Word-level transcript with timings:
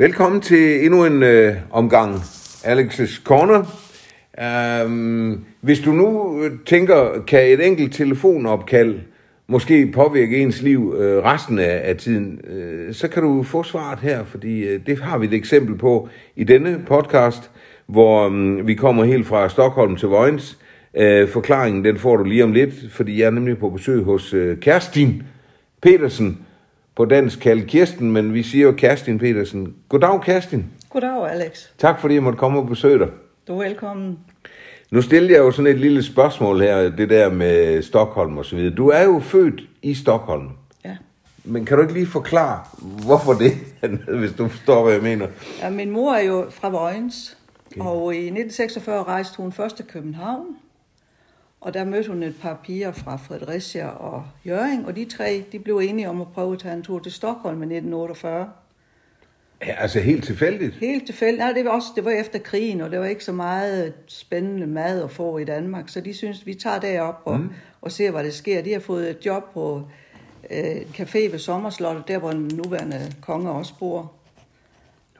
Velkommen 0.00 0.40
til 0.40 0.84
endnu 0.84 1.04
en 1.04 1.22
øh, 1.22 1.56
omgang 1.70 2.14
Alex's 2.64 3.22
Corner. 3.24 3.64
Um, 4.84 5.44
hvis 5.60 5.80
du 5.80 5.92
nu 5.92 6.40
øh, 6.42 6.50
tænker, 6.66 7.22
kan 7.26 7.48
et 7.48 7.66
enkelt 7.66 7.94
telefonopkald 7.94 8.98
måske 9.46 9.92
påvirke 9.94 10.38
ens 10.38 10.62
liv 10.62 10.94
øh, 10.98 11.24
resten 11.24 11.58
af, 11.58 11.80
af 11.84 11.96
tiden, 11.96 12.40
øh, 12.44 12.94
så 12.94 13.08
kan 13.08 13.22
du 13.22 13.42
få 13.42 13.62
svaret 13.62 13.98
her, 13.98 14.24
fordi 14.24 14.60
øh, 14.60 14.80
det 14.86 14.98
har 14.98 15.18
vi 15.18 15.26
et 15.26 15.34
eksempel 15.34 15.78
på 15.78 16.08
i 16.36 16.44
denne 16.44 16.82
podcast, 16.86 17.50
hvor 17.86 18.28
øh, 18.28 18.66
vi 18.66 18.74
kommer 18.74 19.04
helt 19.04 19.26
fra 19.26 19.48
Stockholm 19.48 19.96
til 19.96 20.08
Vojens. 20.08 20.58
Øh, 20.96 21.28
forklaringen 21.28 21.84
den 21.84 21.98
får 21.98 22.16
du 22.16 22.24
lige 22.24 22.44
om 22.44 22.52
lidt, 22.52 22.74
fordi 22.90 23.20
jeg 23.20 23.26
er 23.26 23.30
nemlig 23.30 23.58
på 23.58 23.70
besøg 23.70 24.02
hos 24.02 24.34
øh, 24.34 24.60
Kerstin 24.60 25.22
Petersen, 25.82 26.38
på 26.98 27.04
dansk 27.04 27.40
kaldt 27.40 27.66
Kirsten, 27.66 28.12
men 28.12 28.34
vi 28.34 28.42
siger 28.42 28.64
jo 28.66 28.72
Kerstin 28.72 29.18
Petersen. 29.18 29.74
Goddag, 29.88 30.20
Kerstin. 30.20 30.66
Goddag, 30.90 31.30
Alex. 31.30 31.66
Tak 31.78 32.00
fordi 32.00 32.14
jeg 32.14 32.22
måtte 32.22 32.38
komme 32.38 32.58
og 32.58 32.66
besøge 32.66 32.98
dig. 32.98 33.08
Du 33.48 33.58
er 33.58 33.64
velkommen. 33.64 34.18
Nu 34.90 35.02
stiller 35.02 35.30
jeg 35.30 35.38
jo 35.38 35.50
sådan 35.50 35.70
et 35.70 35.78
lille 35.78 36.02
spørgsmål 36.02 36.60
her, 36.60 36.88
det 36.90 37.10
der 37.10 37.30
med 37.30 37.82
Stockholm 37.82 38.38
og 38.38 38.44
så 38.44 38.56
videre. 38.56 38.74
Du 38.74 38.88
er 38.88 39.04
jo 39.04 39.20
født 39.20 39.62
i 39.82 39.94
Stockholm. 39.94 40.48
Ja. 40.84 40.96
Men 41.44 41.64
kan 41.64 41.76
du 41.76 41.82
ikke 41.82 41.94
lige 41.94 42.06
forklare, 42.06 42.60
hvorfor 43.06 43.32
det, 43.32 43.52
hvis 44.18 44.32
du 44.32 44.48
forstår, 44.48 44.82
hvad 44.84 44.92
jeg 44.92 45.02
mener? 45.02 45.26
ja 45.62 45.70
min 45.70 45.90
mor 45.90 46.12
er 46.12 46.22
jo 46.22 46.46
fra 46.50 46.68
Vojens, 46.68 47.36
okay. 47.70 47.80
og 47.80 48.14
i 48.14 48.18
1946 48.18 49.02
rejste 49.02 49.36
hun 49.36 49.52
først 49.52 49.76
til 49.76 49.84
København. 49.84 50.46
Og 51.60 51.74
der 51.74 51.84
mødte 51.84 52.08
hun 52.08 52.22
et 52.22 52.34
par 52.42 52.60
piger 52.64 52.92
fra 52.92 53.16
Fredericia 53.16 53.88
og 53.88 54.24
Jøring, 54.46 54.86
og 54.86 54.96
de 54.96 55.04
tre 55.04 55.44
de 55.52 55.58
blev 55.58 55.78
enige 55.78 56.08
om 56.08 56.20
at 56.20 56.28
prøve 56.34 56.52
at 56.52 56.58
tage 56.58 56.74
en 56.74 56.82
tur 56.82 56.98
til 56.98 57.12
Stockholm 57.12 57.62
i 57.62 57.64
1948. 57.64 58.50
Ja, 59.66 59.74
altså 59.78 60.00
helt 60.00 60.24
tilfældigt. 60.24 60.74
Helt 60.74 61.06
tilfældigt. 61.06 61.38
Nej, 61.38 61.52
det 61.52 61.64
var, 61.64 61.70
også, 61.70 61.88
det 61.96 62.04
var 62.04 62.10
efter 62.10 62.38
krigen, 62.38 62.80
og 62.80 62.90
det 62.90 63.00
var 63.00 63.06
ikke 63.06 63.24
så 63.24 63.32
meget 63.32 63.94
spændende 64.06 64.66
mad 64.66 65.02
at 65.02 65.10
få 65.10 65.38
i 65.38 65.44
Danmark, 65.44 65.88
så 65.88 66.00
de 66.00 66.14
synes, 66.14 66.46
vi 66.46 66.54
tager 66.54 66.80
derop 66.80 67.22
og, 67.24 67.40
mm. 67.40 67.50
og 67.80 67.92
ser, 67.92 68.10
hvad 68.10 68.24
der 68.24 68.30
sker. 68.30 68.62
De 68.62 68.72
har 68.72 68.80
fået 68.80 69.10
et 69.10 69.26
job 69.26 69.52
på 69.52 69.82
øh, 70.50 70.76
en 70.76 70.94
café 70.94 71.32
ved 71.32 71.38
Sommerslottet, 71.38 72.08
der 72.08 72.18
hvor 72.18 72.30
den 72.30 72.50
nuværende 72.54 73.12
konge 73.20 73.50
også 73.50 73.74
bor. 73.78 74.12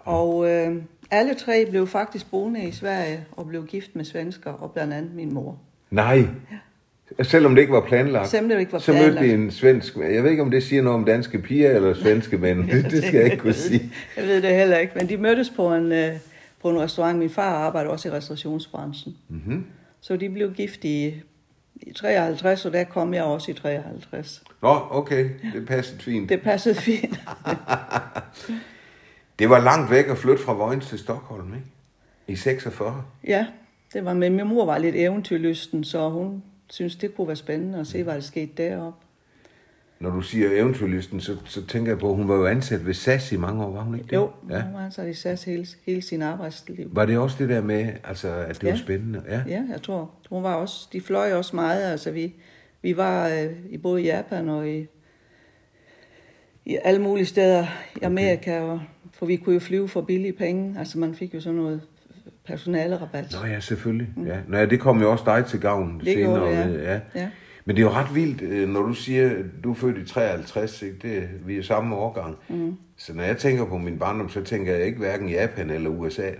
Og 0.00 0.50
øh, 0.50 0.83
alle 1.11 1.34
tre 1.34 1.67
blev 1.70 1.86
faktisk 1.86 2.30
boende 2.30 2.64
i 2.64 2.73
Sverige 2.73 3.27
og 3.33 3.47
blev 3.47 3.67
gift 3.67 3.97
med 3.97 4.05
svensker, 4.05 4.52
og 4.52 4.73
blandt 4.73 4.95
andet 4.95 5.14
min 5.14 5.34
mor. 5.34 5.58
Nej. 5.91 6.27
Selvom 7.22 7.55
det 7.55 7.62
ikke 7.62 7.72
var 7.72 7.81
planlagt. 7.86 8.28
Selvom 8.28 8.48
det 8.48 8.61
ikke 8.61 8.72
var 8.72 8.78
Så 8.78 8.92
mødte 8.92 9.05
planlagt. 9.05 9.27
vi 9.27 9.33
en 9.33 9.50
svensk... 9.50 9.97
Jeg 9.97 10.22
ved 10.25 10.30
ikke, 10.30 10.42
om 10.42 10.50
det 10.50 10.62
siger 10.62 10.83
noget 10.83 10.98
om 10.98 11.05
danske 11.05 11.39
piger 11.39 11.70
eller 11.70 11.95
svenske 11.95 12.39
mænd. 12.39 12.64
Det, 12.70 12.84
det 12.84 13.05
skal 13.05 13.14
jeg 13.14 13.25
ikke 13.25 13.36
kunne 13.36 13.53
sige. 13.53 13.92
Jeg 14.17 14.25
ved 14.25 14.42
det 14.42 14.55
heller 14.55 14.78
ikke, 14.78 14.92
men 14.97 15.08
de 15.08 15.17
mødtes 15.17 15.50
på 15.56 15.75
en, 15.75 15.92
øh, 15.92 16.12
på 16.62 16.70
en 16.70 16.80
restaurant. 16.80 17.19
Min 17.19 17.30
far 17.30 17.55
arbejder 17.55 17.91
også 17.91 18.08
i 18.08 18.12
restaurationsbranchen. 18.12 19.17
Mm-hmm. 19.28 19.67
Så 20.00 20.17
de 20.17 20.30
blev 20.30 20.53
gift 20.53 20.84
i, 20.84 21.14
i 21.77 21.92
53, 21.92 22.67
og 22.67 22.73
der 22.73 22.84
kom 22.84 23.14
jeg 23.14 23.23
også 23.23 23.50
i 23.50 23.55
53. 23.55 24.42
Nå, 24.62 24.80
okay. 24.91 25.28
Det 25.55 25.67
passede 25.67 26.00
fint. 26.02 26.28
Det 26.28 26.42
passede 26.42 26.75
fint. 26.75 27.20
Det 29.39 29.50
var 29.50 29.61
langt 29.61 29.91
væk 29.91 30.08
at 30.08 30.19
flytte 30.19 30.42
fra 30.42 30.52
Vojens 30.52 30.86
til 30.86 30.98
Stockholm, 30.98 31.55
ikke? 31.55 31.67
I 32.27 32.36
46. 32.36 33.02
ja, 33.27 33.47
det 33.92 34.05
var 34.05 34.14
med. 34.14 34.31
Min 34.31 34.48
mor 34.48 34.64
var 34.67 34.78
lidt 34.78 34.94
eventyrlysten, 34.97 35.84
så 35.84 36.08
hun 36.08 36.42
synes 36.70 36.97
det 36.97 37.14
kunne 37.17 37.27
være 37.27 37.36
spændende 37.36 37.78
at 37.78 37.86
se, 37.86 38.03
hvad 38.03 38.14
der 38.14 38.20
skete 38.20 38.53
deroppe. 38.56 39.05
Når 40.00 40.11
du 40.11 40.20
siger 40.20 40.48
eventyrlysten, 40.53 41.20
så, 41.20 41.36
så 41.45 41.67
tænker 41.67 41.91
jeg 41.92 41.98
på, 41.98 42.11
at 42.11 42.17
hun 42.17 42.28
var 42.28 42.34
jo 42.34 42.47
ansat 42.47 42.86
ved 42.86 42.95
SAS 42.95 43.33
i 43.33 43.36
mange 43.36 43.64
år, 43.64 43.70
var 43.70 43.83
hun 43.83 43.95
ikke 43.95 44.06
det? 44.06 44.12
Jo, 44.12 44.30
Ja. 44.50 44.62
hun 44.62 44.75
var 44.75 44.84
altså 44.84 45.03
i 45.03 45.14
SAS 45.14 45.45
hele, 45.45 45.67
hele 45.86 46.03
sin 46.03 46.22
arbejdsliv. 46.22 46.89
Var 46.92 47.06
det 47.06 47.19
også 47.19 47.36
det 47.39 47.48
der 47.48 47.62
med, 47.62 47.92
altså, 48.05 48.28
at 48.28 48.56
det 48.61 48.64
Ja. 48.67 48.70
var 48.70 48.77
spændende? 48.77 49.22
Ja. 49.28 49.42
Ja, 49.48 49.62
jeg 49.72 49.83
tror. 49.83 50.11
Hun 50.30 50.42
var 50.42 50.55
også, 50.55 50.89
de 50.92 51.00
fløj 51.00 51.33
også 51.33 51.56
meget. 51.56 51.83
Altså, 51.91 52.11
vi, 52.11 52.34
vi 52.83 52.96
var 52.96 53.29
øh, 53.29 53.52
i 53.70 53.79
både 53.79 54.02
Japan 54.02 54.48
og 54.48 54.68
i, 54.70 54.86
i 56.64 56.79
alle 56.85 57.02
mulige 57.02 57.27
steder 57.27 57.67
i 57.96 58.05
Amerika, 58.05 58.61
og, 58.61 58.80
for 59.12 59.27
vi 59.27 59.36
kunne 59.36 59.52
jo 59.55 59.61
flyve 59.61 59.89
for 59.89 60.01
billige 60.01 60.33
penge. 60.33 60.79
Altså, 60.79 60.98
man 60.98 61.14
fik 61.14 61.35
jo 61.35 61.41
sådan 61.41 61.57
noget 61.58 61.80
personalerabat. 62.48 63.39
Nå 63.42 63.48
ja, 63.48 63.61
selvfølgelig. 63.61 64.09
Mm. 64.17 64.27
Ja. 64.27 64.36
Nå, 64.48 64.57
ja, 64.59 64.67
det 64.67 64.81
kom 64.81 65.01
jo 65.01 65.11
også 65.11 65.25
dig 65.27 65.45
til 65.47 65.61
gavn 65.61 65.98
Det 65.98 66.05
senere. 66.13 66.39
gjorde 66.39 66.73
det, 66.73 66.83
ja. 66.83 66.92
ja. 66.92 67.01
Ja. 67.14 67.29
Men 67.64 67.77
det 67.77 67.83
er 67.83 67.86
jo 67.86 67.92
ret 67.92 68.14
vildt, 68.14 68.42
øh, 68.42 68.69
når 68.69 68.83
du 68.83 68.92
siger, 68.95 69.31
du 69.64 69.70
er 69.70 69.75
født 69.75 69.98
i 69.98 70.05
53, 70.13 70.83
ikke? 70.83 70.97
Det, 71.03 71.29
vi 71.47 71.59
er 71.59 71.63
samme 71.63 71.97
årgang. 71.97 72.36
Mm. 72.48 72.77
Så 72.97 73.14
når 73.14 73.23
jeg 73.23 73.36
tænker 73.36 73.64
på 73.64 73.79
min 73.79 73.98
barndom, 73.98 74.29
så 74.29 74.42
tænker 74.42 74.75
jeg 74.75 74.86
ikke 74.86 74.98
hverken 74.98 75.29
Japan 75.29 75.70
eller 75.70 75.91
USA. 75.91 76.23
Da. 76.23 76.31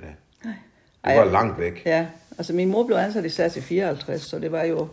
Nej. 0.45 0.55
Det 1.05 1.17
var 1.17 1.25
langt 1.33 1.59
væk. 1.61 1.83
Ja, 1.87 2.07
altså 2.39 2.53
min 2.53 2.71
mor 2.71 2.87
blev 2.87 2.97
ansat 2.97 3.25
i 3.25 3.29
SAS 3.29 3.57
i 3.57 3.61
54, 3.61 4.21
så 4.21 4.39
det 4.39 4.53
var 4.53 4.63
jo, 4.65 4.89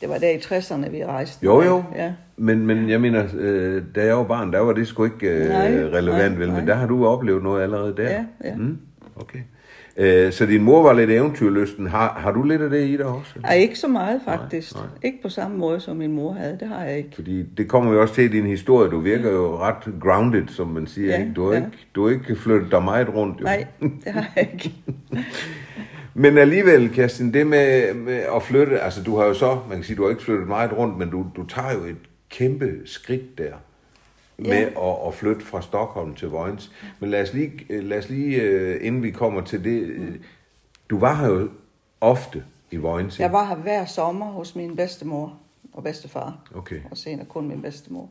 det 0.00 0.08
var 0.08 0.18
der 0.18 0.30
i 0.30 0.36
60'erne, 0.36 0.90
vi 0.90 1.04
rejste. 1.04 1.44
Jo, 1.44 1.62
jo. 1.62 1.84
Ja. 1.96 2.12
Men, 2.36 2.66
men 2.66 2.90
jeg 2.90 3.00
mener, 3.00 3.28
øh, 3.34 3.82
da 3.94 4.04
jeg 4.04 4.16
var 4.16 4.24
barn, 4.24 4.52
der 4.52 4.58
var 4.58 4.72
det 4.72 4.86
sgu 4.88 5.04
ikke 5.04 5.28
øh, 5.28 5.48
Nej, 5.48 5.66
relevant, 5.68 6.32
nej, 6.32 6.38
vel? 6.38 6.48
Men 6.48 6.56
nej. 6.56 6.64
der 6.64 6.74
har 6.74 6.86
du 6.86 7.06
oplevet 7.06 7.42
noget 7.42 7.62
allerede 7.62 7.96
der. 7.96 8.10
Ja, 8.10 8.24
ja. 8.44 8.54
Mm, 8.54 8.78
okay. 9.16 9.38
Øh, 10.00 10.32
så 10.32 10.46
din 10.46 10.62
mor 10.62 10.82
var 10.82 10.92
lidt 10.92 11.10
eventyrlysten. 11.10 11.86
Har, 11.86 12.12
har 12.18 12.32
du 12.32 12.42
lidt 12.42 12.62
af 12.62 12.70
det 12.70 12.88
i 12.88 12.96
dig 12.96 13.06
også? 13.06 13.32
Ej, 13.44 13.54
ikke 13.54 13.78
så 13.78 13.88
meget 13.88 14.20
faktisk. 14.24 14.74
Nej, 14.74 14.82
Nej, 14.82 14.90
nej. 14.92 15.08
Ikke 15.08 15.22
på 15.22 15.28
samme 15.28 15.56
måde, 15.56 15.80
som 15.80 15.96
min 15.96 16.12
mor 16.12 16.32
havde. 16.32 16.56
Det 16.60 16.68
har 16.68 16.84
jeg 16.84 16.98
ikke. 16.98 17.10
Fordi 17.14 17.42
det 17.42 17.68
kommer 17.68 17.92
jo 17.92 18.00
også 18.02 18.14
til 18.14 18.24
i 18.24 18.28
din 18.28 18.46
historie. 18.46 18.90
Du 18.90 19.00
virker 19.00 19.30
jo 19.30 19.58
ret 19.58 20.00
grounded, 20.00 20.48
som 20.48 20.66
man 20.66 20.86
siger. 20.86 21.08
Ja, 21.08 21.20
ikke? 21.20 21.32
Du, 21.36 21.46
har 21.46 21.52
ja. 21.52 21.56
ikke, 21.56 21.78
du 21.94 22.04
har 22.04 22.10
ikke 22.10 22.36
flyttet 22.36 22.70
dig 22.70 22.82
meget 22.82 23.14
rundt. 23.14 23.40
Jo. 23.40 23.44
Nej, 23.44 23.66
det 23.80 24.12
har 24.12 24.26
jeg 24.36 24.48
ikke. 24.52 24.74
Men 26.14 26.38
alligevel, 26.38 26.90
Kerstin, 26.90 27.34
det 27.34 27.46
med, 27.46 27.94
med 27.94 28.22
at 28.36 28.42
flytte, 28.42 28.80
altså 28.80 29.02
du 29.02 29.16
har 29.16 29.26
jo 29.26 29.34
så, 29.34 29.58
man 29.68 29.76
kan 29.76 29.84
sige, 29.84 29.96
du 29.96 30.02
har 30.02 30.10
ikke 30.10 30.22
flyttet 30.22 30.48
meget 30.48 30.72
rundt, 30.76 30.98
men 30.98 31.10
du, 31.10 31.26
du 31.36 31.46
tager 31.46 31.72
jo 31.72 31.84
et 31.84 31.96
kæmpe 32.30 32.70
skridt 32.84 33.38
der 33.38 33.52
med 34.40 34.70
Ja. 34.70 34.90
at, 34.90 35.06
at 35.06 35.14
flytte 35.14 35.44
fra 35.44 35.62
Stockholm 35.62 36.14
til 36.14 36.28
Vojens. 36.28 36.72
Men 37.00 37.10
lad 37.10 37.22
os 37.22 37.32
lige, 37.32 37.80
lad 37.82 37.98
os 37.98 38.08
lige 38.08 38.40
øh, 38.42 38.86
inden 38.86 39.02
vi 39.02 39.10
kommer 39.10 39.40
til 39.40 39.64
det, 39.64 39.80
øh, 39.80 40.14
du 40.90 40.98
var 40.98 41.14
her 41.14 41.28
jo 41.28 41.48
ofte 42.00 42.44
i 42.70 42.76
Vojens. 42.76 43.20
Jeg 43.20 43.32
var 43.32 43.44
her 43.44 43.56
hver 43.56 43.84
sommer 43.84 44.26
hos 44.26 44.56
min 44.56 44.76
bedstemor 44.76 45.38
og 45.72 45.82
bedstefar. 45.82 46.38
Okay. 46.54 46.80
Og 46.90 46.96
senere 46.96 47.26
kun 47.26 47.48
min 47.48 47.62
bedstemor. 47.62 48.08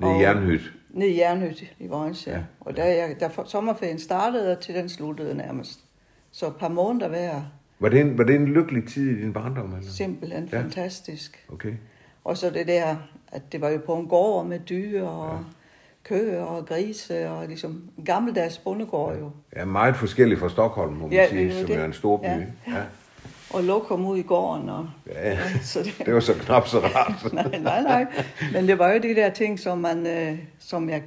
Nede 0.00 0.18
i 0.18 0.22
Jernhyt. 0.22 0.72
Nede 0.90 1.10
i 1.10 1.18
Jernhyt 1.18 1.62
i 1.78 1.86
Vojens, 1.86 2.26
ja. 2.26 2.38
Og 2.60 2.76
da, 2.76 2.84
jeg, 2.84 3.16
da 3.20 3.30
sommerferien 3.44 3.98
startede, 3.98 4.56
til 4.60 4.74
den 4.74 4.88
sluttede 4.88 5.34
nærmest. 5.34 5.80
Så 6.30 6.46
et 6.46 6.56
par 6.56 6.68
måneder 6.68 7.08
hver. 7.08 7.42
Var 7.78 7.88
det, 7.88 8.00
en, 8.00 8.18
var 8.18 8.24
det 8.24 8.34
en 8.36 8.48
lykkelig 8.48 8.88
tid 8.88 9.18
i 9.18 9.22
din 9.22 9.32
barndom? 9.32 9.74
Eller? 9.74 9.90
Simpelthen 9.90 10.48
ja. 10.52 10.60
fantastisk. 10.60 11.46
Okay. 11.52 11.72
Og 12.24 12.36
så 12.36 12.50
det 12.50 12.66
der, 12.66 12.96
at 13.32 13.52
det 13.52 13.60
var 13.60 13.68
jo 13.68 13.78
på 13.86 13.94
en 13.94 14.06
gård 14.06 14.46
med 14.46 14.58
dyr 14.58 15.02
og 15.04 15.32
ja. 15.32 15.38
køer 16.04 16.42
og 16.42 16.66
grise 16.66 17.28
og 17.30 17.46
ligesom 17.46 17.82
en 17.98 18.04
gammeldags 18.04 18.58
bondegård 18.58 19.18
jo. 19.18 19.30
Ja, 19.56 19.64
meget 19.64 19.96
forskellig 19.96 20.38
fra 20.38 20.48
Stockholm, 20.48 20.92
må 20.92 21.06
man 21.06 21.12
Ja, 21.12 21.28
sige, 21.28 21.58
som 21.58 21.66
det. 21.66 21.76
er 21.76 21.84
en 21.84 21.92
stor 21.92 22.16
by. 22.16 22.24
Ja. 22.24 22.36
Ja. 22.68 22.82
Og 23.50 23.64
lokum 23.64 24.06
ud 24.06 24.18
i 24.18 24.22
gården 24.22 24.68
og... 24.68 24.88
Ja, 25.06 25.38
Så 25.62 25.82
det, 25.82 26.02
det 26.06 26.14
var 26.14 26.20
så 26.20 26.34
knap 26.34 26.68
så 26.68 26.78
rart. 26.78 27.32
nej, 27.32 27.58
nej, 27.60 27.82
nej. 27.82 28.06
Men 28.52 28.68
det 28.68 28.78
var 28.78 28.92
jo 28.92 28.98
de 29.02 29.14
der 29.14 29.30
ting, 29.30 29.60
som 29.60 29.78
man, 29.78 30.06
øh, 30.06 30.38
som 30.58 30.90
jeg, 30.90 31.02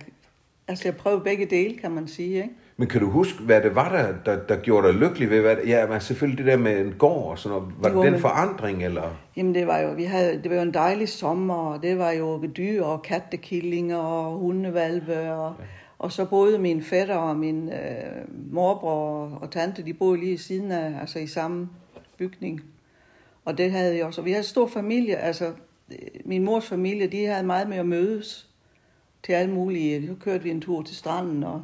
altså 0.67 0.87
jeg 0.87 0.95
prøvede 0.95 1.21
begge 1.21 1.45
dele, 1.45 1.77
kan 1.77 1.91
man 1.91 2.07
sige, 2.07 2.35
ikke? 2.35 2.49
Men 2.83 2.89
kan 2.89 3.01
du 3.01 3.09
huske, 3.09 3.43
hvad 3.43 3.61
det 3.61 3.75
var, 3.75 3.89
der, 3.89 4.13
der, 4.25 4.43
der 4.47 4.55
gjorde 4.55 4.87
dig 4.87 4.95
lykkelig 4.95 5.29
ved? 5.29 5.41
Hvad, 5.41 5.55
ja, 5.67 5.87
men 5.87 6.01
selvfølgelig 6.01 6.37
det 6.45 6.51
der 6.51 6.57
med 6.57 6.85
en 6.85 6.93
gård 6.97 7.31
og 7.31 7.39
sådan 7.39 7.57
noget. 7.57 7.73
Var 7.79 7.89
det 7.89 7.95
Jo, 7.95 8.03
den 8.03 8.11
men- 8.11 8.21
forandring, 8.21 8.83
eller? 8.85 9.03
Jamen 9.37 9.55
det 9.55 9.67
var 9.67 9.79
jo, 9.79 9.91
vi 9.91 10.03
havde, 10.03 10.41
det 10.43 10.49
var 10.51 10.55
jo 10.57 10.61
en 10.61 10.73
dejlig 10.73 11.09
sommer, 11.09 11.53
og 11.55 11.83
det 11.83 11.97
var 11.97 12.11
jo 12.11 12.45
dyr 12.57 12.83
og 12.83 13.01
kattekillinger 13.01 13.97
og 13.97 14.37
hundevalve, 14.37 15.33
og, 15.33 15.53
og 15.99 16.11
så 16.11 16.25
boede 16.25 16.59
min 16.59 16.81
fætter 16.83 17.15
og 17.15 17.35
min 17.35 17.69
øh, 17.69 18.53
morbror 18.53 19.37
og 19.41 19.51
tante, 19.51 19.85
de 19.85 19.93
boede 19.93 20.19
lige 20.19 20.31
i 20.33 20.37
siden 20.37 20.71
af, 20.71 20.99
altså 21.01 21.19
i 21.19 21.27
samme 21.27 21.69
bygning. 22.17 22.61
Og 23.45 23.57
det 23.57 23.71
havde 23.71 23.95
jeg 23.97 24.05
også. 24.05 24.21
Og 24.21 24.25
vi 24.25 24.31
havde 24.31 24.41
en 24.41 24.47
stor 24.47 24.67
familie, 24.67 25.15
altså 25.15 25.45
øh, 25.91 25.97
min 26.25 26.43
mors 26.43 26.67
familie, 26.67 27.07
de 27.07 27.25
havde 27.25 27.45
meget 27.45 27.69
med 27.69 27.77
at 27.77 27.85
mødes 27.85 28.49
til 29.23 29.33
alle 29.33 29.53
mulige. 29.53 30.07
Så 30.07 30.13
kørte 30.23 30.43
vi 30.43 30.49
en 30.49 30.61
tur 30.61 30.81
til 30.81 30.95
stranden, 30.95 31.43
og 31.43 31.61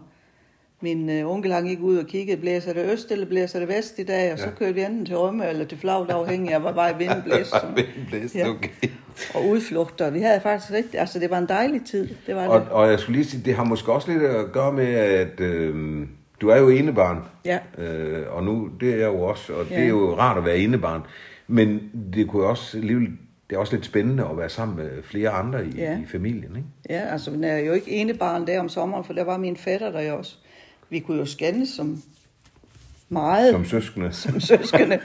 min 0.82 1.10
øh, 1.10 1.32
onkel 1.32 1.52
han 1.54 1.66
gik 1.66 1.80
ud 1.82 1.98
og 1.98 2.06
kiggede, 2.06 2.38
blæser 2.42 2.74
det 2.74 2.92
øst 2.92 3.12
eller 3.12 3.26
blæser 3.26 3.60
det 3.60 3.68
vest 3.68 4.00
i 4.00 4.04
dag, 4.04 4.34
og 4.34 4.40
så 4.40 4.46
Ja. 4.46 4.52
kørte 4.52 4.74
vi 4.74 4.82
enten 4.82 5.06
til 5.06 5.18
Rømme 5.18 5.50
eller 5.50 5.66
til 5.66 5.78
Flavt, 5.78 6.10
afhængig 6.12 6.54
af, 6.54 6.62
hvor 6.62 6.72
vej 6.72 6.94
vinden 6.98 7.22
blæste. 7.26 7.58
Vinden 7.76 8.06
blæste, 8.10 8.38
Ja. 8.40 8.50
okay. 8.50 8.70
Og 9.36 9.48
udflugter. 9.48 10.10
Vi 10.10 10.20
havde 10.20 10.40
faktisk 10.42 10.72
rigtig, 10.74 11.00
altså 11.00 11.20
det 11.20 11.30
var 11.30 11.38
en 11.38 11.48
dejlig 11.50 11.82
tid. 11.86 12.10
Det 12.28 12.36
var 12.36 12.48
Og, 12.48 12.60
det. 12.60 12.70
og 12.70 12.90
jeg 12.90 13.00
skulle 13.00 13.16
lige 13.20 13.30
sige, 13.30 13.44
det 13.46 13.54
har 13.56 13.64
måske 13.64 13.92
også 13.92 14.12
lidt 14.12 14.24
at 14.24 14.52
gøre 14.52 14.74
med, 14.74 14.86
at 14.96 15.40
øh, 15.40 16.08
du 16.42 16.50
er 16.50 16.58
jo 16.58 16.70
enebarn. 16.70 17.18
Ja. 17.46 17.60
Øh, 17.78 18.24
og 18.36 18.44
nu, 18.44 18.70
det 18.80 18.90
er 18.94 18.98
jeg 18.98 19.08
jo 19.08 19.22
også, 19.22 19.54
og 19.54 19.66
det 19.66 19.72
Ja. 19.72 19.82
er 19.84 19.88
jo 19.88 20.16
rart 20.18 20.38
at 20.38 20.46
være 20.46 20.58
enebarn. 20.58 21.02
Men 21.48 21.80
det 22.14 22.28
kunne 22.28 22.46
også 22.46 22.78
alligevel, 22.78 23.08
det 23.50 23.56
er 23.56 23.60
også 23.60 23.76
lidt 23.76 23.86
spændende 23.86 24.26
at 24.32 24.38
være 24.38 24.50
sammen 24.50 24.78
med 24.78 24.90
flere 25.04 25.30
andre 25.30 25.66
i, 25.66 25.70
Ja. 25.78 25.98
i 25.98 26.06
familien, 26.12 26.56
ikke? 26.56 26.68
Ja, 26.90 27.12
altså, 27.12 27.32
men 27.32 27.44
jeg 27.44 27.52
er 27.54 27.60
jo 27.66 27.74
ikke 27.74 27.92
ene 27.92 28.14
barn 28.14 28.48
der 28.48 28.60
om 28.60 28.70
sommeren, 28.70 29.04
for 29.04 29.14
der 29.14 29.24
var 29.24 29.38
min 29.38 29.58
fætter 29.58 29.92
der 29.92 30.02
jo 30.02 30.18
også. 30.18 30.36
Vi 30.90 31.00
kunne 31.00 31.18
jo 31.18 31.26
skændes 31.26 31.70
som 31.70 32.02
meget 33.10 33.52
Som 33.54 33.66
søskende. 33.66 34.12
som 34.24 34.40
søskende. 34.40 35.00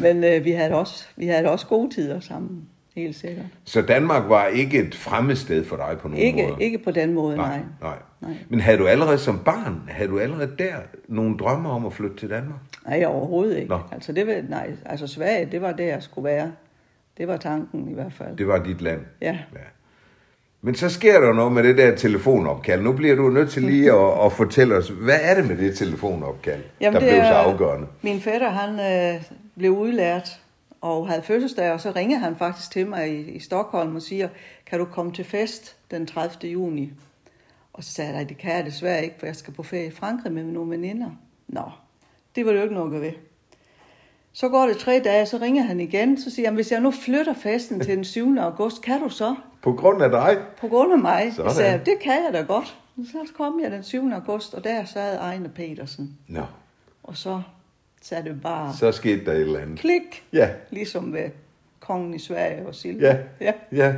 Men 0.00 0.24
øh, 0.24 0.44
vi, 0.44 0.50
havde 0.50 0.74
også, 0.74 1.06
vi 1.16 1.26
havde 1.26 1.50
også 1.50 1.66
gode 1.66 1.94
tider 1.94 2.20
sammen, 2.20 2.68
helt 2.96 3.16
sikkert. 3.16 3.46
Så 3.64 3.82
Danmark 3.82 4.28
var 4.28 4.46
ikke 4.46 4.78
et 4.78 4.94
fremmested 4.94 5.64
for 5.64 5.76
dig 5.76 5.98
på 6.00 6.08
nogen 6.08 6.24
Ikke, 6.24 6.42
måde? 6.42 6.56
ikke 6.64 6.78
på 6.78 6.90
den 6.90 7.14
måde, 7.14 7.36
nej. 7.36 7.60
nej. 7.80 7.98
Nej. 8.20 8.34
Men 8.48 8.60
havde 8.60 8.78
du 8.78 8.86
allerede 8.86 9.18
som 9.18 9.38
barn, 9.44 9.82
havde 9.88 10.08
du 10.08 10.18
allerede 10.18 10.52
der 10.58 10.74
nogle 11.08 11.36
drømme 11.38 11.68
om 11.70 11.86
at 11.86 11.92
flytte 11.92 12.16
til 12.16 12.30
Danmark? 12.30 12.60
Nej, 12.86 13.04
overhovedet 13.06 13.56
ikke. 13.56 13.68
Nå. 13.68 13.78
Altså, 13.92 14.12
det 14.12 14.26
var, 14.26 14.42
nej, 14.48 14.70
altså 14.84 15.06
Sverige, 15.06 15.48
det 15.52 15.62
var 15.62 15.72
det, 15.72 15.86
jeg 15.86 16.02
skulle 16.02 16.24
være. 16.24 16.52
Det 17.18 17.28
var 17.28 17.36
tanken 17.36 17.90
i 17.90 17.94
hvert 17.94 18.12
fald. 18.12 18.36
Det 18.36 18.48
var 18.48 18.64
dit 18.64 18.80
land. 18.80 19.00
Ja. 19.22 19.38
ja. 19.52 19.58
Men 20.62 20.74
så 20.74 20.88
sker 20.88 21.20
der 21.20 21.32
noget 21.32 21.52
med 21.52 21.62
det 21.62 21.76
der 21.78 21.96
telefonopkald. 21.96 22.82
Nu 22.82 22.92
bliver 22.92 23.16
du 23.16 23.28
nødt 23.28 23.50
til 23.50 23.62
lige 23.62 23.92
at, 23.92 24.24
at 24.26 24.32
fortælle 24.32 24.74
os, 24.74 24.88
hvad 24.88 25.18
er 25.22 25.34
det 25.34 25.46
med 25.48 25.56
det 25.56 25.78
telefonopkald, 25.78 26.62
der 26.80 27.00
blev 27.00 27.10
så 27.10 27.34
afgørende? 27.34 27.86
Min 28.02 28.20
fætter, 28.20 28.48
han 28.50 28.80
øh, 29.14 29.22
blev 29.56 29.70
udlært 29.72 30.40
og 30.80 31.08
havde 31.08 31.22
fødselsdag, 31.22 31.72
og 31.72 31.80
så 31.80 31.92
ringer 31.96 32.18
han 32.18 32.36
faktisk 32.36 32.70
til 32.70 32.86
mig 32.86 33.12
i, 33.12 33.30
i 33.30 33.40
Stockholm 33.40 33.96
og 33.96 34.02
siger, 34.02 34.28
kan 34.66 34.78
du 34.78 34.84
komme 34.84 35.12
til 35.12 35.24
fest 35.24 35.76
den 35.90 36.06
30. 36.06 36.50
juni? 36.52 36.92
Og 37.72 37.84
så 37.84 37.92
sagde 37.92 38.08
jeg, 38.10 38.16
"Nej, 38.16 38.24
det 38.28 38.38
kan 38.38 38.56
jeg 38.56 38.64
desværre 38.66 39.04
ikke, 39.04 39.16
for 39.18 39.26
jeg 39.26 39.36
skal 39.36 39.54
på 39.54 39.62
ferie 39.62 39.86
i 39.86 39.90
Frankrig 39.90 40.32
med 40.32 40.42
nogle 40.42 40.70
veninder. 40.70 41.10
Nå, 41.48 41.62
det 42.36 42.46
var 42.46 42.50
det 42.52 42.58
jo 42.58 42.62
ikke 42.62 42.74
noget 42.74 43.02
ved. 43.02 43.12
Så 44.32 44.48
går 44.48 44.66
det 44.66 44.76
tre 44.76 45.00
dage, 45.04 45.26
så 45.26 45.38
ringer 45.38 45.62
han 45.62 45.80
igen, 45.80 46.18
så 46.20 46.30
siger 46.30 46.46
han, 46.48 46.54
hvis 46.54 46.72
jeg 46.72 46.80
nu 46.80 46.90
flytter 46.90 47.34
festen 47.34 47.80
til 47.80 47.96
den 47.96 48.04
7. 48.04 48.36
august, 48.38 48.82
kan 48.82 49.00
du 49.00 49.08
så? 49.08 49.34
På 49.62 49.72
grund 49.72 50.02
af 50.02 50.10
dig? 50.10 50.36
På 50.60 50.68
grund 50.68 50.92
af 50.92 50.98
mig. 50.98 51.32
Sådan. 51.36 51.46
Jeg 51.48 51.54
sagde, 51.56 51.80
det 51.84 51.94
kan 52.02 52.12
jeg 52.12 52.30
da 52.32 52.40
godt. 52.42 52.76
Så 53.04 53.18
kom 53.36 53.60
jeg 53.62 53.70
den 53.70 53.82
7. 53.82 54.10
august, 54.14 54.54
og 54.54 54.64
der 54.64 54.84
sad 54.84 55.16
Ejner 55.18 55.48
Petersen. 55.48 56.18
Nå, 56.28 56.42
Og 57.02 57.16
så 57.16 57.42
sagde 58.02 58.24
det 58.24 58.42
bare 58.42 58.74
så 58.78 58.92
skete 58.92 59.24
der 59.24 59.32
et 59.32 59.40
eller 59.40 59.60
andet. 59.60 59.78
klik, 59.78 60.24
Ja, 60.32 60.48
ligesom 60.70 61.12
ved 61.12 61.24
kongen 61.80 62.14
i 62.14 62.18
Sverige 62.18 62.66
og 62.66 62.74
Silke. 62.74 63.06
ja, 63.06 63.16
ja. 63.40 63.52
ja. 63.72 63.94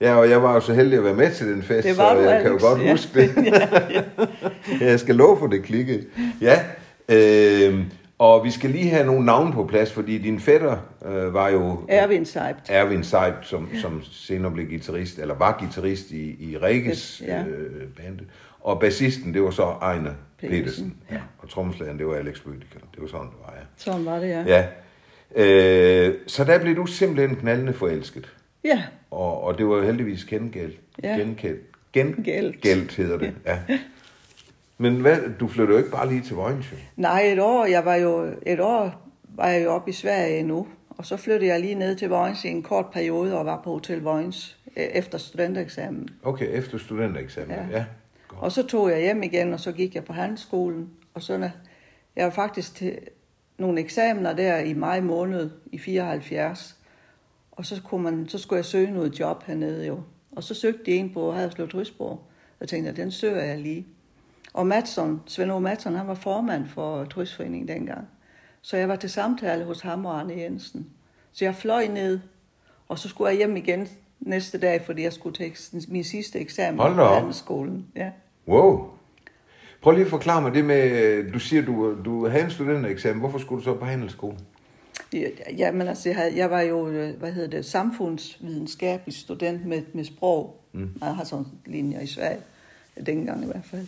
Ja, 0.00 0.14
og 0.16 0.30
jeg 0.30 0.42
var 0.42 0.54
jo 0.54 0.60
så 0.60 0.74
heldig 0.74 0.98
at 0.98 1.04
være 1.04 1.14
med 1.14 1.32
til 1.34 1.48
den 1.48 1.62
fest, 1.62 1.88
Det 1.88 1.98
var 1.98 2.14
så 2.14 2.20
du, 2.20 2.20
jeg 2.28 2.42
kan 2.42 2.46
jo 2.46 2.52
Alex. 2.52 2.62
godt 2.62 2.82
Ja. 2.82 2.90
huske 2.90 3.20
det. 3.20 4.80
jeg 4.88 5.00
skal 5.00 5.14
love 5.14 5.38
for 5.38 5.46
det 5.46 5.62
klikke. 5.62 6.04
Ja, 6.40 6.60
øh, 7.08 7.84
og 8.18 8.44
vi 8.44 8.50
skal 8.50 8.70
lige 8.70 8.90
have 8.90 9.06
nogle 9.06 9.26
navne 9.26 9.52
på 9.52 9.64
plads, 9.66 9.92
fordi 9.92 10.18
din 10.18 10.40
fætter 10.40 10.76
øh, 11.06 11.34
var 11.34 11.48
jo 11.48 11.84
Erwin 11.88 12.24
Seibt. 12.26 12.60
Erwin 12.68 13.04
Seib, 13.04 13.34
som, 13.42 13.68
som 13.82 14.02
senere 14.12 14.52
blev 14.52 14.66
guitarist, 14.68 15.18
eller 15.18 15.34
var 15.34 15.56
guitarist 15.60 16.10
i, 16.10 16.50
i 16.50 16.58
Regis 16.58 17.22
Ja. 17.26 17.42
øh, 17.44 17.86
band. 17.96 18.18
Og 18.60 18.80
bassisten, 18.80 19.34
det 19.34 19.42
var 19.42 19.50
så 19.50 19.62
Ejner 19.62 20.10
Petersen. 20.38 20.58
Petersen, 20.64 20.96
ja. 21.10 21.16
Og 21.38 21.48
trommeslageren, 21.48 21.98
det 21.98 22.06
var 22.06 22.14
Alex 22.14 22.40
Bødiker. 22.40 22.78
Det 22.94 23.02
var 23.02 23.06
sådan, 23.08 23.26
det 23.26 23.34
var, 23.46 23.54
ja. 23.56 23.62
Sådan 23.76 24.04
var 24.06 24.18
det, 24.18 24.28
ja. 24.28 24.44
ja. 24.46 24.66
Øh, 25.36 26.14
så 26.26 26.44
der 26.44 26.58
blev 26.58 26.76
du 26.76 26.86
simpelthen 26.86 27.36
knaldende 27.36 27.72
forelsket. 27.72 28.32
Ja, 28.64 28.82
Og, 29.10 29.42
og 29.44 29.58
det 29.58 29.66
var 29.66 29.76
jo 29.76 29.82
heldigvis 29.82 30.24
gengældt. 30.24 30.76
Ja. 31.02 31.08
Gengældt. 31.16 31.60
Gen, 31.92 32.12
Gældt. 32.24 32.60
Gældt 32.60 32.94
hedder 32.96 33.18
det, 33.18 33.34
ja. 33.46 33.58
Men 34.78 35.00
hvad, 35.00 35.18
du 35.40 35.48
flyttede 35.48 35.78
jo 35.78 35.84
ikke 35.84 35.96
bare 35.96 36.08
lige 36.08 36.22
til 36.22 36.36
Vojens, 36.36 36.74
nej, 36.96 37.20
et 37.20 37.40
år, 37.40 37.64
jeg 37.64 37.84
var 37.84 37.94
jo, 37.94 38.32
et 38.46 38.60
år 38.60 39.10
var 39.22 39.48
jeg 39.48 39.64
jo 39.64 39.70
oppe 39.70 39.90
i 39.90 39.92
Sverige 39.92 40.38
endnu. 40.38 40.66
Og 40.88 41.06
så 41.06 41.16
flyttede 41.16 41.46
jeg 41.46 41.60
lige 41.60 41.74
ned 41.74 41.96
til 41.96 42.08
Vojens 42.08 42.44
i 42.44 42.48
en 42.48 42.62
kort 42.62 42.86
periode 42.92 43.38
og 43.38 43.46
var 43.46 43.60
på 43.64 43.70
Hotel 43.70 44.00
Vojens 44.02 44.58
øh, 44.76 44.84
efter 44.84 45.18
studentereksamen. 45.18 46.08
Okay, 46.22 46.48
efter 46.52 46.78
studentereksamen, 46.78 47.56
ja. 47.56 47.78
Ja. 47.78 47.84
Godt. 48.28 48.42
Og 48.42 48.52
så 48.52 48.66
tog 48.66 48.90
jeg 48.90 49.00
hjem 49.00 49.22
igen, 49.22 49.52
og 49.52 49.60
så 49.60 49.72
gik 49.72 49.94
jeg 49.94 50.04
på 50.04 50.12
handelsskolen. 50.12 50.90
Og 51.14 51.22
så 51.22 51.50
jeg 52.16 52.24
var 52.24 52.30
faktisk 52.30 52.74
til 52.74 52.98
nogle 53.58 53.80
eksamener 53.80 54.32
der 54.32 54.58
i 54.58 54.74
maj 54.74 55.00
måned 55.00 55.50
i 55.72 55.78
74. 55.78 56.76
Og 57.52 57.66
så, 57.66 57.82
kunne 57.82 58.02
man, 58.02 58.28
så 58.28 58.38
skulle 58.38 58.56
jeg 58.56 58.64
søge 58.64 58.90
noget 58.90 59.20
job 59.20 59.42
hernede 59.46 59.86
jo. 59.86 60.00
Og 60.32 60.44
så 60.44 60.54
søgte 60.54 60.84
de 60.86 60.90
en 60.90 61.12
på 61.12 61.32
Haderslev 61.32 61.68
Turistborg. 61.68 62.20
Jeg 62.60 62.68
tænkte, 62.68 62.92
den 62.92 63.10
søger 63.10 63.44
jeg 63.44 63.58
lige. 63.58 63.86
Og 64.52 64.66
Matson, 64.66 65.20
Svend 65.26 65.50
O. 65.50 65.58
Matson, 65.58 65.94
han 65.94 66.08
var 66.08 66.14
formand 66.14 66.68
for 66.68 67.04
Turistforeningen 67.04 67.68
dengang. 67.68 68.08
Så 68.62 68.76
jeg 68.76 68.88
var 68.88 68.96
til 68.96 69.10
samtale 69.10 69.64
hos 69.64 69.80
ham 69.80 70.06
og 70.06 70.20
Arne 70.20 70.34
Jensen. 70.36 70.86
Så 71.32 71.44
jeg 71.44 71.54
fløj 71.54 71.86
ned, 71.86 72.20
og 72.88 72.98
så 72.98 73.08
skulle 73.08 73.28
jeg 73.28 73.36
hjem 73.36 73.56
igen 73.56 73.88
næste 74.20 74.58
dag, 74.58 74.82
fordi 74.86 75.02
jeg 75.02 75.12
skulle 75.12 75.36
tage 75.36 75.50
eks- 75.50 75.92
min 75.92 76.04
sidste 76.04 76.38
eksamen 76.38 76.80
Hold 76.80 76.94
på 76.94 77.04
handelsskolen. 77.04 77.86
Ja. 77.96 78.10
Wow. 78.48 78.88
Prøv 79.82 79.92
lige 79.92 80.04
at 80.04 80.10
forklare 80.10 80.42
mig 80.42 80.54
det 80.54 80.64
med, 80.64 81.32
du 81.32 81.38
siger, 81.38 81.62
du, 81.62 81.96
du 82.04 82.28
havde 82.28 82.44
en 82.44 82.50
studentereksamen. 82.50 83.20
Hvorfor 83.20 83.38
skulle 83.38 83.58
du 83.60 83.64
så 83.64 83.74
på 83.74 83.84
handelsskolen? 83.84 84.38
Ja, 85.12 85.28
Jamen 85.56 85.88
altså, 85.88 86.08
jeg, 86.08 86.16
havde, 86.16 86.36
jeg 86.36 86.50
var 86.50 86.60
jo, 86.60 86.88
øh, 86.88 87.18
hvad 87.18 87.32
hedder 87.32 87.48
det, 87.48 87.64
samfundsvidenskabelig 87.64 89.14
student 89.14 89.66
med, 89.66 89.82
med 89.92 90.04
sprog. 90.04 90.60
Mm. 90.72 90.90
Jeg 91.00 91.14
har 91.14 91.24
sådan 91.24 91.46
linjer 91.66 92.00
i 92.00 92.06
Sverige, 92.06 92.38
dengang 93.06 93.42
i 93.42 93.46
hvert 93.46 93.64
fald. 93.64 93.86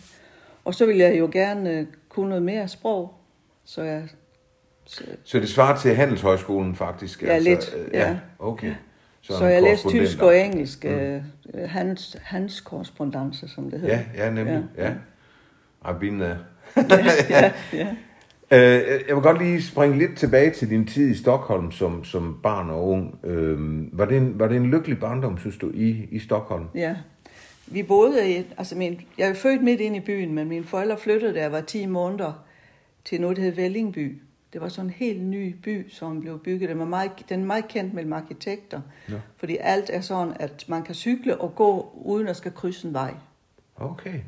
Og 0.65 0.73
så 0.73 0.85
ville 0.85 1.01
jeg 1.01 1.19
jo 1.19 1.29
gerne 1.31 1.71
øh, 1.71 1.85
kunne 2.09 2.29
noget 2.29 2.43
mere 2.43 2.67
sprog, 2.67 3.13
så 3.65 3.81
jeg... 3.81 4.03
Så, 4.85 5.03
Så 5.23 5.39
det 5.39 5.49
svarer 5.49 5.77
til 5.77 5.95
Handelshøjskolen 5.95 6.75
faktisk? 6.75 7.23
Ja, 7.23 7.37
lidt, 7.37 7.75
øh, 7.77 7.93
ja. 7.93 8.17
okay. 8.39 8.73
så, 9.21 9.37
så 9.37 9.45
jeg 9.45 9.61
læste 9.61 9.89
tysk 9.89 10.21
og 10.21 10.37
engelsk, 10.39 10.83
mm. 10.83 10.89
øh, 10.89 11.23
hans, 11.65 12.17
hans 12.21 12.61
korrespondence, 12.61 13.47
som 13.47 13.71
det 13.71 13.79
hedder. 13.79 13.95
Ja, 13.95 14.25
ja, 14.25 14.31
nemlig. 14.31 14.63
Ja. 14.77 14.87
ja. 14.87 14.93
I've 15.85 15.99
been 15.99 16.19
there. 16.19 16.37
ja, 17.29 17.51
ja. 17.73 17.87
Øh, 18.51 19.01
jeg 19.07 19.15
vil 19.15 19.23
godt 19.23 19.37
lige 19.37 19.63
springe 19.63 19.97
lidt 19.97 20.17
tilbage 20.17 20.51
til 20.51 20.69
din 20.69 20.87
tid 20.87 21.09
i 21.09 21.15
Stockholm 21.15 21.71
som, 21.71 22.03
som 22.03 22.39
barn 22.43 22.69
og 22.69 22.87
ung. 22.87 23.19
Øh, 23.23 23.57
var, 23.97 24.05
det 24.05 24.17
en, 24.17 24.39
var 24.39 24.47
det 24.47 24.57
en 24.57 24.71
lykkelig 24.71 24.99
barndom, 24.99 25.37
synes 25.37 25.57
du, 25.57 25.71
i, 25.73 26.07
i 26.11 26.19
Stockholm? 26.19 26.65
Ja. 26.75 26.95
Vi 27.71 27.83
boede 27.83 28.31
i, 28.31 28.43
altså 28.57 28.75
min, 28.75 29.01
jeg 29.17 29.29
er 29.29 29.33
født 29.33 29.63
midt 29.63 29.81
ind 29.81 29.95
i 29.95 29.99
byen, 29.99 30.33
men 30.33 30.47
mine 30.47 30.63
forældre 30.65 30.97
flyttede, 30.97 31.33
da 31.33 31.39
jeg 31.41 31.51
var 31.51 31.61
10 31.61 31.85
måneder, 31.85 32.33
til 33.05 33.21
noget, 33.21 33.37
der 33.37 33.43
hed 33.43 33.51
Vellingby. 33.51 34.21
Det 34.53 34.61
var 34.61 34.69
sådan 34.69 34.89
en 34.89 34.93
helt 34.93 35.21
ny 35.23 35.55
by, 35.63 35.89
som 35.89 36.21
blev 36.21 36.39
bygget. 36.39 36.69
Den, 36.69 36.79
var 36.79 36.85
meget, 36.85 37.11
den 37.29 37.41
er 37.41 37.45
meget 37.45 37.67
kendt 37.67 37.93
mellem 37.93 38.13
arkitekter, 38.13 38.81
Ja. 39.09 39.15
fordi 39.37 39.57
alt 39.59 39.89
er 39.93 40.01
sådan, 40.01 40.33
at 40.39 40.65
man 40.67 40.83
kan 40.83 40.95
cykle 40.95 41.41
og 41.41 41.55
gå, 41.55 41.91
uden 41.93 42.27
at 42.27 42.35
skal 42.35 42.51
krydse 42.51 42.87
en 42.87 42.93
vej. 42.93 43.13
Okay. 43.75 44.19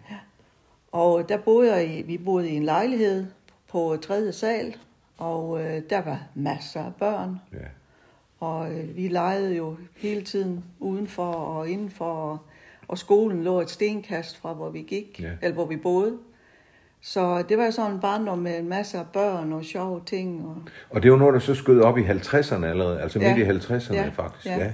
Og 0.92 1.30
der 1.30 1.38
boede 1.38 1.76
jeg 1.76 1.98
i, 1.98 2.02
vi 2.02 2.18
boede 2.18 2.50
i 2.50 2.56
en 2.56 2.64
lejlighed 2.64 3.26
på 3.68 3.98
tredje 4.02 4.32
sal, 4.32 4.76
og 5.18 5.62
øh, 5.64 5.82
der 5.90 6.02
var 6.02 6.24
masser 6.36 6.84
af 6.84 6.96
børn. 6.96 7.40
Ja. 7.54 7.58
Og 8.40 8.72
øh, 8.74 8.96
vi 8.98 9.08
legede 9.08 9.56
jo 9.56 9.76
hele 9.98 10.22
tiden 10.22 10.64
udenfor 10.80 11.32
og 11.34 11.70
indenfor, 11.70 12.06
og, 12.14 12.38
og 12.88 12.98
skolen 12.98 13.44
lå 13.44 13.62
et 13.62 13.70
stenkast 13.70 14.38
fra, 14.38 14.54
hvor 14.54 14.70
vi 14.70 14.82
gik, 14.82 15.20
Ja. 15.22 15.30
eller 15.42 15.54
hvor 15.54 15.66
vi 15.66 15.78
boede. 15.78 16.18
Så 17.02 17.44
det 17.50 17.58
var 17.58 17.70
sådan 17.70 17.92
en 17.92 18.00
barndom 18.00 18.38
med 18.40 18.60
en 18.60 18.70
masse 18.70 18.98
af 18.98 19.06
børn 19.14 19.54
og 19.54 19.64
sjove 19.64 20.02
ting. 20.06 20.46
Og, 20.46 20.56
Og 20.90 21.04
det 21.04 21.12
var 21.12 21.18
noget, 21.18 21.34
der 21.34 21.40
så 21.40 21.56
skød 21.56 21.82
op 21.82 21.98
i 21.98 22.02
50'erne 22.04 22.66
allerede, 22.66 23.02
altså 23.02 23.20
Ja. 23.20 23.36
midt 23.36 23.48
i 23.48 23.50
50'erne 23.50 23.94
Ja. 23.96 24.10
faktisk. 24.10 24.46
Ja. 24.46 24.58
Ja. 24.58 24.72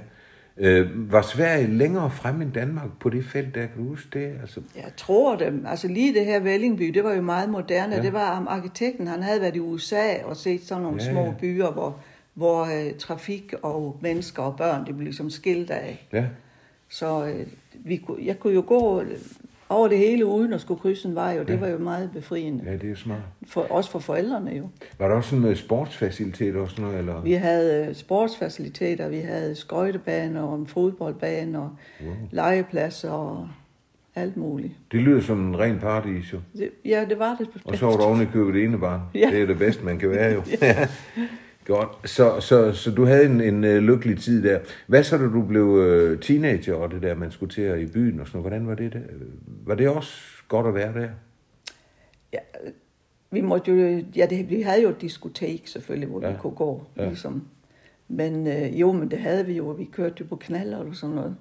Øh, 0.61 1.11
var 1.11 1.21
Sverige 1.21 1.67
længere 1.67 2.11
frem 2.11 2.41
end 2.41 2.51
Danmark 2.53 2.89
på 2.99 3.09
det 3.09 3.25
felt, 3.25 3.55
der 3.55 3.61
kan 3.65 3.77
du 3.77 3.87
huske 3.89 4.19
det? 4.19 4.33
Altså, 4.41 4.61
jeg 4.75 4.91
tror 4.97 5.35
det, 5.35 5.63
altså 5.67 5.87
lige 5.87 6.13
det 6.13 6.25
her 6.25 6.39
Vellingby, 6.39 6.87
det 6.87 7.03
var 7.03 7.13
jo 7.13 7.21
meget 7.21 7.49
moderne. 7.49 7.95
Ja. 7.95 8.01
Det 8.01 8.13
var 8.13 8.33
ham, 8.35 8.47
arkitekten, 8.49 9.07
han 9.07 9.23
havde 9.23 9.41
været 9.41 9.55
i 9.55 9.59
USA 9.59 10.23
og 10.23 10.37
set 10.37 10.63
sådan 10.63 10.83
nogle 10.83 11.03
ja, 11.03 11.11
små 11.11 11.25
ja. 11.25 11.31
byer, 11.39 11.71
hvor, 11.71 11.97
hvor 12.33 12.63
øh, 12.63 12.93
trafik 12.99 13.53
og 13.63 13.97
mennesker 14.01 14.43
og 14.43 14.55
børn, 14.57 14.85
det 14.85 14.95
blev 14.95 15.05
ligesom 15.05 15.29
skilt 15.29 15.71
af. 15.71 16.07
ja. 16.13 16.25
Så 16.89 17.25
øh, 17.25 17.47
vi, 17.73 17.97
kunne- 17.97 18.25
jeg 18.25 18.39
kunne 18.39 18.53
jo 18.53 18.63
gå 18.67 19.03
over 19.69 19.87
det 19.87 19.97
hele 19.97 20.25
uden 20.25 20.53
at 20.53 20.61
skulle 20.61 20.79
krydse 20.79 21.07
en 21.07 21.15
vej, 21.15 21.37
og 21.39 21.47
det 21.47 21.53
Ja. 21.53 21.59
var 21.59 21.67
jo 21.67 21.77
meget 21.77 22.09
befriende. 22.13 22.63
ja, 22.65 22.77
det 22.77 22.91
er 22.91 22.95
smart. 22.95 23.19
For, 23.47 23.61
også 23.61 23.91
for 23.91 23.99
forældrene 23.99 24.51
jo. 24.51 24.69
Var 24.99 25.07
der 25.07 25.15
også 25.15 25.29
sådan 25.29 25.43
med 25.45 25.55
sportsfaciliteter 25.55 26.59
og 26.61 26.69
sådan 26.69 26.85
noget? 26.85 26.99
Eller? 26.99 27.21
Vi 27.21 27.33
havde 27.33 27.85
øh, 27.89 27.95
sportsfaciliteter, 27.95 29.09
vi 29.09 29.17
havde 29.19 29.55
skøjtebaner 29.55 30.41
og 30.41 30.59
en 30.59 30.67
fodboldbane 30.67 31.59
og 31.59 31.69
Wow. 32.05 32.13
legepladser 32.31 33.09
og 33.11 33.49
alt 34.15 34.37
muligt. 34.37 34.73
Det 34.91 35.01
lyder 35.01 35.21
som 35.21 35.47
en 35.47 35.59
ren 35.59 35.79
paradis, 35.79 36.33
jo. 36.33 36.39
Det, 36.57 36.69
ja, 36.85 37.05
det 37.09 37.19
var 37.19 37.35
det. 37.39 37.47
Og 37.65 37.75
så 37.77 37.85
var 37.85 37.97
der 37.97 38.03
oven 38.03 38.21
i 38.21 38.25
købet 38.25 38.53
det 38.53 38.63
ene 38.63 38.79
barn. 38.79 39.01
Ja. 39.15 39.29
Det 39.31 39.41
er 39.41 39.45
det 39.45 39.57
bedste, 39.57 39.85
man 39.85 39.99
kan 39.99 40.09
være 40.09 40.33
jo. 40.33 40.41
ja. 40.61 40.87
Godt. 41.69 42.09
Så, 42.09 42.39
så, 42.39 42.73
så 42.73 42.91
du 42.91 43.05
havde 43.05 43.25
en, 43.25 43.41
en 43.41 43.63
øh, 43.63 43.83
lykkelig 43.83 44.19
tid 44.19 44.43
der. 44.43 44.59
Hvad 44.87 45.03
så, 45.03 45.17
da 45.17 45.23
du 45.23 45.41
blev 45.41 45.63
øh, 45.63 46.19
teenager, 46.19 46.73
og 46.73 46.91
det 46.91 47.01
der, 47.01 47.15
man 47.15 47.31
skulle 47.31 47.53
til 47.53 47.61
at 47.61 47.79
i 47.79 47.85
byen 47.85 48.19
og 48.19 48.27
sådan 48.27 48.37
noget? 48.37 48.51
Hvordan 48.51 48.67
var 48.67 48.75
det 48.75 48.93
der? 48.93 48.99
Var 49.65 49.75
det 49.75 49.89
også 49.89 50.13
godt 50.47 50.67
at 50.67 50.75
være 50.75 50.93
der? 50.93 51.09
Ja, 52.33 52.39
vi 53.31 53.41
måtte 53.41 53.71
jo, 53.71 54.03
ja, 54.15 54.25
det, 54.25 54.49
vi 54.49 54.61
havde 54.61 54.81
jo 54.81 54.89
et 54.89 55.01
diskotek 55.01 55.67
selvfølgelig, 55.67 56.09
hvor 56.09 56.21
ja. 56.21 56.31
Vi 56.31 56.37
kunne 56.39 56.55
gå, 56.55 56.83
ja. 56.97 57.07
ligesom. 57.07 57.47
Men 58.07 58.47
øh, 58.47 58.79
jo, 58.79 58.91
men 58.91 59.11
det 59.11 59.19
havde 59.19 59.45
vi 59.45 59.53
jo, 59.53 59.67
og 59.67 59.79
vi 59.79 59.85
kørte 59.85 60.15
jo 60.19 60.25
på 60.25 60.35
knaller 60.35 60.77
og 60.77 60.95
sådan 60.95 61.15
noget. 61.15 61.35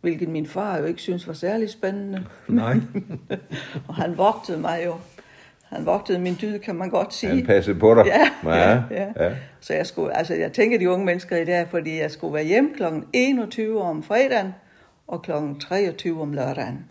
Hvilket 0.00 0.28
min 0.28 0.46
far 0.46 0.78
jo 0.78 0.84
ikke 0.84 1.00
synes 1.00 1.26
var 1.26 1.32
særlig 1.32 1.70
spændende. 1.70 2.26
Nej. 2.48 2.76
Og 3.88 3.94
han 3.94 4.16
vogtede 4.18 4.60
mig 4.60 4.82
jo. 4.84 4.94
Han 5.72 5.86
vogtede 5.86 6.18
min 6.18 6.36
dyd, 6.42 6.58
kan 6.58 6.74
man 6.74 6.90
godt 6.90 7.14
sige. 7.14 7.34
Han 7.36 7.46
passede 7.46 7.78
på 7.78 7.94
dig. 7.94 8.06
Ja, 8.06 8.30
ja, 8.44 8.82
ja, 8.90 9.06
ja. 9.24 9.30
Så 9.60 9.74
jeg 9.74 9.86
skulle, 9.86 10.16
altså 10.16 10.34
jeg 10.34 10.52
tænker 10.52 10.78
de 10.78 10.90
unge 10.90 11.04
mennesker 11.06 11.36
i 11.36 11.44
dag, 11.44 11.68
fordi 11.70 12.00
jeg 12.00 12.10
skulle 12.10 12.34
være 12.34 12.44
hjem 12.44 12.74
kl. 12.76 12.82
21 13.12 13.82
om 13.82 14.02
fredagen 14.02 14.54
og 15.08 15.22
kl. 15.22 15.30
23 15.60 16.22
om 16.22 16.32
lørdagen. 16.32 16.84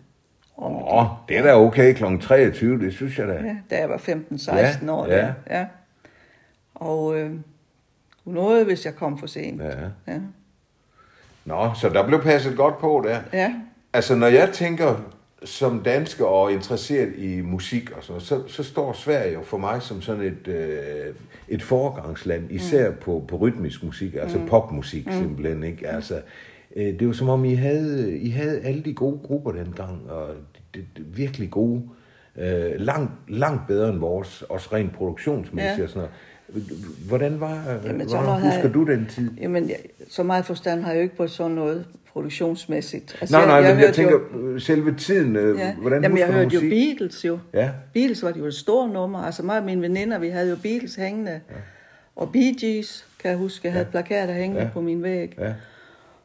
Åh, 0.58 1.04
det 1.28 1.38
er 1.38 1.42
da 1.42 1.54
okay 1.56 1.94
kl. 1.94 2.04
23, 2.20 2.78
det 2.78 2.92
synes 2.94 3.18
jeg 3.18 3.28
da. 3.28 3.32
Ja, 3.32 3.56
da 3.70 3.78
jeg 3.80 3.88
var 3.88 3.96
15-16 3.96 4.86
Ja, 4.86 4.92
år. 4.92 5.06
ja. 5.06 5.16
Der. 5.16 5.32
ja. 5.50 5.66
Og 6.74 7.18
øh, 7.18 7.30
noget, 8.24 8.64
hvis 8.64 8.84
jeg 8.84 8.94
kom 8.94 9.18
for 9.18 9.26
sent. 9.26 9.62
Ja. 9.62 9.68
Ja. 10.12 10.18
Nå, 11.44 11.70
så 11.74 11.88
der 11.88 12.06
blev 12.06 12.22
passet 12.22 12.56
godt 12.56 12.78
på 12.78 13.02
der. 13.06 13.18
ja. 13.32 13.54
Altså, 13.94 14.14
når 14.14 14.26
jeg 14.26 14.50
tænker 14.52 14.94
som 15.44 15.82
dansker 15.82 16.24
og 16.24 16.52
interesseret 16.52 17.12
i 17.18 17.40
musik 17.40 17.90
og 17.90 18.04
sådan 18.04 18.20
så, 18.20 18.42
så 18.46 18.62
står 18.62 18.92
Sverige 18.92 19.32
jo 19.32 19.42
for 19.42 19.58
mig 19.58 19.82
som 19.82 20.02
sådan 20.02 20.22
et, 20.22 20.48
øh, 20.48 21.14
et 21.48 21.62
foregangsland, 21.62 22.50
især 22.50 22.90
mm. 22.90 22.96
på, 23.00 23.24
på 23.28 23.36
rytmisk 23.36 23.84
musik, 23.84 24.14
altså 24.14 24.38
mm. 24.38 24.46
popmusik 24.46 25.06
mm. 25.06 25.12
simpelthen, 25.12 25.62
ikke? 25.62 25.88
Altså, 25.88 26.20
øh, 26.76 26.98
det 26.98 27.06
var 27.06 27.12
som 27.12 27.28
om, 27.28 27.44
I 27.44 27.54
havde, 27.54 28.18
I 28.18 28.30
havde 28.30 28.60
alle 28.60 28.82
de 28.82 28.94
gode 28.94 29.18
grupper 29.22 29.52
dengang, 29.52 30.10
og 30.10 30.28
det, 30.74 30.84
det, 30.96 31.16
virkelig 31.16 31.50
gode, 31.50 31.82
øh, 31.82 32.01
langt, 32.78 33.12
langt 33.28 33.66
bedre 33.68 33.88
end 33.90 33.98
vores, 33.98 34.42
også 34.42 34.68
rent 34.72 34.92
produktionsmæssigt 34.94 35.78
Ja. 35.78 35.82
og 35.82 35.88
sådan 35.88 36.00
noget. 36.02 36.12
Hvordan 37.08 37.40
var, 37.40 37.78
Jamen, 37.84 38.06
hvordan 38.08 38.40
husker 38.40 38.50
havde- 38.60 38.72
du 38.72 38.84
den 38.84 39.06
tid? 39.06 39.30
Jamen, 39.40 39.68
jeg, 39.68 39.76
så 40.10 40.22
meget 40.22 40.44
forstand 40.44 40.82
har 40.82 40.90
jeg 40.90 40.96
jo 40.98 41.02
ikke 41.02 41.16
på 41.16 41.26
sådan 41.26 41.52
noget 41.52 41.84
produktionsmæssigt. 42.12 43.16
Altså, 43.20 43.36
Nej, 43.36 43.46
nej, 43.46 43.60
men 43.60 43.68
jeg 43.68 43.76
hørte 43.76 43.92
tænker, 43.92 44.18
Jo, 44.34 44.38
øh, 44.40 44.60
selve 44.60 44.94
tiden, 44.94 45.36
øh, 45.36 45.58
ja. 45.58 45.74
hvordan 45.74 46.02
Jamen, 46.02 46.18
jeg 46.18 46.26
hørte 46.26 46.54
jo 46.54 46.60
musik? 46.60 46.70
Beatles 46.70 47.24
jo. 47.24 47.38
Ja. 47.54 47.70
Beatles 47.94 48.22
var 48.22 48.32
jo 48.38 48.44
et 48.46 48.54
stort 48.54 48.90
nummer. 48.92 49.18
Altså 49.18 49.42
mig 49.42 49.58
og 49.58 49.64
mine 49.64 49.82
veninder, 49.82 50.18
vi 50.18 50.28
havde 50.28 50.50
jo 50.50 50.56
Beatles 50.62 50.94
hængende. 50.94 51.30
Ja. 51.30 51.56
Og 52.16 52.32
Bee 52.32 52.54
Gees, 52.60 53.06
kan 53.20 53.30
jeg 53.30 53.38
huske, 53.38 53.66
jeg 53.66 53.72
havde 53.72 53.86
plakater 53.90 54.34
hængende 54.34 54.60
Ja. 54.60 54.66
ja. 54.66 54.70
på 54.72 54.80
min 54.80 55.02
væg. 55.02 55.34
Ja. 55.38 55.52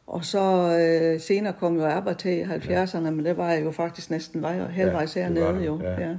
Og 0.08 0.24
så 0.24 0.40
øh, 0.80 1.20
senere 1.20 1.52
kom 1.52 1.76
jo 1.80 2.14
til 2.18 2.32
i 2.32 2.42
70'erne, 2.42 3.00
men 3.10 3.24
det 3.24 3.36
var 3.36 3.50
jeg 3.52 3.64
jo 3.64 3.70
faktisk 3.70 4.10
næsten 4.10 4.42
vej, 4.42 4.58
halvvejs 4.58 5.16
Ja, 5.16 5.22
hernede 5.22 5.64
jo. 5.64 5.80
ja. 5.82 6.00
Ja. 6.08 6.14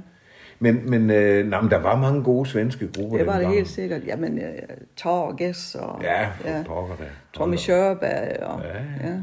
Men, 0.58 0.90
men, 0.90 1.10
øh, 1.10 1.46
nej, 1.46 1.60
men 1.60 1.70
der 1.70 1.78
var 1.78 1.96
mange 1.96 2.22
gode 2.22 2.48
svenske 2.48 2.88
grupper 2.96 3.16
Det 3.18 3.26
var 3.26 3.38
det 3.38 3.48
helt 3.48 3.68
sikkert. 3.68 4.06
Jamen, 4.06 4.38
øh, 4.38 4.44
Thor 4.96 5.20
og 5.20 5.36
Gess 5.36 5.74
og 5.74 6.02
Ja, 6.02 6.28
for 6.40 6.48
ja. 6.48 6.62
pokker 6.66 6.96
da. 6.96 7.04
Tommy 7.32 7.56
Scherberg 7.56 8.42
og 8.42 8.60
Ja, 8.62 8.68
ja, 8.68 9.08
ja. 9.08 9.12
ja. 9.12 9.16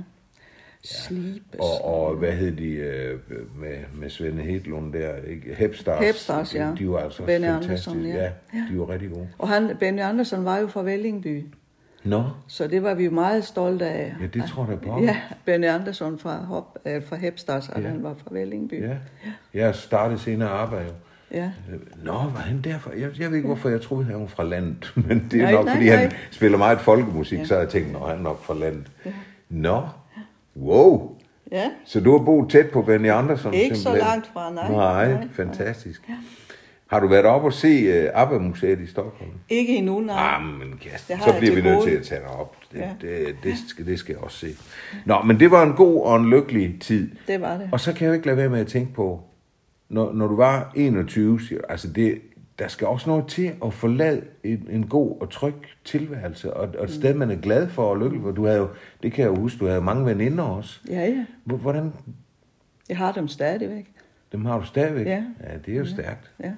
Sleep. 0.83 1.41
Og, 1.59 1.85
og 1.85 2.15
hvad 2.15 2.31
hed 2.31 2.51
de 2.51 2.69
øh, 2.69 3.19
med, 3.59 3.75
med 3.93 4.09
Svende 4.09 4.43
Hedlund 4.43 4.93
der? 4.93 5.15
Ikke? 5.27 5.55
Hepstars. 5.55 6.05
Hepstars, 6.05 6.55
ja. 6.55 6.71
De 6.79 6.89
var 6.89 6.99
altså 6.99 7.23
Benny 7.23 7.45
fantastiske. 7.47 7.91
Andersson, 7.91 8.21
ja. 8.21 8.31
ja. 8.53 8.63
de 8.73 8.79
var 8.79 8.89
rigtig 8.89 9.09
gode. 9.09 9.27
og 9.37 9.47
han, 9.49 9.71
Benny 9.79 10.01
Andersson 10.01 10.45
var 10.45 10.57
jo 10.57 10.67
fra 10.67 10.83
Vellingby, 10.83 11.45
Nå, 12.07 12.23
så 12.47 12.67
det 12.67 12.83
var 12.83 12.93
vi 12.93 13.07
meget 13.09 13.43
stolte 13.45 13.85
af. 13.85 14.13
ja, 14.21 14.25
det 14.27 14.43
tror 14.49 14.67
jeg 14.69 14.79
på. 14.79 14.99
Ja, 15.01 15.17
Benny 15.45 15.65
Andersson 15.65 16.19
fra, 16.19 16.35
Hop, 16.45 16.77
øh, 16.85 17.03
fra 17.05 17.15
Hepstars, 17.15 17.69
og 17.69 17.81
Ja. 17.81 17.87
han 17.87 18.03
var 18.03 18.13
fra 18.17 18.29
Vellingby. 18.31 18.81
Ja. 18.83 18.95
Jeg 19.53 19.75
startede 19.75 20.19
senere 20.19 20.49
arbejde 20.49 20.89
ja. 21.31 21.51
Nå, 22.03 22.11
var 22.13 22.39
han 22.45 22.61
derfor? 22.61 22.91
Jeg, 22.91 23.09
jeg 23.19 23.29
ved 23.29 23.35
ikke, 23.35 23.47
hvorfor 23.47 23.69
jeg 23.69 23.81
troede, 23.81 24.05
han 24.05 24.19
var 24.19 24.27
fra 24.27 24.43
landet. 24.43 24.93
Men 25.07 25.27
det 25.31 25.39
er 25.39 25.43
Nej, 25.43 25.51
nok, 25.51 25.65
nej, 25.65 25.73
fordi 25.75 25.87
nej. 25.89 25.95
han 25.95 26.11
spiller 26.31 26.57
meget 26.57 26.79
folkemusik, 26.79 27.39
Ja. 27.39 27.45
så 27.45 27.57
jeg 27.57 27.69
tænkt, 27.69 27.95
at 27.95 28.01
han 28.07 28.17
er 28.17 28.21
nok 28.21 28.43
fra 28.43 28.53
landet. 28.53 28.91
Nå, 29.49 29.81
wow. 30.57 31.15
ja. 31.51 31.69
Så 31.85 31.99
du 31.99 32.17
har 32.17 32.25
boet 32.25 32.49
tæt 32.51 32.69
på 32.69 32.81
Benny 32.81 33.09
Andersson? 33.09 33.53
Ikke 33.53 33.75
så 33.75 33.81
simpelthen? 33.81 34.09
langt 34.09 34.27
fra, 34.33 34.53
nej. 34.53 34.71
Nej, 34.71 35.11
Nej, 35.13 35.27
fantastisk. 35.33 36.09
Har 36.87 36.99
du 36.99 37.07
været 37.07 37.25
oppe 37.25 37.47
og 37.47 37.53
se 37.53 38.03
uh, 38.03 38.21
ABBA-museet 38.21 38.79
i 38.79 38.87
Stockholm? 38.87 39.31
Ikke 39.49 39.75
endnu, 39.75 39.99
nej. 39.99 40.15
Ah, 40.35 40.43
men 40.43 40.73
har 41.09 41.31
så 41.31 41.35
bliver 41.39 41.55
vi 41.55 41.61
nødt 41.61 41.83
til 41.83 41.91
at 41.91 42.03
tage 42.03 42.21
dig 42.21 42.29
op. 42.29 42.55
Det, 42.71 42.79
Ja. 42.79 42.89
det, 43.01 43.35
det, 43.43 43.53
skal, 43.67 43.85
det 43.85 43.99
skal 43.99 44.13
jeg 44.13 44.23
også 44.23 44.37
se. 44.37 44.47
Nå, 45.05 45.21
men 45.21 45.39
det 45.39 45.51
var 45.51 45.63
en 45.63 45.73
god 45.73 46.01
og 46.03 46.15
en 46.17 46.29
lykkelig 46.29 46.77
tid. 46.81 47.11
Det 47.27 47.41
var 47.41 47.57
det. 47.57 47.69
Og 47.71 47.79
så 47.79 47.93
kan 47.93 48.01
jeg 48.05 48.09
jo 48.09 48.13
ikke 48.13 48.25
lade 48.25 48.37
være 48.37 48.49
med 48.49 48.59
at 48.59 48.67
tænke 48.67 48.93
på, 48.93 49.21
når, 49.89 50.13
når 50.13 50.27
du 50.27 50.35
var 50.35 50.71
21, 50.75 51.41
siger, 51.41 51.61
altså 51.69 51.87
det, 51.87 52.21
der 52.59 52.67
skal 52.67 52.87
også 52.87 53.09
noget 53.09 53.27
til 53.27 53.51
at 53.65 53.73
forlade 53.73 54.21
en, 54.43 54.67
en 54.71 54.87
god 54.87 55.17
og 55.21 55.29
tryg 55.31 55.53
tilværelse, 55.85 56.53
og, 56.53 56.69
og 56.77 56.83
et 56.83 56.91
sted, 56.91 57.13
man 57.13 57.31
er 57.31 57.35
glad 57.35 57.69
for 57.69 57.83
og 57.89 57.97
lykkelig 57.97 58.21
for. 58.23 58.31
Du 58.31 58.45
havde 58.45 58.57
jo, 58.57 58.67
det 59.03 59.13
kan 59.13 59.23
jeg 59.25 59.29
jo 59.29 59.41
huske, 59.41 59.59
du 59.59 59.67
havde 59.67 59.81
mange 59.81 60.05
veninder 60.05 60.43
også. 60.43 60.79
Ja, 60.89 61.05
ja. 61.05 61.25
Hvor- 61.43 61.57
Hvordan, 61.57 61.93
Jeg 62.89 62.97
har 62.97 63.11
dem 63.11 63.27
stadigvæk. 63.27 63.85
dem 64.31 64.45
har 64.45 64.59
du 64.59 64.65
stadigvæk? 64.65 65.05
Ja. 65.05 65.23
ja 65.43 65.57
det 65.65 65.73
er 65.73 65.77
jo 65.77 65.85
stærkt. 65.85 66.31
Ja. 66.43 66.51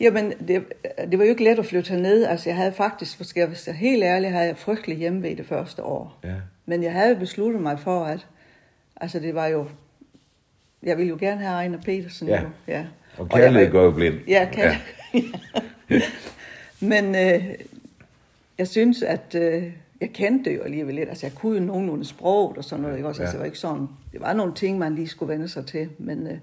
Jamen, 0.00 0.32
det, 0.48 0.64
det 1.10 1.18
var 1.18 1.24
jo 1.24 1.30
ikke 1.30 1.44
let 1.44 1.58
at 1.58 1.66
flytte 1.66 1.90
herned. 1.90 2.24
Altså, 2.24 2.48
jeg 2.48 2.56
havde 2.56 2.72
faktisk, 2.72 3.24
skal 3.24 3.40
jeg 3.40 3.48
være 3.66 3.74
helt 3.74 4.02
ærlig, 4.04 4.30
havde 4.32 4.46
jeg 4.46 4.56
frygtelig 4.56 4.96
hjemme 4.98 5.22
det 5.34 5.46
første 5.46 5.82
år. 5.82 6.18
Ja. 6.24 6.34
Men 6.66 6.82
jeg 6.82 6.92
havde 6.92 7.16
besluttet 7.16 7.62
mig 7.62 7.80
for, 7.80 8.04
at 8.04 8.26
altså, 8.96 9.18
det 9.20 9.34
var 9.34 9.46
jo... 9.46 9.66
Jeg 10.82 10.98
ville 10.98 11.08
jo 11.08 11.16
gerne 11.20 11.40
have 11.40 11.52
Ejner 11.52 11.78
Petersen. 11.80 12.28
Ja. 12.28 12.40
Jo. 12.42 12.48
ja. 12.68 12.84
Og 13.18 13.28
kærlighed 13.28 13.64
var- 13.66 13.72
går 13.72 13.82
jo 13.84 13.90
blind. 13.90 14.14
Ja, 14.28 14.48
kan 14.52 14.64
ja. 14.64 14.78
Men 16.80 17.14
øh, 17.14 17.44
jeg 18.58 18.68
synes, 18.68 19.02
at 19.02 19.34
øh, 19.34 19.72
jeg 20.00 20.10
kendte 20.12 20.50
det 20.50 20.56
jo 20.56 20.62
alligevel 20.62 20.94
lidt. 20.94 21.08
Altså, 21.08 21.26
jeg 21.26 21.34
kunne 21.34 21.58
jo 21.58 21.64
nogenlunde 21.64 22.04
sproget 22.04 22.58
og 22.58 22.64
sådan 22.64 22.82
noget. 22.82 22.96
Ikke? 22.96 23.08
Også, 23.08 23.22
altså, 23.22 23.30
Ja. 23.30 23.32
det 23.32 23.40
var 23.40 23.44
ikke 23.46 23.58
sådan... 23.58 23.86
Det 24.12 24.20
var 24.20 24.32
nogle 24.32 24.54
ting, 24.54 24.78
man 24.78 24.94
lige 24.94 25.08
skulle 25.08 25.32
vende 25.32 25.48
sig 25.48 25.66
til. 25.66 25.88
Men, 25.98 26.26
øh, 26.26 26.38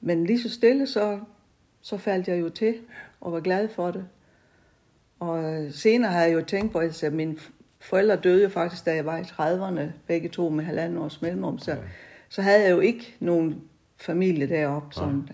men 0.00 0.24
lige 0.26 0.40
så 0.42 0.50
stille, 0.50 0.86
så, 0.86 1.18
så 1.82 1.96
faldt 1.96 2.28
jeg 2.28 2.40
jo 2.40 2.48
til 2.48 2.74
og 3.20 3.32
var 3.32 3.40
glad 3.40 3.68
for 3.68 3.90
det. 3.90 4.04
Og 5.20 5.66
senere 5.70 6.12
har 6.12 6.22
jeg 6.22 6.34
jo 6.34 6.42
tænkt 6.42 6.72
på, 6.72 6.78
at 6.78 6.84
altså, 6.84 7.10
mine 7.10 7.36
forældre 7.80 8.16
døde 8.16 8.42
jo 8.42 8.48
faktisk, 8.48 8.86
da 8.86 8.94
jeg 8.94 9.06
var 9.06 9.18
i 9.18 9.22
30'erne, 9.22 9.82
begge 10.06 10.28
to 10.28 10.48
med 10.48 10.64
halvanden 10.64 10.98
års 10.98 11.22
mellemrum. 11.22 11.58
Så, 11.58 11.76
så 12.28 12.42
havde 12.42 12.62
jeg 12.62 12.70
jo 12.70 12.80
ikke 12.80 13.16
nogen 13.20 13.62
familie 14.00 14.48
deroppe, 14.48 14.94
som 14.94 15.28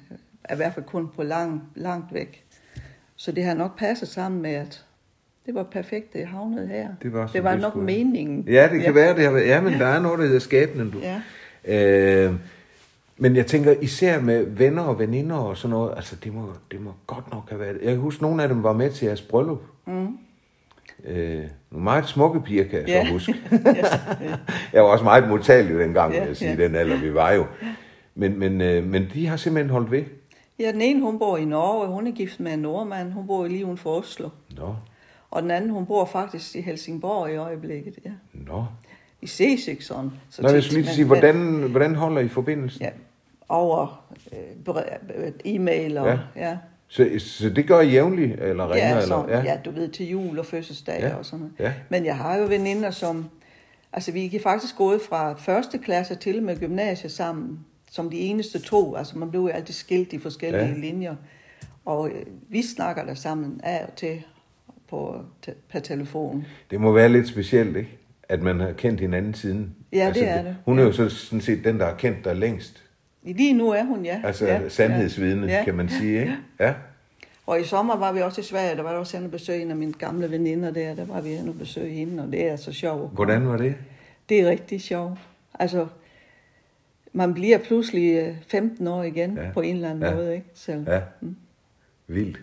er 0.44 0.54
i 0.54 0.56
hvert 0.56 0.74
fald 0.74 0.84
kun 0.84 1.08
på 1.08 1.22
lang, 1.22 1.62
langt 1.74 2.14
væk. 2.14 2.44
Så 3.16 3.32
det 3.32 3.44
har 3.44 3.54
nok 3.54 3.78
passet 3.78 4.08
sammen 4.08 4.42
med, 4.42 4.50
at 4.50 4.84
det 5.46 5.54
var 5.54 5.62
perfekt, 5.62 6.12
det 6.12 6.26
havnede 6.26 6.66
her. 6.66 6.88
Det 7.02 7.12
var, 7.12 7.26
det 7.26 7.44
var 7.44 7.56
nok 7.56 7.72
skulle. 7.72 7.86
meningen. 7.86 8.48
Ja, 8.48 8.68
det 8.72 8.82
kan 8.82 8.94
være, 8.94 9.16
det 9.16 9.24
har 9.24 9.30
været. 9.32 9.46
Ja, 9.46 9.60
men 9.60 9.72
der 9.72 9.86
er 9.86 10.00
noget, 10.00 10.18
der 10.18 10.24
hedder 10.24 10.40
skæbnen, 10.40 10.90
du. 10.90 10.98
Ja. 10.98 11.20
Øh, 11.64 12.34
men 13.18 13.36
jeg 13.36 13.46
tænker 13.46 13.74
især 13.80 14.20
med 14.20 14.44
venner 14.46 14.82
og 14.82 14.98
veninder 14.98 15.36
og 15.36 15.56
sådan 15.56 15.70
noget, 15.70 15.92
altså 15.96 16.16
det 16.24 16.34
må, 16.34 16.52
det 16.70 16.80
må 16.80 16.92
godt 17.06 17.30
nok 17.32 17.48
have 17.48 17.60
været. 17.60 17.78
Jeg 17.82 17.90
kan 17.92 18.00
huske, 18.00 18.22
nogle 18.22 18.42
af 18.42 18.48
dem 18.48 18.62
var 18.62 18.72
med 18.72 18.90
til 18.90 19.06
jeres 19.06 19.22
bryllup. 19.22 19.62
Mm. 19.86 20.18
Øh, 21.04 21.44
nogle 21.70 21.84
meget 21.84 22.08
smukke 22.08 22.40
piger, 22.40 22.64
kan 22.64 22.78
jeg 22.78 22.88
Ja. 22.88 23.04
så 23.06 23.12
huske. 23.12 23.34
jeg 24.72 24.82
var 24.82 24.88
også 24.88 25.04
meget 25.04 25.28
modtagelig 25.28 25.78
dengang, 25.78 26.12
vil 26.12 26.18
Ja, 26.18 26.26
jeg 26.26 26.36
sige, 26.36 26.50
ja. 26.54 26.64
den 26.64 26.74
alder 26.74 26.96
vi 27.00 27.14
var 27.14 27.32
jo. 27.32 27.46
Men, 28.14 28.38
men, 28.38 28.60
øh, 28.60 28.84
men 28.84 29.06
de 29.14 29.26
har 29.26 29.36
simpelthen 29.36 29.70
holdt 29.70 29.90
ved. 29.90 30.02
Ja, 30.58 30.72
den 30.72 30.80
ene, 30.80 31.00
hun 31.02 31.18
bor 31.18 31.36
i 31.36 31.44
Norge, 31.44 31.86
hun 31.88 32.06
er 32.06 32.10
gift 32.12 32.40
med 32.40 32.52
en 32.52 32.58
nordmand, 32.58 33.12
hun 33.12 33.26
bor 33.26 33.46
lige 33.46 33.64
uden 33.66 33.76
for 33.76 33.90
Oslo. 33.98 34.28
Nå, 34.56 34.74
Og 35.30 35.42
den 35.42 35.50
anden, 35.50 35.70
hun 35.70 35.86
bor 35.86 36.04
faktisk 36.04 36.56
i 36.56 36.60
Helsingborg 36.60 37.30
i 37.32 37.36
øjeblikket, 37.36 37.94
ja. 38.04 38.10
nå. 38.32 38.64
I 39.22 39.26
ses 39.26 39.68
ikke 39.68 39.84
sådan. 39.84 40.10
Så 40.30 40.42
Nå, 40.42 40.48
jeg 40.48 40.62
skulle 40.62 40.82
lige 40.82 40.94
sige, 40.94 41.04
hvordan, 41.06 41.36
hvordan 41.70 41.94
holder 41.94 42.20
I 42.20 42.28
forbindelsen? 42.28 42.82
Ja, 42.82 42.90
over 43.48 44.04
øh, 45.16 45.32
e-mail 45.44 45.98
og... 45.98 46.06
Ja. 46.06 46.18
Ja. 46.36 46.56
Så, 46.88 47.08
så 47.18 47.50
det 47.50 47.66
gør 47.66 47.80
I 47.80 47.88
jævnligt, 47.90 48.40
eller 48.40 48.64
ringer? 48.72 48.88
Ja, 48.88 49.02
eller? 49.02 49.06
så, 49.06 49.24
ja. 49.28 49.42
ja, 49.42 49.58
du 49.64 49.70
ved, 49.70 49.88
til 49.88 50.08
jul 50.10 50.38
og 50.38 50.46
fødselsdag 50.46 51.00
Ja, 51.00 51.14
og 51.14 51.24
sådan 51.24 51.38
noget. 51.38 51.54
ja. 51.58 51.72
Men 51.88 52.04
jeg 52.04 52.16
har 52.16 52.36
jo 52.36 52.44
veninder, 52.46 52.90
som... 52.90 53.26
Altså, 53.92 54.12
vi 54.12 54.36
er 54.36 54.40
faktisk 54.40 54.76
gået 54.76 55.00
fra 55.08 55.34
første 55.34 55.78
klasse 55.78 56.14
til 56.14 56.42
med 56.42 56.56
gymnasiet 56.60 57.12
sammen, 57.12 57.58
som 57.90 58.10
de 58.10 58.16
eneste 58.18 58.58
to. 58.58 58.96
Altså, 58.96 59.18
man 59.18 59.30
blev 59.30 59.40
jo 59.40 59.48
altid 59.48 59.74
skilt 59.74 60.12
i 60.12 60.18
forskellige 60.18 60.66
Ja. 60.66 60.74
linjer. 60.74 61.14
Og 61.84 62.08
øh, 62.10 62.22
vi 62.48 62.62
snakker 62.62 63.04
der 63.04 63.14
sammen 63.14 63.60
af 63.64 63.84
og 63.88 63.96
til 63.96 64.22
på, 64.88 65.16
te, 65.42 65.52
per 65.72 65.80
telefon. 65.80 66.46
Det 66.70 66.80
må 66.80 66.92
være 66.92 67.08
lidt 67.08 67.28
specielt, 67.28 67.76
ikke? 67.76 67.90
At 68.28 68.42
man 68.42 68.60
har 68.60 68.72
kendt 68.72 69.00
hinanden 69.00 69.34
siden. 69.34 69.74
Ja, 69.92 70.10
det 70.14 70.28
er 70.28 70.42
det. 70.42 70.56
Hun 70.64 70.78
er 70.78 70.82
jo 70.82 70.92
så 70.92 71.08
sådan 71.08 71.40
set 71.40 71.64
den, 71.64 71.78
der 71.80 71.86
har 71.86 71.94
kendt 71.94 72.24
dig 72.24 72.36
længst. 72.36 72.82
Lige 73.32 73.52
nu 73.52 73.70
er 73.70 73.82
hun, 73.84 74.04
ja. 74.04 74.20
Altså 74.24 74.46
ja, 74.46 74.68
sandhedsvidne, 74.68 75.46
ja. 75.46 75.64
kan 75.64 75.74
man 75.74 75.88
sige, 75.88 76.20
ikke? 76.20 76.36
Ja. 76.60 76.74
Og 77.46 77.60
i 77.60 77.64
sommer 77.64 77.96
var 77.96 78.12
vi 78.12 78.20
også 78.20 78.40
i 78.40 78.44
Sverige, 78.44 78.76
der 78.76 78.82
var 78.82 78.90
jeg 78.90 78.98
også 78.98 79.16
henne 79.16 79.26
og 79.26 79.30
besøge 79.30 79.62
en 79.62 79.70
af 79.70 79.76
mine 79.76 79.92
gamle 79.92 80.30
veninder 80.30 80.70
der, 80.70 80.94
der 80.94 81.04
var 81.04 81.20
vi 81.20 81.28
henne 81.28 81.50
og 81.50 81.58
besøge 81.58 81.90
hende, 81.94 82.22
og 82.22 82.32
det 82.32 82.42
er 82.50 82.56
så 82.56 82.72
sjovt. 82.72 83.12
Hvordan 83.14 83.48
var 83.48 83.56
det? 83.56 83.74
Det 84.28 84.40
er 84.40 84.50
rigtig 84.50 84.80
sjovt. 84.80 85.18
Altså, 85.58 85.86
man 87.12 87.34
bliver 87.34 87.58
pludselig 87.58 88.16
øh, 88.16 88.34
15 88.48 88.86
år 88.86 89.02
igen 89.02 89.34
Ja. 89.36 89.50
på 89.54 89.60
en 89.60 89.74
eller 89.76 89.90
anden 89.90 90.04
Ja. 90.04 90.14
måde, 90.14 90.34
ikke? 90.34 90.46
Selv. 90.54 90.84
Ja. 90.90 91.00
Vildt. 92.06 92.40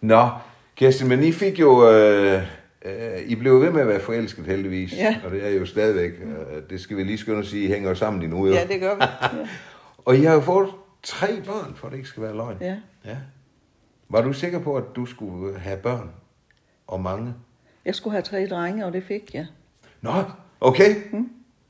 Nå, 0.00 0.28
Kirsten, 0.76 1.08
men 1.08 1.22
I 1.22 1.32
fik 1.32 1.60
jo... 1.60 1.90
Øh, 1.90 2.42
øh, 2.84 2.92
I 3.26 3.34
blev 3.34 3.60
ved 3.60 3.70
med 3.70 3.80
at 3.80 3.88
være 3.88 4.00
forelsket 4.00 4.44
heldigvis. 4.46 4.92
Ja. 4.96 5.16
Og 5.24 5.30
det 5.30 5.46
er 5.46 5.50
jo 5.50 5.66
stadigvæk. 5.66 6.10
Øh, 6.10 6.62
det 6.70 6.80
skal 6.80 6.96
vi 6.96 7.02
lige 7.04 7.18
skynde 7.18 7.38
at 7.38 7.46
sige, 7.46 7.64
I 7.64 7.68
hænger 7.72 7.88
jo 7.88 7.94
sammen 7.94 8.22
endnu. 8.22 8.46
Jo. 8.46 8.52
Ja, 8.52 8.64
det 8.70 8.80
gør 8.80 8.94
vi. 8.94 9.02
Ja. 9.38 9.46
Og 10.04 10.16
I 10.16 10.22
har 10.22 10.34
jo 10.34 10.40
fået 10.40 10.68
tre 11.02 11.42
børn, 11.46 11.74
for 11.74 11.88
det 11.88 11.96
ikke 11.96 12.08
skal 12.08 12.22
være 12.22 12.36
løgn. 12.36 12.56
ja. 12.60 12.76
Ja. 13.04 13.16
Var 14.08 14.22
du 14.22 14.32
sikker 14.32 14.58
på, 14.58 14.76
at 14.76 14.84
du 14.96 15.06
skulle 15.06 15.58
have 15.58 15.76
børn? 15.76 16.10
Og 16.86 17.00
mange? 17.00 17.34
Jeg 17.84 17.94
skulle 17.94 18.12
have 18.12 18.22
tre 18.22 18.46
drenge, 18.46 18.86
og 18.86 18.92
det 18.92 19.04
fik 19.04 19.34
jeg. 19.34 19.46
Nå, 20.00 20.12
okay. 20.60 20.96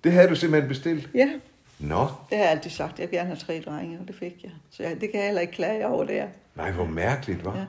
Det 0.05 0.13
havde 0.13 0.29
du 0.29 0.35
simpelthen 0.35 0.69
bestilt. 0.69 1.09
Ja, 1.15 1.31
Nå, 1.79 2.01
det 2.31 2.39
har 2.39 2.45
jeg 2.45 2.51
altid 2.51 2.71
sagt. 2.71 2.99
Jeg 2.99 3.11
vil 3.11 3.19
gerne 3.19 3.27
have 3.27 3.37
tre 3.39 3.63
drenge, 3.67 3.99
og 4.01 4.09
det 4.09 4.15
fik 4.17 4.41
jeg. 4.43 4.51
Så 4.71 4.83
jeg, 4.83 5.01
det 5.01 5.11
kan 5.11 5.19
jeg 5.21 5.25
heller 5.27 5.41
ikke 5.41 5.53
klage 5.53 5.87
over 5.87 6.05
der. 6.05 6.27
nej, 6.55 6.71
hvor 6.71 6.85
mærkeligt, 6.85 7.45
var. 7.45 7.57
Ja. 7.59 7.65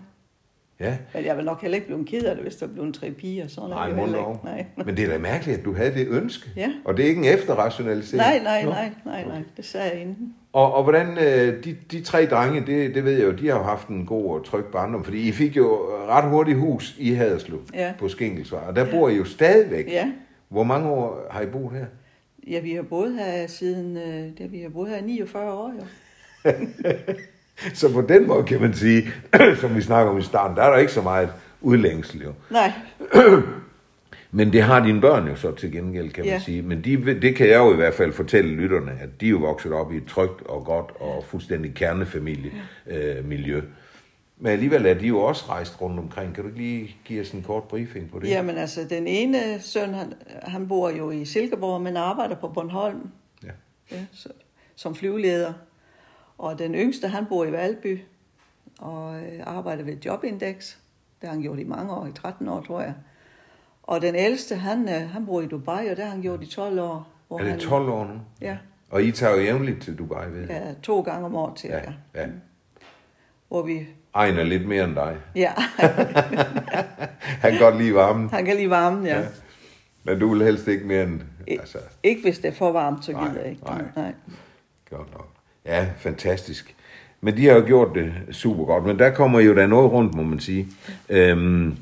Ja. 0.84 0.98
Men 1.14 1.26
jeg 1.26 1.38
vil 1.38 1.46
nok 1.46 1.62
heller 1.62 1.76
ikke 1.76 1.88
blive 1.88 2.06
ked 2.06 2.24
af 2.24 2.36
det, 2.36 2.44
hvis 2.44 2.56
der 2.56 2.68
blev 2.68 2.84
en 2.84 2.94
tre 2.94 3.12
piger. 3.12 3.48
Sådan 3.48 3.70
er 3.72 3.76
Nej, 3.76 3.88
det 3.90 4.00
heller 4.00 4.18
lov. 4.18 4.32
ikke. 4.34 4.46
Nej. 4.46 4.66
Men 4.86 4.98
det 4.98 5.06
er 5.06 5.10
da 5.10 5.18
mærkeligt, 5.18 5.58
at 5.60 5.66
du 5.66 5.74
havde 5.74 5.94
det 5.94 6.08
ønske. 6.08 6.50
Ja. 6.56 6.72
Og 6.86 6.98
det 6.98 7.06
er 7.06 7.10
ikke 7.10 7.28
en 7.28 7.34
efterrationalisering. 7.34 8.44
nej, 8.44 8.44
nej, 8.44 8.64
nej, 8.74 8.90
nej, 9.06 9.24
nej. 9.28 9.42
Det 9.58 9.66
sagde 9.66 9.90
jeg 9.92 10.02
inden. 10.02 10.34
Og, 10.54 10.74
og 10.74 10.84
hvordan, 10.84 11.18
øh, 11.18 11.64
de, 11.64 11.76
de 11.92 12.02
tre 12.04 12.26
drenge, 12.26 12.60
det, 12.66 12.96
det 12.96 13.04
ved 13.04 13.12
jeg 13.12 13.24
jo, 13.24 13.32
de 13.32 13.48
har 13.48 13.58
jo 13.58 13.64
haft 13.64 13.88
en 13.88 14.06
god 14.06 14.36
og 14.40 14.46
tryg 14.46 14.66
barndom, 14.66 15.04
fordi 15.04 15.28
I 15.28 15.32
fik 15.32 15.58
jo 15.58 15.80
ret 16.08 16.30
hurtigt 16.30 16.58
hus 16.58 16.96
i 17.00 17.12
Haderslev 17.14 17.62
Ja. 17.74 17.94
på 18.00 18.08
Skinkelsvej, 18.08 18.62
og 18.68 18.76
der 18.76 18.92
bor 18.92 19.10
I 19.10 19.16
jo 19.16 19.26
stadigvæk. 19.26 19.88
Ja. 19.88 20.12
Hvor 20.50 20.64
mange 20.64 20.90
år 20.90 21.28
har 21.32 21.42
I 21.42 21.46
boet 21.46 21.72
her? 21.78 21.86
Ja, 22.48 22.60
vi 22.60 22.72
har 22.74 22.82
boet 22.82 23.14
her 23.14 23.48
siden, 23.48 23.98
øh, 23.98 24.38
det, 24.38 24.52
vi 24.52 24.62
har 24.62 24.70
boet 24.70 24.90
her 24.90 24.98
i 24.98 25.02
49 25.02 25.54
år, 25.54 25.74
jo. 25.80 25.86
Så 27.74 27.94
på 27.94 28.02
den 28.02 28.28
måde 28.28 28.44
kan 28.44 28.62
man 28.62 28.74
sige, 28.74 29.04
som 29.62 29.76
vi 29.76 29.82
snakker 29.82 30.12
om 30.12 30.18
i 30.18 30.22
starten, 30.22 30.58
der 30.58 30.64
er 30.64 30.70
der 30.72 30.78
ikke 30.78 30.92
så 30.92 31.02
meget 31.02 31.30
udlængsel 31.62 32.22
jo. 32.22 32.34
Nej, 32.50 32.72
Men 34.36 34.54
det 34.54 34.64
har 34.64 34.86
dine 34.86 35.02
børn 35.02 35.28
jo 35.28 35.36
så 35.36 35.52
til 35.56 35.72
gengæld, 35.72 36.10
kan 36.12 36.26
man 36.26 36.34
Ja. 36.34 36.40
sige. 36.40 36.62
Men 36.62 36.82
de, 36.84 36.98
det 37.22 37.36
kan 37.36 37.48
jeg 37.48 37.58
jo 37.58 37.74
i 37.74 37.76
hvert 37.76 37.94
fald 37.94 38.14
fortælle 38.14 38.52
lytterne, 38.52 38.92
at 39.02 39.10
de 39.22 39.26
er 39.26 39.30
jo 39.30 39.38
vokset 39.38 39.72
op 39.74 39.94
i 39.94 39.98
et 39.98 40.06
trygt 40.06 40.42
og 40.48 40.66
godt 40.66 40.92
og 41.00 41.24
fuldstændig 41.28 41.74
kernefamiliemiljø. 41.74 42.52
Øh, 42.88 43.26
miljø. 43.26 43.62
Men 44.38 44.52
alligevel 44.52 44.86
er 44.86 44.94
de 44.94 45.08
jo 45.08 45.20
også 45.20 45.46
rejst 45.50 45.82
rundt 45.82 46.00
omkring. 46.00 46.36
Kan 46.36 46.44
du 46.44 46.50
lige 46.56 46.96
give 47.06 47.22
os 47.22 47.32
en 47.32 47.44
kort 47.44 47.64
briefing 47.64 48.12
på 48.12 48.20
det? 48.20 48.28
jamen 48.30 48.58
altså, 48.58 48.82
den 48.90 49.08
ene 49.08 49.40
søn, 49.62 49.94
han, 49.94 50.14
han 50.44 50.68
bor 50.68 50.90
jo 50.90 51.12
i 51.12 51.26
Silkeborg, 51.26 51.82
men 51.82 51.98
arbejder 51.98 52.36
på 52.36 52.48
Bornholm 52.48 53.10
Ja. 53.44 53.50
ja, 53.92 53.98
så, 54.14 54.30
som 54.76 54.96
flyveleder. 54.96 55.54
Og 56.38 56.60
den 56.60 56.76
yngste, 56.76 57.08
han 57.08 57.26
bor 57.26 57.46
i 57.46 57.52
Valby 57.52 58.02
og 58.80 59.16
øh, 59.16 59.40
arbejder 59.46 59.84
ved 59.84 59.98
Jobindex. 60.06 60.76
Det 61.22 61.30
har 61.30 61.36
han 61.36 61.42
gjort 61.42 61.60
i 61.60 61.64
mange 61.64 61.94
år, 61.94 62.06
i 62.06 62.12
13 62.12 62.48
år, 62.50 62.62
tror 62.62 62.82
jeg. 62.82 62.94
Og 63.84 64.02
den 64.02 64.16
ældste, 64.16 64.56
han, 64.56 64.90
øh, 64.90 65.10
han 65.10 65.26
bor 65.26 65.42
i 65.42 65.48
Dubai, 65.48 65.88
og 65.90 65.96
det 65.98 66.04
har 66.06 66.12
han 66.12 66.22
gjort 66.22 66.44
i 66.44 66.46
12 66.46 66.80
år. 66.80 67.08
Hvor 67.28 67.40
Er 67.40 67.44
det 67.44 67.52
han, 67.52 67.60
12 67.60 67.90
år 67.90 68.06
nu? 68.06 68.14
Ja, 68.42 68.58
Og 68.90 69.04
I 69.04 69.12
tager 69.12 69.34
jo 69.36 69.42
jævnligt 69.42 69.82
til 69.82 69.98
Dubai, 69.98 70.30
ved 70.32 70.40
jeg. 70.40 70.50
ja, 70.50 70.74
to 70.84 71.02
gange 71.02 71.26
om 71.26 71.36
året 71.36 71.60
cirka. 71.60 71.76
ja, 72.16 72.22
ja. 72.22 72.28
Hvor 73.48 73.62
vi, 73.62 73.88
Ejner 74.16 74.40
er 74.40 74.44
lidt 74.44 74.68
mere 74.68 74.84
end 74.84 74.96
dig. 74.96 75.18
ja, 75.36 75.54
Han 77.42 77.52
kan 77.52 77.60
godt 77.60 77.78
lide 77.78 77.94
varmen, 77.96 78.30
han 78.30 78.46
kan 78.46 78.56
lide 78.56 78.70
varmen, 78.70 79.06
ja. 79.06 79.20
Ja. 79.20 79.26
men 80.04 80.20
du 80.20 80.34
vil 80.34 80.44
helst 80.44 80.68
ikke 80.68 80.86
mere 80.86 81.04
end... 81.04 81.22
Altså, 81.48 81.78
Ikke 82.04 82.22
hvis 82.22 82.40
det 82.40 82.48
er 82.48 82.52
for 82.54 82.72
varmt, 82.72 83.06
så 83.06 83.12
gider 83.14 83.42
jeg 83.42 83.50
ikke. 83.50 83.64
nej. 83.66 83.84
nej. 83.96 84.14
Godt 84.90 85.14
nok. 85.14 85.28
Ja, 85.66 85.88
fantastisk. 85.98 86.76
Men 87.22 87.38
de 87.38 87.46
har 87.46 87.56
jo 87.56 87.66
gjort 87.66 87.96
det 87.96 88.14
super 88.32 88.66
godt, 88.66 88.86
men 88.86 89.00
der 89.00 89.10
kommer 89.10 89.40
jo 89.40 89.56
da 89.56 89.68
noget 89.68 89.92
rundt, 89.92 90.16
må 90.16 90.24
man 90.24 90.40
sige. 90.40 90.68
Øhm, 91.10 91.78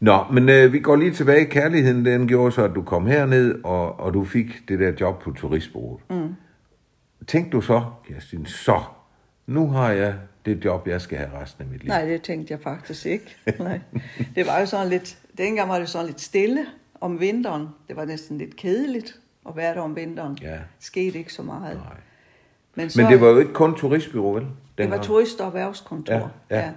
nå, 0.00 0.24
men 0.32 0.48
øh, 0.48 0.72
vi 0.72 0.78
går 0.78 0.96
lige 0.96 1.12
tilbage. 1.12 1.46
Kærligheden, 1.46 2.04
den 2.04 2.28
gjorde 2.28 2.52
så, 2.52 2.64
at 2.64 2.74
du 2.74 2.82
kom 2.82 3.06
herned, 3.06 3.64
og, 3.64 4.00
og 4.00 4.14
du 4.14 4.24
fik 4.24 4.46
det 4.68 4.78
der 4.78 4.92
job 5.00 5.22
på 5.22 5.32
turistbureauet. 5.32 6.00
Mm. 6.10 6.34
Tænkte 7.26 7.50
du 7.56 7.60
så, 7.60 7.84
Kerstin, 8.08 8.46
så, 8.46 8.80
nu 9.46 9.68
har 9.68 9.90
jeg 9.90 10.14
det 10.46 10.64
job, 10.64 10.88
jeg 10.88 11.00
skal 11.00 11.18
have 11.18 11.30
resten 11.42 11.64
af 11.64 11.70
mit 11.70 11.80
liv. 11.80 11.88
Nej, 11.88 12.04
det 12.04 12.22
tænkte 12.22 12.52
jeg 12.52 12.60
faktisk 12.60 13.06
ikke. 13.06 13.36
Nej. 13.58 13.80
Det 14.34 14.46
var 14.46 14.60
jo 14.60 14.66
sådan 14.66 14.88
lidt, 14.88 15.18
dengang 15.38 15.68
var 15.68 15.78
det 15.78 15.88
sådan 15.88 16.06
lidt 16.06 16.20
stille 16.20 16.66
om 17.00 17.20
vinteren. 17.20 17.68
Det 17.88 17.96
var 17.96 18.04
næsten 18.04 18.38
lidt 18.38 18.56
kedeligt 18.56 19.20
at 19.48 19.56
være 19.56 19.74
der 19.74 19.80
om 19.80 19.96
vinteren. 19.96 20.38
Ja. 20.42 20.58
Skete 20.80 21.18
ikke 21.18 21.32
så 21.32 21.42
meget. 21.42 21.76
Nej. 21.76 21.96
Men, 22.78 22.90
så, 22.90 23.00
Men 23.02 23.12
det 23.12 23.20
var 23.20 23.26
jo 23.28 23.38
ikke 23.38 23.52
kun 23.52 23.74
turistbureau, 23.74 24.32
vel? 24.34 24.46
det 24.78 24.90
var 24.90 24.96
turist- 25.02 25.40
og 25.40 25.46
erhvervskontor. 25.46 26.30
Ja, 26.50 26.56
ja. 26.58 26.70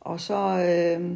Og 0.00 0.20
så 0.20 0.36
øh, 0.98 1.10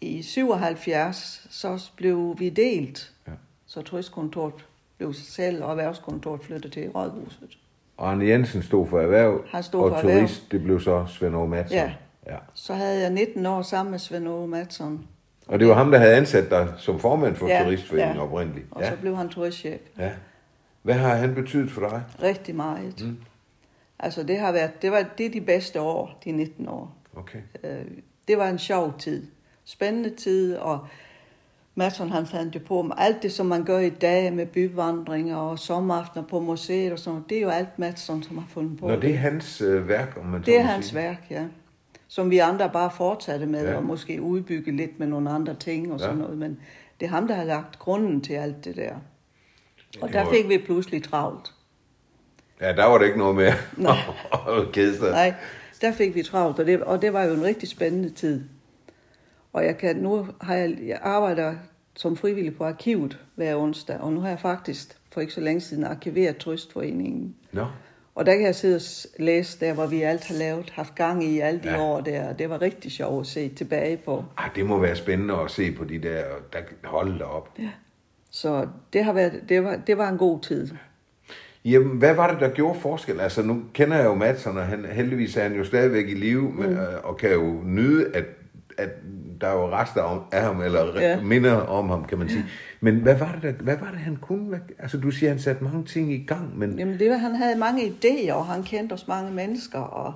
i 0.00 0.22
77, 0.22 1.46
så 1.50 1.90
blev 1.96 2.36
vi 2.38 2.48
delt. 2.48 3.12
Ja. 3.26 3.32
Så 3.66 3.82
turistkontoret 3.82 4.52
blev 4.98 5.12
selv, 5.14 5.64
og 5.64 5.70
erhvervskontoret 5.70 6.40
flyttede 6.42 6.74
til 6.74 6.88
Rådhuset. 6.90 7.58
Og 7.96 8.10
Arne 8.10 8.24
Jensen 8.26 8.62
stod 8.62 8.86
for 8.86 9.00
erhverv, 9.00 9.44
Han 9.48 9.62
stod 9.62 9.82
og 9.82 9.90
for 9.90 10.00
turist, 10.00 10.14
erhverv. 10.42 10.50
det 10.50 10.62
blev 10.62 10.80
så 10.80 11.06
Svend 11.08 11.36
Aage 11.36 11.48
Madsen. 11.48 11.76
Ja. 11.76 11.92
ja. 12.26 12.36
Så 12.54 12.74
havde 12.74 13.00
jeg 13.02 13.10
19 13.10 13.46
år 13.46 13.62
sammen 13.62 13.90
med 13.90 13.98
Svend 13.98 14.28
Aage 14.28 14.48
Madsen. 14.48 15.06
Og 15.46 15.58
det 15.58 15.68
var 15.68 15.74
ham, 15.74 15.90
der 15.90 15.98
havde 15.98 16.14
ansat 16.14 16.50
dig 16.50 16.72
som 16.76 17.00
formand 17.00 17.36
for 17.36 17.48
Ja, 17.48 17.64
Turistforeningen 17.64 18.16
ja. 18.16 18.22
oprindeligt. 18.22 18.66
Og 18.70 18.82
Ja. 18.82 18.90
så 18.90 18.96
blev 18.96 19.16
han 19.16 19.28
turistchef. 19.28 19.80
ja. 19.98 20.10
Hvad 20.88 20.96
har 20.98 21.14
han 21.14 21.34
betydet 21.34 21.70
for 21.70 21.80
dig? 21.88 22.02
Rigtig 22.22 22.54
meget. 22.54 23.04
Mm. 23.06 23.16
Altså 23.98 24.22
det 24.22 24.38
har 24.38 24.52
været, 24.52 24.82
det 24.82 24.92
var 24.92 25.04
det 25.18 25.26
er 25.26 25.30
de 25.30 25.40
bedste 25.40 25.80
år, 25.80 26.18
de 26.24 26.32
19 26.32 26.68
år. 26.68 26.96
Okay. 27.16 27.38
Øh, 27.64 27.84
det 28.28 28.38
var 28.38 28.48
en 28.48 28.58
sjov 28.58 28.94
tid. 28.98 29.26
Spændende 29.64 30.10
tid, 30.16 30.56
og 30.56 30.78
Madsen 31.74 32.10
han 32.10 32.26
fandt 32.26 32.54
jo 32.54 32.60
på 32.66 32.90
alt 32.96 33.22
det, 33.22 33.32
som 33.32 33.46
man 33.46 33.64
gør 33.64 33.78
i 33.78 33.90
dag 33.90 34.32
med 34.32 34.46
byvandringer 34.46 35.36
og 35.36 35.58
sommeraftener 35.58 36.26
på 36.26 36.40
museet 36.40 36.92
og 36.92 36.98
sådan 36.98 37.14
noget. 37.14 37.30
Det 37.30 37.38
er 37.38 37.42
jo 37.42 37.48
alt 37.48 37.78
Madsen, 37.78 38.22
som 38.22 38.38
har 38.38 38.46
fundet 38.48 38.78
på 38.80 38.88
Nå, 38.88 38.96
det 38.96 39.10
er 39.10 39.16
hans 39.18 39.60
øh, 39.60 39.88
værk, 39.88 40.16
om 40.20 40.26
man 40.26 40.42
det 40.42 40.58
er 40.58 40.62
hans 40.62 40.86
sige. 40.86 40.96
værk, 40.96 41.26
ja. 41.30 41.44
Som 42.08 42.30
vi 42.30 42.38
andre 42.38 42.70
bare 42.72 42.90
fortsatte 42.90 43.46
med, 43.46 43.64
Ja. 43.64 43.70
ja. 43.70 43.76
og 43.76 43.84
måske 43.84 44.22
udbygge 44.22 44.76
lidt 44.76 44.98
med 44.98 45.06
nogle 45.06 45.30
andre 45.30 45.54
ting 45.54 45.92
og 45.92 46.00
sådan 46.00 46.16
Ja. 46.16 46.22
noget. 46.22 46.38
Men 46.38 46.58
det 47.00 47.06
er 47.06 47.10
ham, 47.10 47.28
der 47.28 47.34
har 47.34 47.44
lagt 47.44 47.78
grunden 47.78 48.20
til 48.20 48.32
alt 48.34 48.64
det 48.64 48.76
der. 48.76 48.94
Og 50.00 50.12
der 50.12 50.30
fik 50.30 50.48
vi 50.48 50.58
pludselig 50.58 51.02
travlt. 51.04 51.52
Ja, 52.60 52.72
der 52.72 52.84
var 52.84 52.98
det 52.98 53.06
ikke 53.06 53.18
noget 53.18 53.36
med 53.36 53.52
Nej. 53.76 53.96
at 54.58 54.72
kede 54.72 54.96
sig. 54.98 55.10
Nej, 55.10 55.34
der 55.80 55.92
fik 55.92 56.14
vi 56.14 56.22
travlt, 56.22 56.58
og 56.58 56.66
det, 56.66 56.82
og 56.82 57.02
det 57.02 57.12
var 57.12 57.22
jo 57.24 57.34
en 57.34 57.44
rigtig 57.44 57.68
spændende 57.68 58.10
tid. 58.10 58.44
Og 59.52 59.64
jeg 59.64 59.78
kan, 59.78 59.96
nu 59.96 60.26
har 60.40 60.54
jeg, 60.54 60.78
jeg 60.86 60.98
arbejder 61.02 61.54
som 61.96 62.16
frivillig 62.16 62.56
på 62.56 62.64
arkivet 62.64 63.18
hver 63.34 63.56
onsdag, 63.56 63.98
og 64.00 64.12
nu 64.12 64.20
har 64.20 64.28
jeg 64.28 64.40
faktisk 64.40 64.96
for 65.12 65.20
ikke 65.20 65.32
så 65.32 65.40
længe 65.40 65.60
siden 65.60 65.84
arkiveret 65.84 66.36
Turistforeningen. 66.36 67.34
Nå, 67.52 67.66
Og 68.14 68.26
der 68.26 68.34
kan 68.34 68.44
jeg 68.44 68.54
sidde 68.54 68.76
og 68.76 68.82
læse 69.24 69.60
der, 69.60 69.72
hvor 69.74 69.86
vi 69.86 70.02
alt 70.02 70.26
har 70.26 70.34
lavet, 70.34 70.70
haft 70.70 70.94
gang 70.94 71.24
i 71.24 71.38
alle 71.38 71.60
de 71.62 71.68
Ja. 71.70 71.80
år 71.82 72.00
der, 72.00 72.28
og 72.28 72.38
det 72.38 72.50
var 72.50 72.62
rigtig 72.62 72.92
sjovt 72.92 73.20
at 73.20 73.26
se 73.26 73.48
tilbage 73.48 73.96
på. 73.96 74.24
ah, 74.36 74.50
det 74.54 74.66
må 74.66 74.78
være 74.78 74.96
spændende 74.96 75.34
at 75.34 75.50
se 75.50 75.72
på 75.72 75.84
de 75.84 75.98
der, 75.98 76.24
der 76.52 76.58
holde 76.84 77.24
op. 77.24 77.58
Ja. 77.58 77.68
Så 78.30 78.66
det, 78.92 79.04
har 79.04 79.12
været, 79.12 79.40
det, 79.48 79.64
var, 79.64 79.76
det 79.86 79.98
var 79.98 80.08
en 80.08 80.18
god 80.18 80.40
tid. 80.40 80.68
Jamen, 81.64 81.98
hvad 81.98 82.14
var 82.14 82.30
det, 82.30 82.40
der 82.40 82.48
gjorde 82.48 82.80
forskel? 82.80 83.20
Altså, 83.20 83.42
nu 83.42 83.62
kender 83.72 83.96
jeg 83.96 84.04
jo 84.04 84.14
Madsen, 84.14 84.56
og 84.56 84.66
han, 84.66 84.84
heldigvis 84.84 85.36
er 85.36 85.42
han 85.42 85.56
jo 85.56 85.64
stadigvæk 85.64 86.08
i 86.08 86.14
live, 86.14 86.50
mm. 86.50 86.56
men, 86.56 86.72
øh, 86.72 87.04
og 87.04 87.16
kan 87.16 87.30
jo 87.30 87.60
nyde, 87.64 88.06
at, 88.14 88.24
at 88.78 88.90
der 89.40 89.46
er 89.48 89.52
jo 89.52 89.70
rester 89.70 90.28
af 90.32 90.42
ham, 90.42 90.62
eller 90.62 91.00
ja. 91.00 91.20
Minder 91.20 91.54
om 91.54 91.88
ham, 91.88 92.04
kan 92.04 92.18
man 92.18 92.28
sige. 92.28 92.44
Men 92.80 92.96
hvad 92.96 93.16
var 93.16 93.32
det, 93.32 93.42
der, 93.42 93.64
hvad 93.64 93.76
var 93.76 93.90
det 93.90 94.00
han 94.00 94.16
kunne? 94.16 94.60
Altså, 94.78 94.98
du 94.98 95.10
siger, 95.10 95.30
han 95.30 95.38
satte 95.38 95.64
mange 95.64 95.84
ting 95.84 96.12
i 96.12 96.24
gang, 96.24 96.58
men... 96.58 96.78
Jamen, 96.78 96.98
det 96.98 97.10
var, 97.10 97.16
han 97.16 97.34
havde 97.34 97.58
mange 97.58 97.82
idéer, 97.82 98.32
og 98.32 98.46
han 98.46 98.62
kendte 98.62 98.92
os 98.92 99.08
mange 99.08 99.32
mennesker, 99.32 99.78
og 99.78 100.14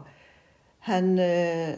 han, 0.78 1.18
øh, 1.18 1.76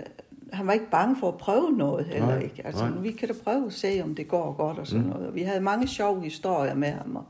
han 0.54 0.66
var 0.66 0.72
ikke 0.72 0.90
bange 0.90 1.16
for 1.20 1.28
at 1.28 1.38
prøve 1.38 1.72
noget 1.72 2.06
heller 2.06 2.26
Nej, 2.26 2.38
ikke. 2.42 2.66
Altså, 2.66 2.88
nej. 2.88 2.98
vi 3.00 3.10
kan 3.10 3.28
da 3.28 3.34
prøve 3.44 3.66
at 3.66 3.72
se, 3.72 4.00
om 4.04 4.14
det 4.14 4.28
går 4.28 4.52
godt 4.52 4.78
og 4.78 4.86
sådan 4.86 5.04
mm. 5.04 5.10
noget. 5.10 5.26
Og 5.28 5.34
vi 5.34 5.42
havde 5.42 5.60
mange 5.60 5.88
sjove 5.88 6.22
historier 6.22 6.74
med 6.74 6.88
ham, 6.88 7.16
og, 7.16 7.24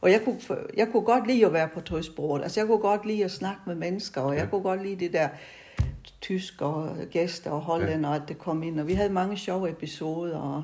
og 0.00 0.10
jeg, 0.10 0.20
kunne, 0.24 0.36
jeg 0.76 0.88
kunne 0.92 1.02
godt 1.02 1.26
lide 1.26 1.46
at 1.46 1.52
være 1.52 1.68
på 1.74 1.80
turistbureauet. 1.80 2.42
Altså, 2.42 2.60
jeg 2.60 2.66
kunne 2.66 2.78
godt 2.78 3.06
lide 3.06 3.24
at 3.24 3.30
snakke 3.30 3.60
med 3.66 3.74
mennesker, 3.74 4.20
og 4.20 4.34
jeg 4.34 4.44
Ja. 4.44 4.50
kunne 4.50 4.62
godt 4.62 4.82
lide 4.82 4.96
det 5.04 5.12
der 5.12 5.28
tysk 6.20 6.62
og 6.62 6.96
gæster 7.10 7.50
og 7.50 7.60
hollænder, 7.60 8.08
ja. 8.08 8.14
at 8.16 8.22
det 8.28 8.38
kom 8.38 8.62
ind. 8.62 8.80
Og 8.80 8.86
vi 8.86 8.92
havde 8.92 9.12
mange 9.12 9.36
sjove 9.36 9.70
episoder, 9.70 10.38
og 10.38 10.62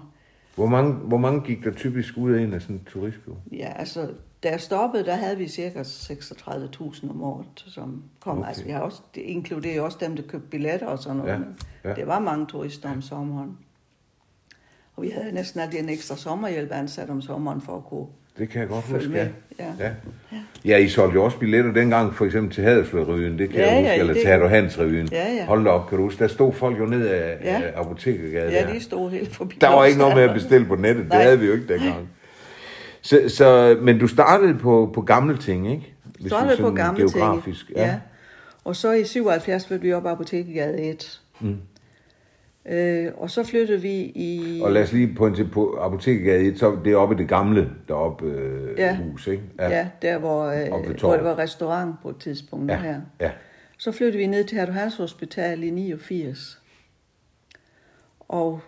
Hvor 0.54 0.66
mange, 0.66 0.92
hvor 0.92 1.16
mange 1.18 1.40
gik 1.40 1.64
der 1.64 1.72
typisk 1.72 2.16
ud 2.16 2.32
og 2.34 2.40
ind 2.40 2.54
af 2.54 2.62
sådan 2.62 2.76
en 2.76 2.84
turistbureau? 2.84 3.40
Ja, 3.52 3.72
altså, 3.76 4.08
da 4.46 4.50
jeg 4.50 4.60
stoppede, 4.60 5.04
der 5.04 5.14
havde 5.14 5.36
vi 5.38 5.48
cirka 5.48 5.82
36.000 5.82 7.10
om 7.10 7.22
året, 7.22 7.46
som 7.66 8.02
kom. 8.20 8.38
Okay. 8.38 8.48
Altså, 8.48 8.64
vi 8.64 8.70
har 8.70 8.80
også, 8.80 9.00
det 9.14 9.20
inkluderer 9.20 9.80
også 9.82 9.98
dem, 10.00 10.16
der 10.16 10.22
købte 10.22 10.46
billetter 10.50 10.86
og 10.86 10.98
sådan 10.98 11.16
noget. 11.16 11.32
Ja, 11.84 11.88
ja. 11.90 11.94
Det 11.94 12.06
var 12.06 12.18
mange 12.18 12.46
turister 12.46 12.90
om 12.92 13.02
sommeren. 13.02 13.56
Og 14.96 15.02
vi 15.02 15.08
havde 15.08 15.32
næsten 15.34 15.60
altid 15.60 15.78
en 15.78 15.88
ekstra 15.88 16.16
sommerhjælp 16.16 16.72
ansat 16.72 17.10
om 17.10 17.22
sommeren 17.22 17.60
for 17.60 17.76
at 17.76 17.84
kunne 17.84 18.06
Det 18.38 18.48
kan 18.48 18.60
jeg 18.60 18.68
godt 18.68 18.84
huske, 18.84 19.08
med. 19.08 19.18
ja. 19.18 19.64
Ja. 19.78 19.90
Ja. 20.32 20.38
ja, 20.64 20.76
I 20.76 20.88
solgte 20.88 21.14
jo 21.14 21.24
også 21.24 21.38
billetter 21.38 21.72
dengang, 21.72 22.14
for 22.14 22.24
eksempel 22.24 22.54
til 22.54 22.64
Haderslev-revyen, 22.64 23.38
det 23.38 23.50
kan 23.50 23.58
Ja, 23.58 23.66
jeg 23.66 23.76
huske, 23.76 23.88
ja, 23.90 23.98
eller 24.00 24.12
det- 24.14 24.22
til 24.22 24.48
Hans-revyen. 24.48 25.08
Ja, 25.12 25.32
ja. 25.32 25.44
Hold 25.46 25.64
da 25.64 25.70
op, 25.70 25.88
kan 25.88 25.98
du 25.98 26.04
huske, 26.04 26.18
der 26.18 26.28
stod 26.28 26.52
folk 26.52 26.78
jo 26.78 26.86
ned 26.86 27.06
af, 27.06 27.38
Ja. 27.44 27.62
af 27.62 27.80
Apotekergade 27.80 28.50
Ja, 28.52 28.72
de 28.74 28.80
stod 28.80 29.10
helt 29.10 29.34
forbi. 29.36 29.56
Der 29.60 29.68
var 29.68 29.84
ikke 29.84 29.98
noget 29.98 30.16
med 30.16 30.22
at 30.24 30.34
bestille 30.34 30.66
på 30.66 30.74
nettet, 30.76 31.04
det 31.04 31.12
Nej. 31.12 31.22
havde 31.22 31.38
vi 31.38 31.46
jo 31.46 31.52
ikke 31.52 31.68
dengang. 31.68 32.08
Så, 33.06 33.20
så, 33.28 33.78
men 33.82 33.98
du 33.98 34.06
startede 34.06 34.58
på, 34.58 34.90
på 34.94 35.00
gamle 35.00 35.36
ting, 35.38 35.70
ikke? 35.72 35.94
Hvis 36.04 36.24
vi 36.24 36.28
startede 36.28 36.62
på 36.62 36.70
gamle 36.70 37.00
geografisk, 37.00 37.66
ting. 37.66 37.78
Ja. 37.78 38.00
Og 38.64 38.76
så 38.76 38.92
i 38.92 39.04
77 39.04 39.66
flyttede 39.66 39.86
vi 39.86 39.92
op 39.92 40.02
på 40.02 40.08
Apotekegade 40.08 40.82
1. 40.82 41.20
Mm. 41.40 41.56
Øh, 42.68 43.12
og 43.16 43.30
så 43.30 43.44
flyttede 43.44 43.80
vi 43.82 43.94
i... 44.14 44.60
Og 44.64 44.72
lad 44.72 44.82
os 44.82 44.92
lige 44.92 45.14
pointere 45.14 45.46
på 45.46 45.78
Apotekegade 45.80 46.44
1, 46.44 46.58
så 46.58 46.78
det 46.84 46.92
er 46.92 46.96
oppe 46.96 47.14
i 47.14 47.18
det 47.18 47.28
gamle 47.28 47.70
deroppe 47.88 48.26
øh, 48.26 48.78
Ja. 48.78 48.96
hus, 48.96 49.26
ikke? 49.26 49.42
Ja, 49.58 49.88
der 50.02 50.18
hvor, 50.18 50.44
øh, 50.44 50.98
hvor 51.00 51.14
det 51.14 51.24
var 51.24 51.38
restaurant 51.38 51.94
på 52.02 52.10
et 52.10 52.16
tidspunkt 52.16 52.70
ja. 52.70 52.80
her. 52.80 53.00
ja. 53.20 53.30
Så 53.78 53.92
flyttede 53.92 54.18
vi 54.18 54.26
ned 54.26 54.44
til 54.44 54.58
Hertug 54.58 54.74
Hans 54.74 54.96
Hospital 54.96 55.62
i 55.62 55.70
89. 55.70 56.60
Og 58.28 58.60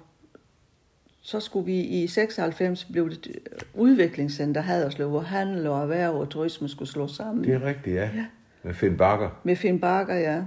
så 1.29 1.41
skulle 1.41 1.67
vi 1.67 1.81
i 1.81 2.07
96 2.07 2.85
blev 2.85 3.11
det 3.11 3.39
udviklingscenter 3.75 4.61
Haderslev, 4.61 5.09
hvor 5.09 5.21
handel 5.21 5.67
og 5.67 5.83
erhverv 5.83 6.15
og 6.15 6.29
turisme 6.29 6.69
skulle 6.69 6.89
slås 6.89 7.11
sammen. 7.11 7.45
Det 7.45 7.55
er 7.55 7.63
rigtigt, 7.65 7.97
ja. 7.97 8.11
ja. 8.15 8.27
Med 8.63 8.75
Finn 8.75 8.97
Bakker 8.97 9.41
Med 9.45 9.57
Finn 9.57 9.81
Bakker, 9.81 10.15
ja. 10.15 10.43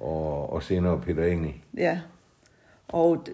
og, 0.00 0.52
og 0.52 0.62
senere 0.62 1.00
Peter 1.00 1.24
Engel. 1.24 1.52
ja. 1.76 2.00
Og 2.88 3.26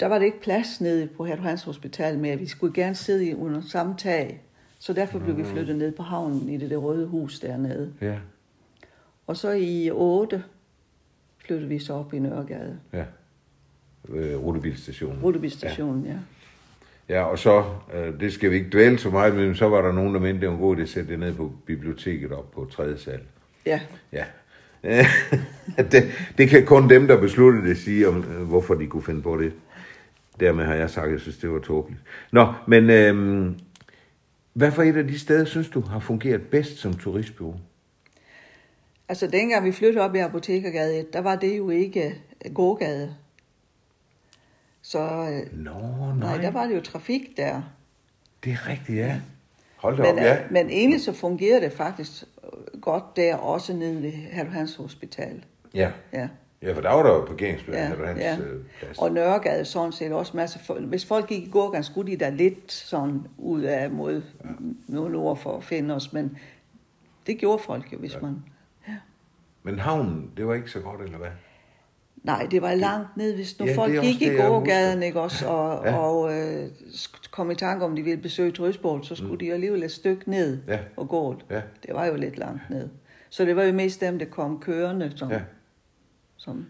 der 0.00 0.06
var 0.06 0.18
det 0.18 0.26
ikke 0.26 0.40
plads 0.40 0.80
nede 0.80 1.06
på 1.06 1.26
Hans 1.26 1.62
Hospital 1.62 2.18
mere. 2.18 2.36
Vi 2.36 2.46
skulle 2.46 2.74
gerne 2.74 2.94
sidde 2.94 3.26
i 3.26 3.34
under 3.34 3.60
samme 3.60 3.94
tag. 3.98 4.42
Så 4.78 4.92
derfor 4.92 5.18
blev 5.18 5.36
vi 5.36 5.44
flyttet 5.44 5.76
ned 5.76 5.92
på 5.92 6.02
havnen 6.02 6.48
i 6.48 6.56
det 6.56 6.70
der 6.70 6.76
røde 6.76 7.06
hus 7.06 7.40
dernede. 7.40 7.92
Ja, 8.00 8.18
Og 9.26 9.36
så 9.36 9.50
i 9.50 9.90
8 9.90 10.44
flyttede 11.38 11.68
vi 11.68 11.78
så 11.78 11.94
op 11.94 12.14
i 12.14 12.18
Nørregade. 12.18 12.78
ja. 12.92 13.04
Øh, 14.08 14.44
Rutebilstationen. 14.44 15.22
Rutebilstationen, 15.22 16.04
ja. 16.04 16.10
Ja, 16.10 16.18
og 17.08 17.38
så, 17.38 17.64
øh, 17.94 18.20
det 18.20 18.32
skal 18.32 18.50
vi 18.50 18.56
ikke 18.56 18.70
dvæle 18.70 18.98
så 18.98 19.10
meget 19.10 19.34
med, 19.34 19.46
men 19.46 19.54
så 19.54 19.68
var 19.68 19.82
der 19.82 19.92
nogen, 19.92 20.14
der 20.14 20.20
mente, 20.20 20.40
det 20.40 20.48
var 20.48 20.54
en 20.54 20.60
god 20.60 20.76
idé 20.76 20.80
at 20.80 20.88
sætte 20.88 21.10
det 21.10 21.18
ned 21.18 21.34
på 21.34 21.52
biblioteket 21.66 22.32
op 22.32 22.50
på 22.50 22.68
tredje 22.72 22.98
sal. 22.98 23.20
Ja, 23.66 23.80
Ja. 24.82 25.06
det, 25.92 26.12
det 26.38 26.48
kan 26.48 26.66
kun 26.66 26.90
dem, 26.90 27.06
der 27.06 27.20
besluttede 27.20 27.68
det, 27.68 27.78
sige, 27.78 28.08
om 28.08 28.24
øh, 28.32 28.42
hvorfor 28.42 28.74
de 28.74 28.86
kunne 28.86 29.02
finde 29.02 29.22
på 29.22 29.36
det. 29.36 29.52
Dermed 30.40 30.64
har 30.64 30.74
jeg 30.74 30.90
sagt, 30.90 31.06
at 31.06 31.12
jeg 31.12 31.20
synes, 31.20 31.36
det 31.36 31.50
var 31.50 31.58
tåbeligt. 31.58 32.00
Nå, 32.32 32.52
men 32.66 32.90
øh, 32.90 33.46
hvad 34.52 34.72
for 34.72 34.82
et 34.82 34.96
af 34.96 35.06
de 35.06 35.18
steder, 35.18 35.44
synes 35.44 35.68
du, 35.68 35.80
har 35.80 35.98
fungeret 35.98 36.42
bedst 36.42 36.78
som 36.78 36.94
turistbureau? 36.94 37.56
Altså, 39.08 39.26
dengang 39.26 39.64
vi 39.64 39.72
flyttede 39.72 40.04
op 40.04 40.14
i 40.14 40.18
Apotekergade 40.18 41.00
1, 41.00 41.12
der 41.12 41.20
var 41.20 41.36
det 41.36 41.58
jo 41.58 41.70
ikke 41.70 42.14
øh, 42.44 42.54
gågade. 42.54 43.14
Så 44.88 44.98
øh, 44.98 45.58
Nå, 45.64 45.70
nej. 45.70 46.14
nej, 46.16 46.36
der 46.36 46.50
var 46.50 46.66
det 46.66 46.76
jo 46.76 46.80
trafik 46.80 47.36
der. 47.36 47.62
det 48.44 48.52
er 48.52 48.68
rigtigt, 48.68 48.98
ja. 48.98 49.20
Hold 49.76 49.96
da 49.96 50.02
Men, 50.02 50.12
op, 50.12 50.18
ja. 50.18 50.44
øh, 50.44 50.52
men 50.52 50.70
egentlig 50.70 51.00
så 51.00 51.12
fungerede 51.12 51.60
det 51.60 51.72
faktisk 51.72 52.24
øh, 52.44 52.80
godt 52.80 53.16
der, 53.16 53.36
også 53.36 53.72
nede 53.72 54.02
ved 54.02 54.12
Hans 54.50 54.76
Hospital. 54.76 55.44
Ja. 55.74 55.90
Ja. 56.12 56.28
ja, 56.62 56.72
for 56.72 56.80
der 56.80 56.90
var 56.90 57.02
der 57.02 57.10
jo 57.14 57.24
parkeringsplads, 57.24 57.76
Ja, 57.76 58.02
ja, 58.02 58.06
hans 58.06 58.20
ja. 58.20 58.38
øh, 58.38 58.64
plads. 58.78 58.98
Og 58.98 59.12
Nørregade 59.12 59.64
sådan 59.64 59.92
set 59.92 60.12
også 60.12 60.36
masser. 60.36 60.58
For, 60.58 60.74
hvis 60.74 61.04
folk 61.06 61.28
gik 61.28 61.42
i 61.42 61.50
gågaden, 61.50 61.84
skulle 61.84 62.12
de 62.12 62.16
da 62.16 62.28
lidt 62.30 62.72
sådan 62.72 63.26
ud 63.38 63.62
af 63.62 63.90
mod 63.90 64.22
ja. 64.44 64.48
nogle 64.88 65.16
ord 65.18 65.36
for 65.36 65.56
at 65.56 65.64
finde 65.64 65.94
os, 65.94 66.12
men 66.12 66.38
det 67.26 67.38
gjorde 67.38 67.62
folk 67.62 67.92
jo, 67.92 67.98
hvis 67.98 68.14
ja. 68.14 68.20
man... 68.20 68.44
Men 69.62 69.78
havnen, 69.78 70.30
det 70.36 70.46
var 70.46 70.54
ikke 70.54 70.70
så 70.70 70.80
godt, 70.80 71.00
eller 71.02 71.18
hvad? 71.18 71.30
Nej, 72.22 72.46
det 72.50 72.62
var 72.62 72.74
langt 72.74 73.16
ned, 73.16 73.34
hvis 73.34 73.58
nu 73.60 73.66
Ja, 73.66 73.76
folk 73.76 74.00
gik 74.00 74.22
i 74.22 74.28
gågaden, 74.28 75.02
ikke 75.02 75.20
også, 75.20 75.46
og, 75.46 75.84
Ja. 75.86 75.96
og 75.96 76.32
øh, 76.38 76.66
kom 77.30 77.50
i 77.50 77.54
tanke 77.54 77.84
om, 77.84 77.96
de 77.96 78.02
ville 78.02 78.22
besøge 78.22 78.50
turistbål, 78.50 79.04
så 79.04 79.14
skulle 79.14 79.32
mm. 79.32 79.38
de 79.38 79.52
alligevel 79.52 79.82
et 79.82 79.90
stykke 79.92 80.30
ned 80.30 80.58
Ja. 80.68 80.78
og 80.96 81.08
gå. 81.08 81.34
Ja. 81.50 81.60
Det 81.86 81.94
var 81.94 82.06
jo 82.06 82.14
lidt 82.16 82.38
langt 82.38 82.70
ned. 82.70 82.88
Så 83.30 83.44
det 83.44 83.56
var 83.56 83.62
jo 83.62 83.72
mest 83.72 84.00
dem, 84.00 84.18
der 84.18 84.26
kom 84.26 84.58
kørende, 84.60 85.12
som, 85.16 85.30
Ja. 85.30 85.40
som 86.36 86.66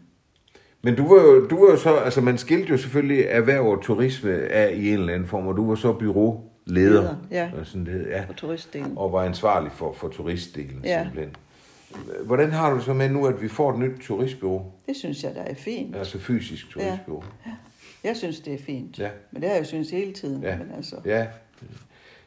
Men 0.82 0.94
du 0.96 1.14
var 1.14 1.22
jo, 1.22 1.46
du 1.48 1.64
var 1.64 1.70
jo 1.70 1.76
så, 1.76 1.94
altså 1.96 2.20
man 2.20 2.38
skilte 2.38 2.68
jo 2.70 2.76
selvfølgelig 2.76 3.24
erhverv 3.28 3.66
og 3.66 3.82
turisme 3.82 4.32
af 4.32 4.72
i 4.74 4.88
en 4.92 4.98
eller 5.00 5.14
anden 5.14 5.28
form, 5.28 5.46
og 5.46 5.56
du 5.56 5.68
var 5.68 5.74
så 5.74 5.92
byråleder, 5.92 6.42
Leder, 6.66 7.16
ja. 7.30 7.50
og 7.60 7.66
sådan 7.66 7.86
det, 7.86 8.06
ja, 8.10 8.24
på 8.26 8.32
turistdelen. 8.32 8.92
og 8.96 9.12
var 9.12 9.22
ansvarlig 9.22 9.72
for, 9.72 9.92
for 9.92 10.08
turistdelen 10.08 10.80
Ja. 10.84 11.02
simpelthen. 11.04 11.34
Hvordan 12.24 12.52
har 12.52 12.70
du 12.70 12.76
det 12.76 12.84
så 12.84 12.92
med 12.94 13.08
nu, 13.08 13.26
at 13.26 13.42
vi 13.42 13.48
får 13.48 13.72
et 13.72 13.78
nyt 13.78 14.00
turistbureau, 14.00 14.72
Det 14.86 14.96
synes 14.96 15.24
jeg, 15.24 15.34
der 15.34 15.42
er 15.42 15.54
fint. 15.54 15.96
altså 15.96 16.18
fysisk 16.18 16.70
turistbureau? 16.70 17.22
Jeg 18.04 18.16
synes, 18.16 18.40
det 18.40 18.54
er 18.54 18.58
fint. 18.58 18.98
Ja. 18.98 19.10
Men 19.32 19.42
det 19.42 19.48
har 19.50 19.56
jeg 19.56 19.62
jo 19.62 19.66
synes 19.68 19.90
hele 19.90 20.12
tiden. 20.12 20.42
Ja. 20.42 20.56
Men 20.58 20.70
altså, 20.76 20.96
Ja. 21.04 21.26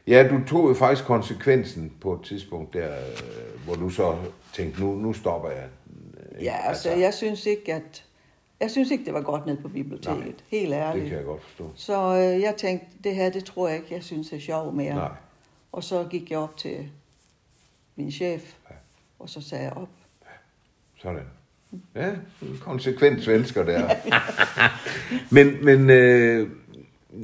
Ja, 0.06 0.28
du 0.28 0.40
tog 0.46 0.68
jo 0.68 0.74
faktisk 0.74 1.06
konsekvensen 1.06 1.92
på 2.00 2.12
et 2.14 2.20
tidspunkt 2.24 2.74
der, 2.74 2.88
øh, 2.98 3.64
hvor 3.64 3.74
du 3.74 3.90
så 3.90 4.16
tænkte, 4.52 4.80
nu, 4.80 4.94
nu 4.94 5.12
stopper 5.12 5.50
jeg. 5.50 5.64
Øh, 6.38 6.44
ja, 6.44 6.56
altså, 6.68 6.90
jeg 6.90 7.14
synes 7.14 7.46
ikke, 7.46 7.74
at... 7.74 8.04
Jeg 8.60 8.70
synes 8.70 8.90
ikke, 8.90 9.04
det 9.04 9.14
var 9.14 9.20
godt 9.20 9.46
ned 9.46 9.56
på 9.56 9.68
biblioteket. 9.68 10.18
Nej, 10.24 10.32
Helt 10.50 10.70
Det 10.70 10.76
ærligt. 10.76 11.08
kan 11.08 11.16
jeg 11.16 11.24
godt 11.24 11.42
forstå. 11.42 11.70
Så 11.74 11.94
øh, 12.16 12.40
jeg 12.40 12.54
tænkte, 12.56 12.86
det 13.04 13.14
her, 13.14 13.30
det 13.30 13.44
tror 13.44 13.68
jeg 13.68 13.76
ikke, 13.76 13.94
jeg 13.94 14.02
synes 14.02 14.32
er 14.32 14.38
sjovt 14.38 14.74
mere. 14.74 14.94
Nej. 14.94 15.10
Og 15.72 15.84
så 15.84 16.06
gik 16.10 16.30
jeg 16.30 16.38
op 16.38 16.56
til 16.56 16.88
min 17.96 18.12
chef, 18.12 18.42
Ja. 18.42 18.61
Og 19.22 19.28
så 19.28 19.40
sagde 19.40 19.64
jeg 19.64 19.72
op. 19.72 19.88
Sådan. 21.02 21.22
Ja, 21.94 22.08
en 22.42 22.58
konsekvent 22.60 23.22
svensker 23.22 23.64
der. 23.64 23.88
men, 25.34 25.64
men, 25.64 25.90
øh, 25.90 26.48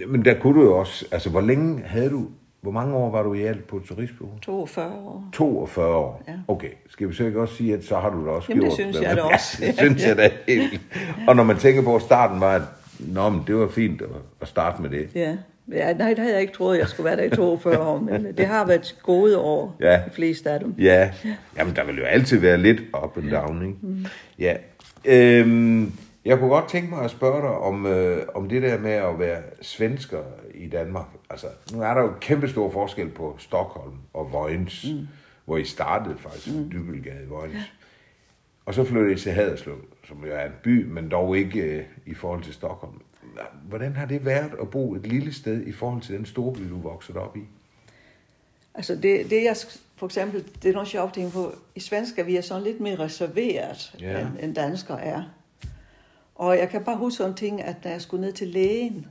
men 0.08 0.24
der 0.24 0.40
kunne 0.40 0.60
du 0.60 0.64
jo 0.64 0.78
også, 0.78 1.06
altså 1.10 1.30
hvor 1.30 1.40
længe 1.40 1.82
havde 1.82 2.10
du, 2.10 2.26
hvor 2.60 2.70
mange 2.70 2.96
år 2.96 3.10
var 3.10 3.22
du 3.22 3.34
i 3.34 3.42
alt 3.42 3.66
på 3.66 3.80
turistbureau? 3.88 4.38
42 4.38 4.92
år. 4.92 5.24
42 5.32 5.96
år. 5.96 6.22
Ja. 6.28 6.32
Okay, 6.48 6.70
skal 6.88 7.08
vi 7.08 7.14
så 7.14 7.24
ikke 7.24 7.40
også 7.40 7.54
sige, 7.54 7.74
at 7.74 7.84
så 7.84 7.98
har 7.98 8.10
du 8.10 8.26
da 8.26 8.30
også 8.30 8.46
Jamen, 8.48 8.62
det 8.62 8.68
gjort 8.68 8.78
synes 8.78 8.96
hvad 8.96 9.08
jeg 9.08 9.16
da 9.16 9.22
også. 9.34 9.56
Ja, 9.60 9.66
det 9.66 9.78
synes 9.78 10.06
jeg 10.06 10.16
da 10.16 10.30
helt. 10.48 10.80
Og 11.28 11.36
når 11.36 11.42
man 11.42 11.56
tænker 11.58 11.82
på, 11.82 11.96
at 11.96 12.02
starten 12.02 12.40
var, 12.40 12.54
at 12.54 12.62
Nå, 12.98 13.28
men 13.28 13.42
det 13.46 13.56
var 13.56 13.68
fint 13.68 14.02
at, 14.02 14.08
at 14.40 14.48
starte 14.48 14.82
med 14.82 14.90
det. 14.90 15.10
Ja. 15.14 15.36
Ja. 15.72 15.92
Nej, 15.92 16.08
det 16.08 16.18
havde 16.18 16.32
jeg 16.32 16.40
ikke 16.40 16.52
troet, 16.52 16.78
jeg 16.78 16.88
skulle 16.88 17.04
være 17.04 17.16
der 17.16 17.22
i 17.22 17.30
42 17.30 17.78
år, 17.78 17.98
men 17.98 18.26
det 18.36 18.46
har 18.46 18.66
været 18.66 18.98
gode 19.02 19.38
år, 19.38 19.76
Ja. 19.80 20.02
de 20.06 20.10
fleste 20.12 20.50
af 20.50 20.60
dem. 20.60 20.74
Ja, 20.78 21.10
jamen 21.56 21.76
der 21.76 21.84
vil 21.84 21.96
jo 21.98 22.04
altid 22.04 22.38
være 22.38 22.58
lidt 22.58 22.80
up 23.04 23.16
and 23.16 23.30
down, 23.30 23.62
ikke? 23.66 23.78
Mm. 23.82 24.06
Ja. 24.38 24.56
Øhm, 25.04 25.92
jeg 26.24 26.38
kunne 26.38 26.50
godt 26.50 26.68
tænke 26.68 26.90
mig 26.90 27.04
at 27.04 27.10
spørge 27.10 27.40
dig 27.42 27.50
om, 27.50 27.86
øh, 27.86 28.22
om 28.34 28.48
det 28.48 28.62
der 28.62 28.78
med 28.78 28.90
at 28.92 29.18
være 29.18 29.38
svensker 29.62 30.18
i 30.54 30.66
Danmark. 30.68 31.06
Altså, 31.30 31.46
nu 31.72 31.82
er 31.82 31.94
der 31.94 32.00
jo 32.00 32.12
kæmpe 32.20 32.48
stor 32.48 32.70
forskel 32.70 33.08
på 33.08 33.36
Stockholm 33.38 33.94
og 34.14 34.32
Vojens, 34.32 34.86
mm. 34.92 35.06
hvor 35.44 35.56
I 35.56 35.64
startede 35.64 36.14
faktisk, 36.18 36.54
mm. 36.56 36.70
Dybelgade 36.70 37.22
i 37.24 37.28
Vojens. 37.28 37.72
Og 38.66 38.74
så 38.74 38.84
flyttede 38.84 39.12
I 39.12 39.16
til 39.16 39.32
Haderslev, 39.32 39.76
som 40.08 40.24
jo 40.26 40.32
er 40.32 40.44
en 40.44 40.52
by, 40.62 40.84
men 40.86 41.08
dog 41.08 41.36
ikke 41.38 41.60
øh, 41.60 41.84
i 42.06 42.14
forhold 42.14 42.42
til 42.42 42.54
Stockholm. 42.54 42.92
Hvordan 43.68 43.96
har 43.96 44.06
det 44.06 44.24
været 44.24 44.50
at 44.60 44.70
bo 44.70 44.94
et 44.94 45.06
lille 45.06 45.32
sted 45.32 45.66
i 45.66 45.72
forhold 45.72 46.02
til 46.02 46.16
den 46.16 46.26
store 46.26 46.52
by, 46.52 46.68
du 46.68 46.80
voksede 46.80 47.18
op 47.18 47.36
i? 47.36 47.40
Altså 48.74 48.94
det, 48.94 49.30
det 49.30 49.44
jeg 49.44 49.56
for 49.96 50.06
eksempel, 50.06 50.44
det 50.62 50.68
er 50.68 50.72
noget 50.72 50.88
sjovt 50.88 51.14
ting 51.14 51.32
på, 51.32 51.52
i 51.74 51.80
svensk 51.80 52.18
er 52.18 52.22
vi 52.22 52.36
er 52.36 52.40
sådan 52.40 52.62
lidt 52.62 52.80
mere 52.80 52.98
reserveret, 52.98 53.96
Ja. 54.00 54.20
end, 54.20 54.28
end 54.42 54.54
danskere 54.54 55.02
er. 55.02 55.22
Og 56.34 56.58
jeg 56.58 56.68
kan 56.68 56.84
bare 56.84 56.96
huske 56.96 57.24
en 57.24 57.34
ting, 57.34 57.62
at 57.62 57.76
da 57.84 57.90
jeg 57.90 58.02
skulle 58.02 58.20
ned 58.20 58.32
til 58.32 58.48
lægen 58.48 59.06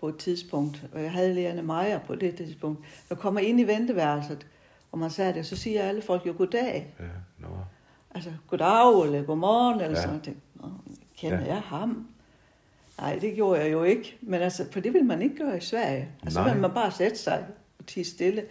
på 0.00 0.08
et 0.08 0.16
tidspunkt, 0.16 0.84
og 0.92 1.02
jeg 1.02 1.12
havde 1.12 1.34
lægerne 1.34 1.62
Meyer 1.62 1.98
på 1.98 2.14
det 2.14 2.34
tidspunkt, 2.36 2.80
jeg 3.10 3.18
kommer 3.18 3.40
ind 3.40 3.60
i 3.60 3.64
venteværelset, 3.64 4.46
og 4.92 4.98
man 4.98 5.10
sagde 5.10 5.34
det, 5.34 5.46
så 5.46 5.56
siger 5.56 5.82
alle 5.82 6.02
folk 6.02 6.26
jo 6.26 6.34
goddag. 6.38 6.94
Ja, 7.00 7.04
nå. 7.38 7.48
Altså 8.14 8.30
goddag, 8.48 9.04
eller 9.06 9.22
godmorgen, 9.22 9.80
eller 9.80 9.98
Ja. 9.98 10.02
sådan 10.02 10.20
noget. 10.24 10.36
Nå, 10.54 10.68
kender 11.16 11.40
ja. 11.40 11.46
jeg 11.54 11.60
ham? 11.62 12.08
Nej, 12.98 13.18
det 13.20 13.34
gjorde 13.34 13.60
jeg 13.60 13.72
jo 13.72 13.82
ikke. 13.82 14.16
Men 14.20 14.42
altså, 14.42 14.64
for 14.70 14.80
det 14.80 14.92
vil 14.92 15.04
man 15.04 15.22
ikke 15.22 15.36
gøre 15.36 15.56
i 15.56 15.60
Sverige. 15.60 16.08
Altså, 16.22 16.40
Nej. 16.40 16.48
så 16.48 16.52
vil 16.54 16.62
man 16.62 16.70
bare 16.70 16.90
sætte 16.92 17.16
sig 17.18 17.46
og 17.78 17.86
tige 17.86 18.04
stille. 18.04 18.42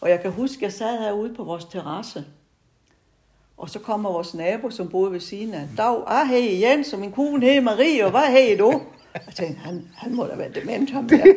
Og 0.00 0.10
jeg 0.10 0.20
kan 0.20 0.30
huske, 0.30 0.64
jeg 0.64 0.72
sad 0.72 0.98
herude 0.98 1.34
på 1.34 1.44
vores 1.44 1.64
terrasse. 1.64 2.24
Og 3.56 3.70
så 3.70 3.78
kommer 3.78 4.12
vores 4.12 4.34
nabo, 4.34 4.70
som 4.70 4.88
boede 4.88 5.12
ved 5.12 5.20
siden 5.20 5.54
af. 5.54 5.68
Dag, 5.76 6.02
ah, 6.06 6.26
hey 6.28 6.60
Jens, 6.60 6.92
og 6.92 6.98
min 6.98 7.12
kone, 7.12 7.46
hey 7.46 7.58
Marie, 7.58 8.04
og 8.04 8.10
hvad 8.10 8.20
hey 8.32 8.58
du? 8.58 8.82
Jeg 9.14 9.34
tænkte, 9.34 9.60
han, 9.60 9.88
han 9.94 10.14
må 10.14 10.26
da 10.26 10.34
være 10.36 10.50
dement, 10.60 10.90
ham 10.90 11.08
der. 11.08 11.24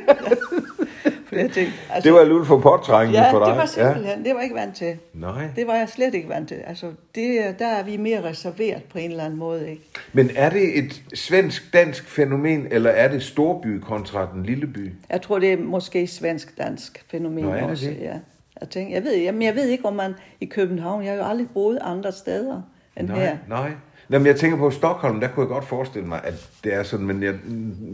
Ja. 1.32 1.38
For 1.38 1.42
jeg 1.42 1.52
tænkte, 1.52 1.74
altså, 1.90 2.10
Det 2.10 2.14
var 2.18 2.24
lidt 2.24 2.48
for 2.48 2.60
påtrængende 2.60 3.22
ja, 3.22 3.32
for 3.32 3.40
dig. 3.40 3.48
det 3.48 3.58
var 3.58 3.66
simpelthen, 3.66 4.26
det 4.26 4.30
var 4.34 4.40
jeg 4.40 4.44
ikke 4.44 4.56
vant 4.56 4.76
til. 4.76 4.98
Nej. 5.14 5.48
Det 5.56 5.68
var 5.68 5.76
jeg 5.76 5.90
slet 5.90 6.14
ikke 6.14 6.30
vant 6.30 6.48
til. 6.48 6.58
Altså, 6.68 6.92
det, 7.16 7.56
der 7.60 7.68
er 7.68 7.84
vi 7.84 7.98
mere 7.98 8.24
reserveret 8.24 8.84
på 8.84 8.98
en 8.98 9.12
eller 9.12 9.24
anden 9.24 9.40
måde, 9.40 9.70
ikke? 9.70 9.84
Men 10.14 10.30
er 10.36 10.50
det 10.50 10.80
et 10.80 11.04
svensk-dansk 11.14 12.10
fænomen, 12.10 12.68
eller 12.72 12.90
er 12.90 13.08
det 13.08 13.24
storby 13.24 13.80
kontra 13.80 14.28
den 14.34 14.44
lille 14.44 14.68
by? 14.68 14.92
Jeg 15.10 15.22
tror, 15.22 15.40
det 15.40 15.54
er 15.54 15.58
måske 15.58 16.08
svensk-dansk 16.08 17.06
fænomen 17.12 17.44
Nå, 17.44 17.52
er 17.52 17.62
det 17.62 17.70
også. 17.70 17.86
det? 17.86 17.98
Ja. 18.02 18.14
Jeg, 18.62 18.70
tænker, 18.70 18.94
jeg, 18.96 19.04
ved, 19.04 19.18
jamen, 19.18 19.42
jeg 19.42 19.56
ved 19.56 19.68
ikke, 19.68 19.86
om 19.86 19.94
man 19.94 20.14
i 20.42 20.46
København, 20.46 21.04
jeg 21.04 21.12
har 21.12 21.18
jo 21.18 21.26
aldrig 21.26 21.48
boet 21.54 21.80
andre 21.82 22.12
steder 22.12 22.62
end 22.98 23.08
nej, 23.08 23.20
her. 23.20 23.38
Nej. 23.50 23.72
Nå, 24.10 24.18
men 24.20 24.28
jeg 24.28 24.36
tænker 24.36 24.58
på 24.58 24.72
Stockholm, 24.72 25.20
der 25.20 25.28
kunne 25.28 25.44
jeg 25.44 25.50
godt 25.50 25.66
forestille 25.66 26.08
mig, 26.08 26.22
at 26.24 26.50
det 26.64 26.74
er 26.74 26.84
sådan, 26.84 27.06
men 27.06 27.24
jeg, 27.24 27.34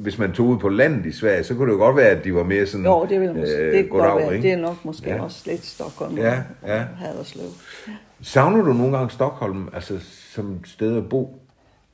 hvis 0.02 0.18
man 0.18 0.32
tog 0.32 0.46
ud 0.48 0.58
på 0.58 0.70
landet 0.70 1.06
i 1.06 1.12
Sverige, 1.12 1.44
så 1.44 1.56
kunne 1.56 1.68
det 1.72 1.74
jo 1.74 1.84
godt 1.84 1.96
være, 1.96 2.10
at 2.10 2.24
de 2.24 2.36
var 2.36 2.44
mere 2.44 2.66
sådan... 2.66 2.86
Jo, 2.86 3.06
det 3.10 3.22
vil 3.22 3.36
måske, 3.36 3.56
øh, 3.58 3.74
det, 3.78 3.90
godt 3.90 4.18
være. 4.22 4.36
ikke? 4.36 4.48
det 4.48 4.54
er 4.54 4.58
nok 4.62 4.86
måske 4.86 5.10
Ja. 5.10 5.16
ja. 5.16 5.22
også 5.24 5.44
lidt 5.46 5.66
Stockholm 5.66 6.18
Ja, 6.18 6.42
ja. 6.68 6.84
Haderslev. 6.98 7.46
Savner 8.22 8.64
du 8.64 8.74
nogle 8.74 8.98
gange 8.98 9.10
Stockholm, 9.12 9.70
altså 9.74 10.00
som 10.34 10.52
et 10.52 10.68
sted 10.68 10.98
at 10.98 11.10
bo? 11.10 11.36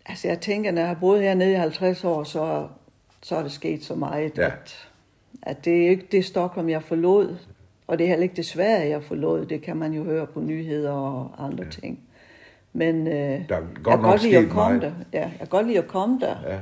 Altså 0.05 0.27
jeg 0.27 0.39
tænker, 0.39 0.71
når 0.71 0.81
jeg 0.81 0.87
har 0.87 0.95
boet 0.95 1.21
hernede 1.21 1.51
i 1.51 1.55
50 1.55 2.03
år, 2.03 2.23
så, 2.23 2.67
så 3.23 3.35
er 3.35 3.41
det 3.43 3.51
sket 3.51 3.83
så 3.83 3.95
meget, 3.95 4.31
Ja. 4.37 4.41
ja. 4.43 4.47
at, 4.47 4.87
at 5.41 5.65
det 5.65 5.85
er 5.85 5.89
ikke 5.89 6.07
det 6.11 6.25
Stockholm, 6.25 6.69
jeg 6.69 6.83
forlod. 6.83 7.35
Og 7.87 7.97
det 7.97 8.03
er 8.03 8.07
heller 8.09 8.23
ikke 8.23 8.35
det 8.35 8.45
Sverige, 8.45 8.89
jeg 8.89 9.03
forlod. 9.03 9.45
Det 9.45 9.61
kan 9.61 9.77
man 9.77 9.93
jo 9.93 10.03
høre 10.03 10.27
på 10.27 10.39
nyheder 10.41 10.91
og 10.91 11.31
andre 11.45 11.63
ja. 11.63 11.69
ting. 11.69 11.99
Men 12.77 13.07
øh, 13.07 13.13
Der 13.13 13.19
er 13.19 13.39
jeg 13.49 13.61
godt 13.83 13.83
kan 13.83 13.91
nok 14.01 14.01
godt 14.01 14.23
lide 14.23 14.37
at 14.37 14.49
komme 14.49 14.77
meget. 14.79 14.81
der. 15.11 15.19
Ja, 15.19 15.23
jeg 15.23 15.37
kan 15.39 15.47
godt 15.47 15.67
lide 15.67 15.77
at 15.77 15.87
komme 15.87 16.19
der. 16.19 16.35
Ja. 16.47 16.57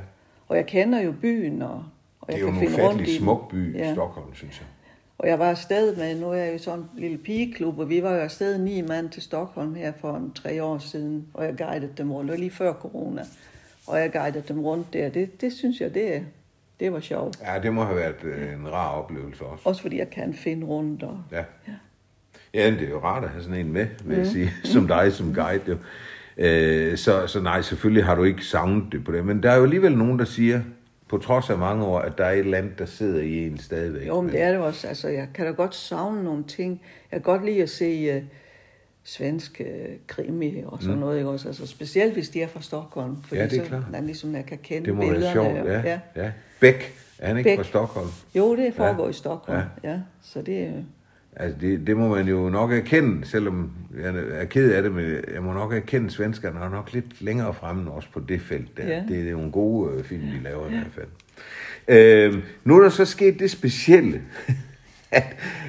Og 0.48 0.56
jeg 0.56 0.66
kender 0.66 1.00
jo 1.00 1.12
byen, 1.20 1.62
og, 1.62 1.82
og 2.20 2.26
Det 2.26 2.34
er 2.34 2.38
jeg 2.38 2.42
jo 2.42 2.46
kan 2.52 2.62
en 2.62 2.68
finde 2.68 2.82
rundt 2.82 2.82
i 2.82 2.86
ufattelig 2.94 3.06
den. 3.14 3.24
smuk 3.24 3.50
by, 3.50 3.76
Ja. 3.78 3.92
Stockholm, 3.92 4.34
synes 4.34 4.58
jeg. 4.60 4.66
Og 5.18 5.28
jeg 5.28 5.38
var 5.38 5.50
afsted 5.50 5.96
med, 5.96 6.20
nu 6.20 6.30
er 6.30 6.34
jeg 6.34 6.52
jo 6.52 6.58
sådan 6.58 6.78
en 6.80 6.86
lille 6.96 7.18
pigeklub, 7.18 7.78
og 7.78 7.88
vi 7.88 8.02
var 8.02 8.10
jo 8.12 8.18
afsted 8.20 8.58
ni 8.58 8.80
mand 8.82 9.08
til 9.10 9.22
Stockholm 9.22 9.74
her 9.74 9.92
for 10.00 10.16
en 10.16 10.32
tre 10.32 10.62
år 10.64 10.78
siden, 10.78 11.26
og 11.34 11.44
jeg 11.44 11.56
guidede 11.58 11.92
dem 11.98 12.12
rundt. 12.12 12.28
Det 12.28 12.32
var 12.32 12.38
lige 12.38 12.50
før 12.50 12.72
corona, 12.72 13.22
og 13.86 13.98
jeg 14.00 14.12
guidede 14.12 14.44
dem 14.48 14.60
rundt 14.64 14.92
der. 14.92 15.08
Det, 15.08 15.40
det 15.40 15.52
synes 15.52 15.80
jeg, 15.80 15.94
det, 15.94 16.26
det 16.80 16.92
var 16.92 17.00
sjovt. 17.00 17.38
Ja, 17.54 17.58
det 17.62 17.72
må 17.72 17.84
have 17.84 17.96
været 17.96 18.24
øh, 18.24 18.52
en 18.52 18.72
rar 18.72 18.90
oplevelse 18.92 19.44
også. 19.44 19.68
Også 19.68 19.82
fordi 19.82 19.98
jeg 19.98 20.10
kan 20.10 20.34
finde 20.34 20.66
rundt. 20.66 21.02
Og... 21.02 21.18
Ja. 21.32 21.44
Ja, 21.68 21.72
men 22.64 22.74
det 22.74 22.82
er 22.82 22.90
jo 22.90 22.98
rart 22.98 23.24
at 23.24 23.30
have 23.30 23.42
sådan 23.42 23.58
en 23.66 23.72
med, 23.72 23.86
vil 24.04 24.16
jeg 24.18 24.26
sige, 24.26 24.50
som 24.72 24.88
dig 24.88 25.12
som 25.12 25.34
guide. 25.34 25.60
Jo. 25.68 25.76
Øh, 26.38 26.96
så, 26.98 27.26
så 27.26 27.40
nej, 27.40 27.62
selvfølgelig 27.62 28.04
har 28.04 28.14
du 28.14 28.24
ikke 28.24 28.44
savnet 28.44 28.92
det 28.92 29.04
på 29.04 29.12
det, 29.12 29.24
men 29.26 29.42
der 29.42 29.50
er 29.50 29.56
jo 29.56 29.62
alligevel 29.62 29.96
nogen, 29.98 30.18
der 30.18 30.24
siger, 30.24 30.60
på 31.08 31.18
trods 31.18 31.50
af 31.50 31.58
mange 31.58 31.84
år, 31.84 31.98
at 31.98 32.18
der 32.18 32.24
er 32.24 32.32
et 32.32 32.38
eller 32.38 32.58
andet, 32.58 32.78
der 32.78 32.86
sidder 32.86 33.20
i 33.22 33.46
en 33.46 33.58
stadigvæk. 33.58 34.06
Jo, 34.06 34.20
men 34.20 34.32
det 34.32 34.42
er 34.42 34.50
det 34.50 34.60
også. 34.60 34.88
Altså, 34.88 35.08
jeg 35.08 35.28
kan 35.34 35.46
da 35.46 35.52
godt 35.52 35.74
savne 35.74 36.24
nogle 36.24 36.44
ting. 36.44 36.80
Jeg 37.12 37.22
kan 37.22 37.32
godt 37.32 37.44
lide 37.44 37.62
at 37.62 37.70
se 37.70 38.16
uh, 38.16 38.22
svensk 39.04 39.60
uh, 39.64 39.92
krimi 40.06 40.62
og 40.66 40.78
sådan 40.82 40.94
mm. 40.94 41.00
noget. 41.00 41.16
Ikke 41.18 41.30
også? 41.30 41.48
Altså, 41.48 41.66
specielt 41.66 42.12
hvis 42.12 42.28
de 42.28 42.42
er 42.42 42.48
fra 42.48 42.62
Stockholm. 42.62 43.16
Fordi 43.22 43.40
Ja, 43.40 43.46
det 43.46 43.58
er 43.58 43.62
så, 43.62 43.68
klart. 43.68 43.82
Man 43.92 44.06
ligesom, 44.06 44.34
jeg 44.34 44.46
kan 44.46 44.58
kende 44.62 44.86
det 44.86 44.94
må 44.94 45.00
billederne. 45.02 45.32
sjovt, 45.32 45.58
og- 45.58 45.66
ja. 45.66 45.80
ja. 45.80 45.98
ja. 46.16 46.30
Bæk, 46.60 46.94
er 47.18 47.26
han 47.28 47.38
ikke 47.38 47.50
Bæk. 47.50 47.56
fra 47.58 47.64
Stockholm? 47.64 48.08
Jo, 48.34 48.56
det 48.56 48.74
foregår 48.74 49.04
Ja. 49.04 49.10
i 49.10 49.12
Stockholm. 49.12 49.58
Ja. 49.84 49.90
ja. 49.90 49.98
Så 50.22 50.42
det 50.42 50.58
er... 50.62 50.72
Altså, 51.36 51.58
det, 51.60 51.86
det 51.86 51.96
må 51.96 52.08
man 52.08 52.28
jo 52.28 52.48
nok 52.48 52.72
erkende, 52.72 53.26
selvom 53.26 53.70
jeg 54.02 54.14
er 54.30 54.44
ked 54.44 54.72
af 54.72 54.82
det, 54.82 54.92
men 54.92 55.04
jeg 55.34 55.42
må 55.42 55.52
nok 55.52 55.72
erkende, 55.72 56.06
at 56.06 56.12
svenskerne 56.12 56.60
er 56.60 56.68
nok 56.70 56.92
lidt 56.92 57.22
længere 57.22 57.54
fremme 57.54 57.90
også 57.90 58.08
på 58.12 58.20
det 58.20 58.40
felt 58.40 58.76
der. 58.76 58.86
Ja. 58.86 59.02
Det 59.08 59.28
er 59.28 59.32
nogle 59.32 59.52
gode 59.52 59.92
øh, 59.92 60.04
film, 60.04 60.22
de 60.22 60.42
laver 60.42 60.66
i 60.66 60.70
hvert 60.70 60.92
fald. 60.94 61.06
Øh, 61.88 62.42
nu 62.64 62.76
er 62.78 62.82
der 62.82 62.88
så 62.88 63.04
sket 63.04 63.38
det 63.38 63.50
specielle, 63.50 64.22
at, 65.10 65.24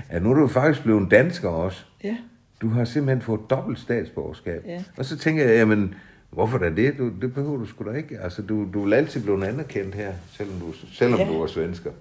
at 0.09 0.23
nu 0.23 0.29
er 0.31 0.33
du 0.35 0.47
faktisk 0.47 0.83
blevet 0.83 1.01
en 1.01 1.09
dansker 1.09 1.49
også. 1.49 1.83
Ja. 2.03 2.17
Du 2.61 2.69
har 2.69 2.85
simpelthen 2.85 3.21
fået 3.21 3.41
dobbelt 3.49 3.79
statsborgerskab. 3.79 4.63
Ja. 4.67 4.83
Og 4.97 5.05
så 5.05 5.17
tænker 5.17 5.43
jeg, 5.43 5.55
jamen, 5.55 5.95
hvorfor 6.29 6.57
da 6.57 6.69
det? 6.69 6.97
Du, 6.97 7.11
det 7.21 7.33
behøver 7.33 7.57
du 7.57 7.65
sgu 7.65 7.85
da 7.91 7.91
ikke. 7.97 8.19
Altså, 8.19 8.41
du, 8.41 8.67
du 8.73 8.89
er 8.89 8.95
altid 8.95 9.21
blevet 9.23 9.43
anerkendt 9.43 9.95
her, 9.95 10.11
selvom 10.31 10.59
du, 10.59 10.73
selvom 10.93 11.19
Ja. 11.19 11.27
du 11.27 11.41
er 11.41 11.47
svensker. 11.47 11.91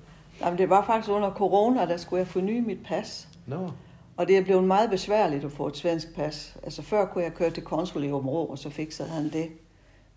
Jamen, 0.41 0.59
det 0.59 0.71
var 0.71 0.85
faktisk 0.87 1.11
under 1.11 1.31
corona, 1.31 1.81
der 1.81 1.97
skulle 1.97 2.21
jeg 2.21 2.27
forny 2.29 2.61
mit 2.67 2.79
pas. 2.89 3.29
Nå, 3.47 3.71
Og 4.17 4.29
det 4.29 4.37
er 4.39 4.43
blevet 4.45 4.65
meget 4.65 4.91
besværligt 4.91 5.45
at 5.45 5.53
få 5.53 5.67
et 5.67 5.77
svensk 5.77 6.15
pas. 6.15 6.57
Altså 6.63 6.83
før 6.83 7.07
kunne 7.07 7.25
jeg 7.25 7.35
køre 7.35 7.51
til 7.51 7.63
konsul 7.63 8.05
i 8.05 8.13
Åbenrå, 8.13 8.45
og 8.45 8.59
så 8.59 8.71
fikset 8.71 9.07
han 9.07 9.25
det. 9.33 9.49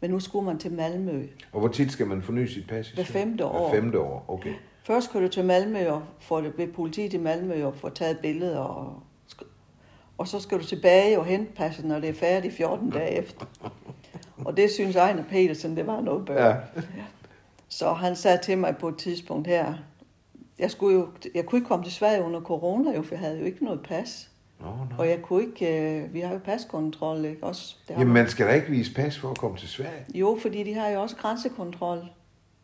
Men 0.02 0.12
nu 0.12 0.20
skulle 0.20 0.46
man 0.46 0.58
til 0.58 0.72
Malmø. 0.72 1.28
og 1.52 1.60
hvor 1.60 1.70
tit 1.70 1.92
skal 1.92 2.08
man 2.08 2.22
forny 2.22 2.46
sit 2.46 2.68
pas? 2.68 2.90
Hver 2.92 3.04
femte 3.04 3.46
år. 3.46 3.70
Hver 3.70 3.82
femte 3.82 4.00
år, 4.00 4.26
okay. 4.28 4.54
Først 4.84 5.12
kører 5.12 5.24
du 5.24 5.30
til 5.30 5.46
Malmø 5.46 5.88
og 5.90 6.02
får 6.20 6.42
det 6.42 6.54
ved 6.58 6.68
politiet 6.68 7.14
i 7.14 7.18
Malmø 7.18 7.66
og 7.66 7.76
får 7.76 7.90
taget 7.90 8.20
billeder. 8.20 8.60
Og, 8.60 9.02
og 10.18 10.28
så 10.28 10.40
skal 10.40 10.60
du 10.60 10.64
tilbage 10.66 11.20
og 11.20 11.26
hente 11.26 11.52
passet, 11.54 11.86
når 11.86 12.00
det 12.00 12.10
er 12.10 12.14
færdigt 12.14 12.54
14 12.54 12.90
dage 12.90 13.12
efter. 13.12 13.46
Og 14.46 14.58
det 14.58 14.72
synes 14.72 14.96
Ejner 14.96 15.24
Petersen, 15.24 15.78
det 15.78 15.88
var 15.88 16.02
noget 16.02 16.26
bør. 16.26 16.48
Ja. 16.48 16.56
Så 17.68 17.94
han 17.94 18.16
sagde 18.16 18.38
til 18.44 18.58
mig 18.58 18.78
på 18.78 18.88
et 18.88 18.98
tidspunkt 18.98 19.48
her, 19.48 19.74
jeg, 20.60 20.72
skulle 20.72 21.00
jo, 21.00 21.08
jeg 21.36 21.46
kunne 21.46 21.58
ikke 21.58 21.68
komme 21.68 21.86
til 21.86 21.94
Sverige 21.94 22.24
under 22.24 22.42
corona, 22.42 22.96
jo, 22.96 23.02
for 23.02 23.16
jeg 23.16 23.20
havde 23.20 23.40
jo 23.40 23.46
ikke 23.46 23.64
noget 23.64 23.82
pas. 23.84 24.30
Nå, 24.60 24.66
nå. 24.66 24.96
Og 24.98 25.10
jeg 25.10 25.22
kunne 25.22 25.44
ikke, 25.44 26.00
øh, 26.02 26.14
vi 26.14 26.20
har 26.20 26.34
jo 26.34 26.40
paskontrol, 26.40 27.26
ikke? 27.26 27.44
Også, 27.44 27.76
har 27.90 28.00
Jamen, 28.00 28.14
man. 28.14 28.28
skal 28.28 28.48
da 28.48 28.54
ikke 28.54 28.70
vise 28.70 28.94
pas 28.94 29.18
for 29.18 29.30
at 29.30 29.38
komme 29.38 29.58
til 29.58 29.70
Sverige. 29.70 30.06
Jo, 30.14 30.38
fordi 30.42 30.64
de 30.64 30.74
har 30.74 30.88
jo 30.88 31.02
også 31.02 31.16
grænsekontrol. 31.16 32.10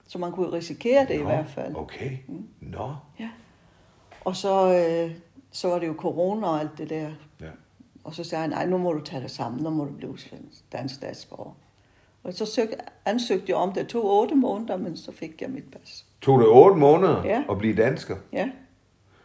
Så 0.07 0.17
man 0.17 0.31
kunne 0.31 0.51
risikere 0.51 1.05
det 1.05 1.13
i 1.13 1.17
Nå, 1.17 1.23
hvert 1.23 1.49
fald. 1.49 1.75
Okay. 1.75 2.17
Mm. 2.27 2.47
Nå. 2.61 2.95
Ja. 3.19 3.29
Og 4.25 4.35
så, 4.35 4.75
øh, 4.75 5.15
så 5.51 5.67
var 5.67 5.79
det 5.79 5.87
jo 5.87 5.95
corona 5.97 6.47
og 6.47 6.59
alt 6.59 6.77
det 6.77 6.89
der. 6.89 7.11
Ja. 7.41 7.49
Og 8.03 8.15
så 8.15 8.23
sagde 8.23 8.41
han, 8.41 8.49
nej, 8.49 8.65
nu 8.65 8.77
må 8.77 8.93
du 8.93 9.01
tage 9.01 9.21
det 9.21 9.31
sammen, 9.31 9.63
nu 9.63 9.69
må 9.69 9.85
du 9.85 9.91
blive 9.91 10.17
dansk 10.71 10.95
statsborger. 10.95 11.51
Og 12.25 12.33
så 12.33 12.45
søg, 12.45 12.69
ansøgte 13.05 13.45
jeg 13.47 13.55
om 13.55 13.69
det. 13.71 13.75
Det 13.81 13.87
tog 13.87 14.05
otte 14.21 14.35
måneder, 14.35 14.77
men 14.77 14.97
så 14.97 15.11
fik 15.11 15.41
jeg 15.41 15.49
mit 15.49 15.63
pas. 15.71 16.05
Tog 16.21 16.39
det 16.39 16.47
otte 16.47 16.77
måneder 16.77 17.23
Ja. 17.25 17.43
at 17.49 17.57
blive 17.57 17.75
dansker? 17.75 18.15
Ja, 18.33 18.49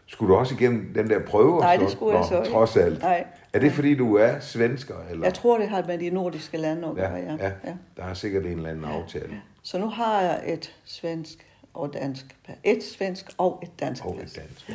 Skulle 0.06 0.34
du 0.34 0.38
også 0.38 0.54
igennem 0.54 0.94
den 0.94 1.10
der 1.10 1.18
prøve? 1.26 1.60
Nej, 1.60 1.76
så? 1.76 1.82
det 1.82 1.90
skulle 1.92 2.16
jeg 2.18 2.24
så 2.24 2.38
ikke. 2.38 2.50
Trods 2.50 2.76
alt. 2.76 3.02
Nej. 3.02 3.24
Er 3.52 3.58
det 3.58 3.72
fordi, 3.72 3.94
du 3.94 4.14
er 4.16 4.40
svensker? 4.40 4.94
Eller? 5.10 5.24
jeg 5.26 5.34
tror, 5.34 5.58
det 5.58 5.68
har 5.68 5.84
med 5.86 5.98
de 5.98 6.10
nordiske 6.10 6.56
lande 6.56 6.88
at 6.88 6.94
gøre, 6.94 7.12
ja, 7.12 7.18
ja. 7.24 7.36
ja, 7.46 7.52
ja. 7.64 7.74
Der 7.96 8.02
er 8.04 8.14
sikkert 8.14 8.46
en 8.46 8.52
eller 8.56 8.70
anden 8.70 8.84
aftale. 8.84 9.40
Så 9.62 9.78
nu 9.78 9.86
har 9.88 10.20
jeg 10.20 10.42
et 10.46 10.74
svensk 10.84 11.46
og 11.74 11.92
dansk 11.92 12.36
pas. 12.46 12.56
Et 12.64 12.82
svensk 12.84 13.26
og 13.38 13.60
et 13.62 13.80
dansk 13.80 14.04
Og 14.04 14.16
pas. 14.20 14.32
et 14.32 14.36
dansk. 14.42 14.68
ja. 14.68 14.74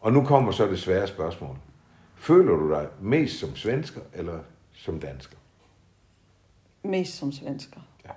Og 0.00 0.12
nu 0.12 0.24
kommer 0.24 0.52
så 0.52 0.66
det 0.66 0.78
svære 0.78 1.06
spørgsmål. 1.06 1.56
Føler 2.16 2.56
du 2.56 2.70
dig 2.70 2.86
mest 3.00 3.38
som 3.40 3.56
svensker 3.56 4.00
eller 4.14 4.38
som 4.72 5.00
dansker? 5.00 5.36
Mest 6.82 7.16
som 7.16 7.32
svensker. 7.32 7.80
Ja. 8.04 8.10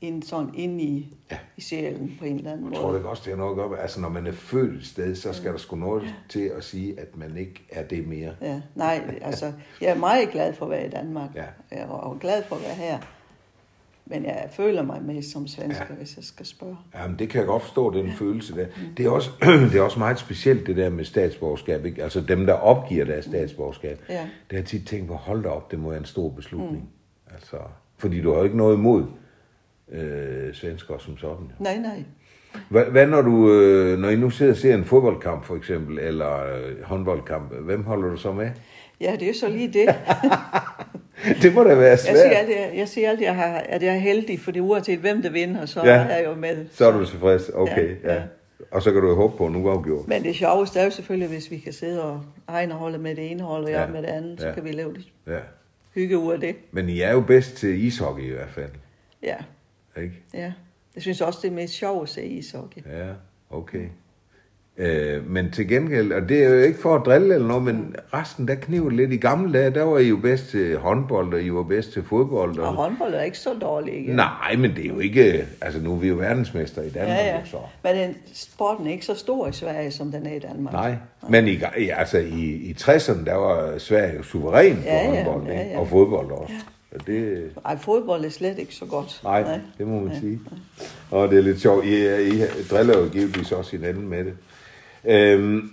Ind, 0.00 0.22
sådan 0.22 0.50
ind 0.54 0.80
i, 0.80 1.16
Ja. 1.30 1.38
i 1.56 1.60
sjælen 1.60 2.16
på 2.18 2.24
en 2.24 2.36
eller 2.36 2.52
anden 2.52 2.64
Jeg 2.64 2.70
måde. 2.70 2.80
tror 2.82 2.90
det 2.90 2.98
ikke 2.98 3.08
også, 3.08 3.22
det 3.24 3.30
har 3.32 3.36
noget 3.36 3.50
at 3.50 3.56
gøre 3.70 3.80
altså 3.80 4.00
når 4.00 4.08
man 4.08 4.26
er 4.26 4.32
født 4.32 4.74
et 4.80 4.86
sted, 4.86 5.14
så 5.14 5.32
skal 5.32 5.52
der 5.52 5.58
sgu 5.58 5.76
noget 5.76 6.14
til 6.28 6.52
at 6.56 6.64
sige, 6.64 7.00
at 7.00 7.16
man 7.16 7.36
ikke 7.36 7.62
er 7.70 7.82
det 7.82 8.08
mere. 8.08 8.34
Ja, 8.40 8.60
nej, 8.74 9.18
altså, 9.22 9.52
jeg 9.80 9.90
er 9.90 9.94
meget 9.98 10.30
glad 10.30 10.54
for 10.54 10.64
at 10.64 10.70
være 10.70 10.86
i 10.86 10.90
Danmark. 10.90 11.30
Ja. 11.34 11.44
Jeg 11.70 11.80
er 11.80 11.86
og 11.86 12.18
glad 12.20 12.42
for 12.48 12.56
at 12.56 12.62
være 12.62 12.74
her. 12.74 12.98
Men 14.06 14.24
jeg 14.24 14.48
føler 14.52 14.82
mig 14.82 15.02
mest 15.02 15.32
som 15.32 15.46
svensker, 15.46 15.84
Ja. 15.84 15.92
ja. 15.92 15.96
hvis 15.96 16.16
jeg 16.16 16.24
skal 16.24 16.46
spørge. 16.46 16.76
Jamen, 16.94 17.18
det 17.18 17.28
kan 17.30 17.38
jeg 17.38 17.46
godt 17.46 17.62
forstå, 17.62 17.90
den 17.92 18.12
følelse 18.12 18.56
der. 18.56 18.66
Det 18.96 19.06
er, 19.06 19.10
også, 19.10 19.30
det 19.72 19.74
er 19.74 19.82
også 19.82 19.98
meget 19.98 20.18
specielt, 20.18 20.66
det 20.66 20.76
der 20.76 20.90
med 20.90 21.04
statsborgerskab. 21.04 21.84
Ikke? 21.84 22.02
Altså 22.02 22.20
dem, 22.20 22.46
der 22.46 22.52
opgiver 22.52 23.04
deres 23.04 23.24
statsborgerskab. 23.24 24.00
Ja. 24.08 24.14
Det 24.22 24.28
har 24.50 24.56
jeg 24.58 24.64
tit 24.66 24.86
tænkt 24.86 25.08
på, 25.08 25.14
hold 25.14 25.42
da 25.42 25.48
op, 25.48 25.70
det 25.70 25.78
må 25.78 25.88
være 25.88 25.98
en 25.98 26.04
stor 26.04 26.28
beslutning. 26.28 26.82
Mm. 26.82 27.34
Altså, 27.34 27.56
fordi 27.98 28.20
du 28.20 28.30
har 28.30 28.38
jo 28.38 28.44
ikke 28.44 28.56
noget 28.56 28.76
imod 28.76 29.04
øh, 29.92 30.54
svensker 30.54 30.98
som 30.98 31.18
sådan. 31.18 31.44
Jo. 31.58 31.64
Nej, 31.64 31.76
nej. 31.78 32.02
Hvad, 32.68 32.84
hvad 32.84 33.06
når 33.06 33.22
du, 33.22 33.52
øh, 33.52 33.98
når 33.98 34.08
I 34.08 34.16
nu 34.16 34.30
sidder 34.30 34.52
og 34.52 34.58
ser 34.58 34.74
en 34.74 34.84
fodboldkamp 34.84 35.44
for 35.44 35.56
eksempel, 35.56 35.98
eller 35.98 36.54
øh, 36.54 36.82
håndboldkamp, 36.84 37.52
hvem 37.54 37.84
holder 37.84 38.08
du 38.10 38.16
så 38.16 38.32
med? 38.32 38.50
Ja, 39.00 39.12
det 39.12 39.22
er 39.22 39.26
jo 39.26 39.34
så 39.34 39.48
lige 39.48 39.72
det. 39.72 39.94
det 41.42 41.54
må 41.54 41.64
da 41.64 41.74
være 41.74 41.88
Jeg 41.88 41.98
siger 41.98 42.14
svært. 42.16 42.32
altid, 42.36 42.78
jeg 42.78 42.88
siger 42.88 43.10
altid 43.10 43.24
jeg, 43.26 43.62
at 43.68 43.82
jeg 43.82 43.94
er 43.94 43.98
heldig, 43.98 44.40
fordi 44.40 44.60
uanset 44.60 44.98
hvem 44.98 45.22
der 45.22 45.30
vinder, 45.30 45.66
så 45.66 45.80
Ja. 45.84 45.90
er 45.90 46.16
jeg 46.16 46.24
jo 46.26 46.34
med. 46.34 46.66
Så 46.72 46.86
er 46.86 46.92
du 46.98 47.04
tilfreds, 47.06 47.50
okay. 47.54 47.88
Ja, 48.04 48.08
Ja, 48.08 48.14
ja. 48.14 48.22
Og 48.70 48.82
så 48.82 48.92
kan 48.92 49.00
du 49.02 49.08
jo 49.08 49.14
håbe 49.14 49.36
på 49.36 49.46
en 49.46 49.56
uafgjort. 49.56 50.08
Men 50.08 50.22
det 50.22 50.34
sjoveste 50.34 50.80
er 50.80 50.84
jo 50.84 50.90
selvfølgelig, 50.90 51.28
hvis 51.28 51.50
vi 51.50 51.58
kan 51.58 51.72
sidde 51.72 52.02
og 52.04 52.20
egne 52.48 52.74
holdet 52.74 53.00
med 53.00 53.14
det 53.16 53.30
ene 53.30 53.42
hold, 53.42 53.64
og 53.64 53.70
jeg 53.70 53.80
ja. 53.86 53.92
med 53.92 54.02
det 54.02 54.08
andet, 54.08 54.40
så 54.40 54.46
Ja. 54.48 54.54
kan 54.54 54.64
vi 54.64 54.72
lave 54.72 54.92
det 54.94 55.04
Ja. 55.26 55.38
Hygge 55.94 56.18
ud 56.18 56.32
af 56.32 56.40
det. 56.40 56.56
Men 56.72 56.88
I 56.88 57.00
er 57.00 57.12
jo 57.12 57.20
bedst 57.20 57.56
til 57.56 57.84
ishockey 57.84 58.22
i 58.22 58.30
hvert 58.32 58.50
fald, 58.50 58.70
Ja, 59.22 59.36
ikke? 59.96 60.22
ja. 60.34 60.52
Jeg 60.94 61.02
synes 61.02 61.20
også, 61.20 61.38
det 61.42 61.48
er 61.48 61.54
mest 61.54 61.74
sjovt 61.74 62.02
at 62.02 62.08
se 62.08 62.24
ishockey. 62.26 62.82
Ja, 62.86 63.12
okay. 63.50 63.88
Øh, 64.78 65.30
men 65.30 65.50
til 65.50 65.68
gengæld, 65.68 66.12
og 66.12 66.28
det 66.28 66.44
er 66.44 66.48
jo 66.48 66.58
ikke 66.60 66.78
for 66.78 66.94
at 66.94 67.02
drille 67.06 67.34
eller 67.34 67.48
noget, 67.48 67.62
men 67.62 67.96
resten, 68.14 68.48
der 68.48 68.54
kniver 68.54 68.90
lidt. 68.90 69.12
I 69.12 69.16
gamle 69.16 69.52
dage, 69.58 69.70
der 69.70 69.82
var 69.82 69.98
I 69.98 70.08
jo 70.08 70.16
bedst 70.16 70.48
til 70.50 70.76
håndbold, 70.78 71.34
og 71.34 71.42
I 71.42 71.50
var 71.52 71.62
bedst 71.62 71.92
til 71.92 72.02
fodbold. 72.02 72.58
Og 72.58 72.68
Og... 72.68 72.74
håndbold 72.74 73.14
er 73.14 73.22
ikke 73.22 73.38
så 73.38 73.50
dårligt, 73.60 73.96
ikke? 73.96 74.16
Nej, 74.16 74.56
men 74.58 74.70
det 74.76 74.84
er 74.84 74.88
jo 74.88 74.98
ikke... 74.98 75.46
Altså, 75.60 75.80
nu 75.80 75.92
er 75.92 75.96
vi 75.98 76.08
jo 76.08 76.14
verdensmester 76.14 76.82
i 76.82 76.88
Danmark, 76.90 77.08
Ja, 77.18 77.26
ja. 77.36 77.40
så. 77.44 77.56
Men 77.84 77.96
den, 77.96 78.14
sporten 78.34 78.86
er 78.86 78.90
ikke 78.90 79.06
så 79.06 79.14
stor 79.14 79.48
i 79.48 79.52
Sverige, 79.52 79.90
som 79.90 80.12
den 80.12 80.26
er 80.26 80.34
i 80.34 80.38
Danmark. 80.38 80.72
Nej, 80.72 80.94
men 81.28 81.48
i, 81.48 81.58
altså, 81.96 82.18
i, 82.18 82.42
i 82.44 82.76
60'erne, 82.80 83.24
der 83.24 83.34
var 83.34 83.78
Sverige 83.78 84.16
jo 84.16 84.22
suveræn 84.22 84.76
på 84.76 84.82
Ja, 84.84 84.96
ja, 85.12 85.24
håndbold, 85.24 85.46
ja, 85.52 85.58
ikke? 85.60 85.72
ja. 85.72 85.78
og 85.80 85.88
fodbold 85.88 86.30
også. 86.30 86.54
Og 86.94 87.06
det, 87.06 87.50
Ej, 87.64 87.76
fodbold 87.78 88.24
er 88.24 88.28
slet 88.30 88.58
ikke 88.58 88.74
så 88.74 88.84
godt. 88.84 89.20
nej, 89.24 89.44
det 89.78 89.86
må 89.86 90.00
man 90.00 90.16
sige. 90.20 90.40
Og 91.10 91.28
det 91.30 91.38
er 91.38 91.42
lidt 91.42 91.60
sjovt. 91.60 91.84
I, 91.84 92.04
I 92.28 92.42
driller 92.70 92.98
jo 92.98 93.08
givetvis 93.08 93.52
også 93.52 93.70
hinanden 93.76 94.08
med 94.08 94.24
det. 94.24 94.32
Øhm, 95.06 95.70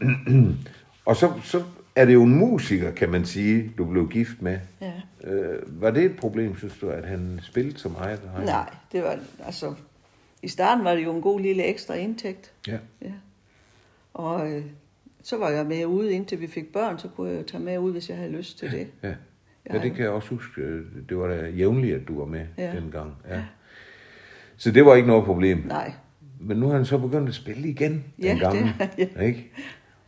og 1.06 1.16
så, 1.16 1.32
så 1.44 1.64
er 1.96 2.06
det 2.06 2.14
jo 2.14 2.24
en 2.24 2.36
musiker, 2.36 2.92
kan 2.92 3.10
man 3.10 3.26
sige, 3.26 3.72
du 3.78 3.86
blev 3.86 4.10
gift 4.10 4.42
med. 4.42 4.60
Ja. 4.82 4.92
Øh, 5.24 5.82
var 5.82 5.92
det 5.92 6.04
et 6.04 6.16
problem, 6.18 6.58
synes 6.58 6.78
du, 6.82 6.90
at 6.90 7.06
han 7.06 7.40
spillede 7.44 7.78
så 7.80 7.90
meget? 7.90 8.20
Nej, 8.46 8.70
det 8.92 9.04
var, 9.04 9.18
altså, 9.46 9.74
i 10.42 10.48
starten 10.48 10.84
var 10.86 10.96
det 10.96 11.04
jo 11.04 11.16
en 11.16 11.22
god 11.22 11.40
lille 11.40 11.64
ekstra 11.64 11.94
indtægt. 11.94 12.52
Ja. 12.68 12.78
Ja. 13.02 13.12
Og 14.14 14.52
øh, 14.52 14.64
så 15.24 15.38
var 15.38 15.50
jeg 15.50 15.66
med 15.66 15.86
ude, 15.86 16.14
indtil 16.14 16.42
vi 16.42 16.48
fik 16.48 16.74
børn, 16.74 17.00
så 17.00 17.08
kunne 17.08 17.30
jeg 17.32 17.38
jo 17.40 17.44
tage 17.44 17.64
med 17.64 17.78
ud, 17.78 17.92
hvis 17.92 18.10
jeg 18.10 18.18
havde 18.18 18.32
lyst 18.32 18.60
til 18.60 18.72
det. 18.72 18.88
ja. 19.04 19.14
Ja, 19.74 19.80
det 19.80 19.94
kan 19.94 20.04
jeg 20.04 20.10
også 20.12 20.30
huske. 20.30 20.62
Øh, 20.62 20.86
Det 21.10 21.18
var 21.18 21.28
da 21.28 21.50
jævnligt, 21.50 21.96
at 21.96 22.08
du 22.08 22.20
var 22.20 22.26
med 22.26 22.46
Ja. 22.58 22.72
dengang. 22.76 23.14
Ja. 23.30 23.42
Så 24.58 24.72
det 24.72 24.86
var 24.86 24.96
ikke 24.96 25.08
noget 25.08 25.26
problem. 25.26 25.64
Nej. 25.68 25.94
Men 26.42 26.58
nu 26.58 26.68
har 26.68 26.76
han 26.76 26.86
så 26.86 26.98
begyndt 26.98 27.30
at 27.30 27.36
spille 27.36 27.68
igen, 27.70 28.04
Ja, 28.24 28.30
den 28.30 28.40
gamle. 28.40 28.74
det 28.98 29.10
er- 29.16 29.22
Ikke? 29.22 29.52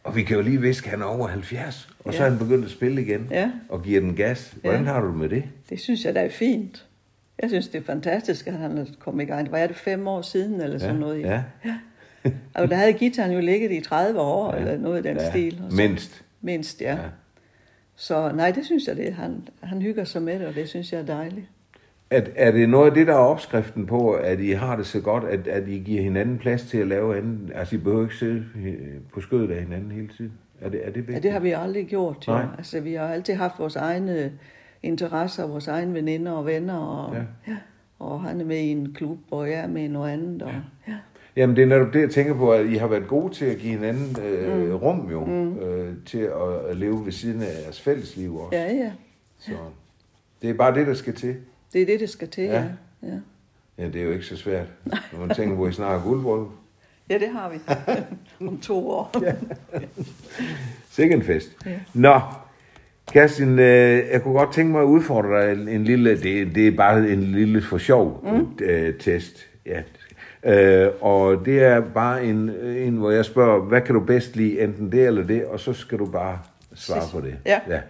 Og 0.04 0.16
vi 0.16 0.24
kan 0.24 0.36
jo 0.38 0.42
lige 0.44 0.62
viske, 0.62 0.86
at 0.86 0.92
han 0.92 1.02
er 1.02 1.06
over 1.06 1.28
70, 1.28 1.90
og 2.00 2.14
så 2.14 2.20
Ja. 2.20 2.26
er 2.26 2.30
han 2.30 2.40
begyndt 2.40 2.66
at 2.66 2.72
spille 2.72 3.02
igen, 3.02 3.28
Ja. 3.32 3.52
og 3.70 3.84
giver 3.84 4.00
den 4.00 4.16
gas. 4.16 4.56
Hvordan 4.62 4.84
Ja. 4.86 4.92
har 4.92 5.02
du 5.02 5.08
det 5.08 5.16
med 5.16 5.30
det? 5.30 5.44
Det 5.70 5.80
synes 5.80 6.06
jeg 6.06 6.16
da 6.16 6.26
er 6.26 6.30
fint. 6.30 6.86
Jeg 7.42 7.50
synes, 7.50 7.68
det 7.68 7.80
er 7.82 7.84
fantastisk, 7.84 8.48
at 8.48 8.54
han 8.54 8.78
er 8.78 8.86
kommet 9.00 9.24
i 9.24 9.28
gang. 9.28 9.52
Var 9.52 9.68
det 9.68 9.76
fem 9.76 10.08
år 10.08 10.22
siden, 10.22 10.62
eller 10.62 10.78
sådan 10.78 10.96
noget? 10.96 11.22
Ja, 11.22 11.44
Og 12.54 12.70
der 12.70 12.76
havde 12.76 12.94
gitaren 12.94 13.32
jo 13.32 13.40
ligget 13.40 13.72
i 13.72 13.82
30 13.82 14.20
år, 14.20 14.54
Ja. 14.56 14.62
ja. 14.62 14.68
eller 14.68 14.82
noget 14.82 15.06
i 15.06 15.08
den 15.08 15.18
ja. 15.18 15.30
stil. 15.30 15.62
Og 15.66 15.72
så- 15.72 15.78
mindst. 15.78 16.24
Mindst, 16.42 16.82
ja. 16.82 16.96
Ja. 16.96 17.02
ja. 17.02 17.08
Så 17.96 18.32
nej, 18.36 18.52
det 18.52 18.66
synes 18.66 18.88
jeg, 18.88 18.98
det. 18.98 19.14
Han, 19.14 19.48
han 19.64 19.82
hygger 19.82 20.04
sig 20.04 20.22
med 20.22 20.40
det, 20.40 20.48
og 20.48 20.56
det 20.56 20.70
synes 20.70 20.94
jeg 20.94 21.02
er 21.02 21.06
dejligt. 21.06 21.46
Er, 22.14 22.22
er 22.36 22.52
det 22.52 22.70
noget 22.70 22.88
af 22.90 22.94
det, 22.94 23.08
der 23.08 23.14
er 23.14 23.18
opskriften 23.18 23.86
på, 23.86 24.12
at 24.14 24.40
I 24.40 24.52
har 24.52 24.76
det 24.76 24.86
så 24.86 25.02
godt, 25.02 25.24
at, 25.24 25.48
at 25.48 25.68
I 25.68 25.78
giver 25.80 26.02
hinanden 26.02 26.38
plads 26.38 26.64
til 26.66 26.78
at 26.78 26.88
lave 26.88 27.18
anden? 27.18 27.52
Altså, 27.56 27.76
I 27.76 27.80
behøver 27.80 28.04
ikke 28.04 28.16
sidde 28.16 28.46
øh, 28.66 28.74
på 29.14 29.22
skødet 29.22 29.52
af 29.52 29.62
hinanden 29.62 29.92
hele 29.92 30.08
tiden? 30.18 30.32
Er 30.62 30.70
det, 30.70 30.80
er 30.84 30.90
det 30.90 30.96
Ja, 30.96 31.02
vigtigt? 31.02 31.24
det 31.24 31.32
har 31.32 31.40
vi 31.40 31.52
aldrig 31.52 31.88
gjort, 31.88 32.28
jo. 32.28 32.32
Nej. 32.32 32.46
Altså, 32.58 32.80
vi 32.80 32.94
har 32.94 33.08
altid 33.08 33.34
haft 33.34 33.60
vores 33.60 33.76
egne 33.76 34.32
interesser, 34.84 35.48
vores 35.48 35.68
egne 35.68 35.94
veninder 35.94 36.32
og 36.32 36.46
venner, 36.46 36.78
og, 36.78 37.14
Ja. 37.14 37.20
ja. 37.20 37.26
Ja, 37.48 37.58
og 38.00 38.22
han 38.22 38.42
er 38.42 38.46
med 38.46 38.58
i 38.58 38.72
en 38.72 38.94
klub, 38.94 39.18
og 39.32 39.50
jeg 39.50 39.60
er 39.60 39.68
med 39.68 39.82
i 39.84 39.88
noget 39.88 40.12
andet. 40.12 40.42
Og, 40.42 40.52
ja. 40.88 40.94
Jamen, 41.36 41.56
det 41.56 41.62
er 41.62 41.66
netop 41.68 41.94
det, 41.94 42.02
jeg 42.02 42.10
tænker 42.10 42.34
på, 42.34 42.52
at 42.52 42.66
I 42.66 42.74
har 42.76 42.88
været 42.88 43.08
gode 43.08 43.34
til 43.34 43.46
at 43.46 43.58
give 43.58 43.72
hinanden 43.74 44.16
øh, 44.26 44.68
mm. 44.70 44.76
rum 44.76 45.08
jo, 45.12 45.26
mm. 45.26 45.58
øh, 45.60 45.94
til 46.06 46.18
at, 46.20 46.70
at 46.70 46.78
leve 46.78 47.06
ved 47.06 47.12
siden 47.12 47.42
af 47.42 47.64
jeres 47.66 47.82
fællesliv 47.82 48.36
også. 48.38 48.58
ja, 48.58 48.74
ja. 48.74 48.92
Så 49.40 49.52
det 50.42 50.50
er 50.50 50.54
bare 50.54 50.76
det, 50.76 50.88
der 50.88 50.94
skal 50.94 51.14
til. 51.16 51.36
Det 51.74 51.82
er 51.82 51.86
det, 51.86 52.00
det 52.00 52.10
skal 52.10 52.28
til, 52.28 52.44
Ja. 52.44 52.54
ja. 52.54 52.64
ja. 53.04 53.20
Ja, 53.78 53.86
det 53.86 53.96
er 53.96 54.06
jo 54.06 54.12
ikke 54.12 54.26
så 54.26 54.38
svært, 54.38 54.68
når 54.86 55.20
man 55.20 55.36
tænker 55.36 55.64
at 55.66 55.70
I 55.70 55.74
snakker 55.74 56.04
guldbrød. 56.08 56.46
ja 57.10 57.18
det 57.18 57.30
har 57.30 57.50
vi. 57.50 57.58
Om 58.48 58.58
to 58.58 58.90
år. 58.90 59.22
Ja. 59.22 59.34
Sikke 60.92 61.16
en 61.16 61.24
fest. 61.24 61.50
Ja. 61.66 61.80
Nå, 61.94 62.20
Kerstin, 63.12 63.60
øh, 63.60 64.04
jeg 64.12 64.22
kunne 64.24 64.34
godt 64.34 64.54
tænke 64.54 64.72
mig 64.72 64.82
at 64.82 64.86
udfordre 64.86 65.46
dig 65.46 65.54
en, 65.62 65.68
en 65.68 65.84
lille, 65.84 66.22
det, 66.22 66.56
det 66.56 66.68
er 66.68 66.72
bare 66.72 67.10
en 67.10 67.24
lille 67.24 67.62
for 67.62 67.78
sjov 67.78 68.24
mm. 68.24 68.66
øh, 68.66 68.94
test. 69.00 69.48
Ja. 69.66 69.82
Øh, 70.44 70.92
og 71.02 71.46
det 71.46 71.64
er 71.64 71.82
bare 71.82 72.26
en, 72.26 72.50
en, 72.66 72.98
hvor 72.98 73.12
jeg 73.12 73.26
spørger, 73.26 73.60
hvad 73.60 73.82
kan 73.82 73.96
du 73.96 74.02
bedst 74.02 74.36
lide, 74.36 74.62
enten 74.62 74.92
det 74.92 75.06
eller 75.08 75.24
det, 75.24 75.46
og 75.46 75.60
så 75.60 75.74
skal 75.74 76.00
du 76.00 76.06
bare 76.06 76.40
svare 76.74 77.10
på 77.12 77.22
det. 77.22 77.36
Ja. 77.46 77.60
ja. 77.70 77.82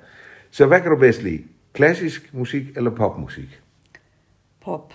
Så 0.51 0.65
hvad 0.65 0.81
kan 0.81 0.91
du 0.91 0.97
bedst 0.97 1.23
lide? 1.23 1.43
Klassisk 1.73 2.29
musik 2.33 2.63
eller 2.77 2.91
popmusik? 2.91 3.62
Pop. 4.65 4.93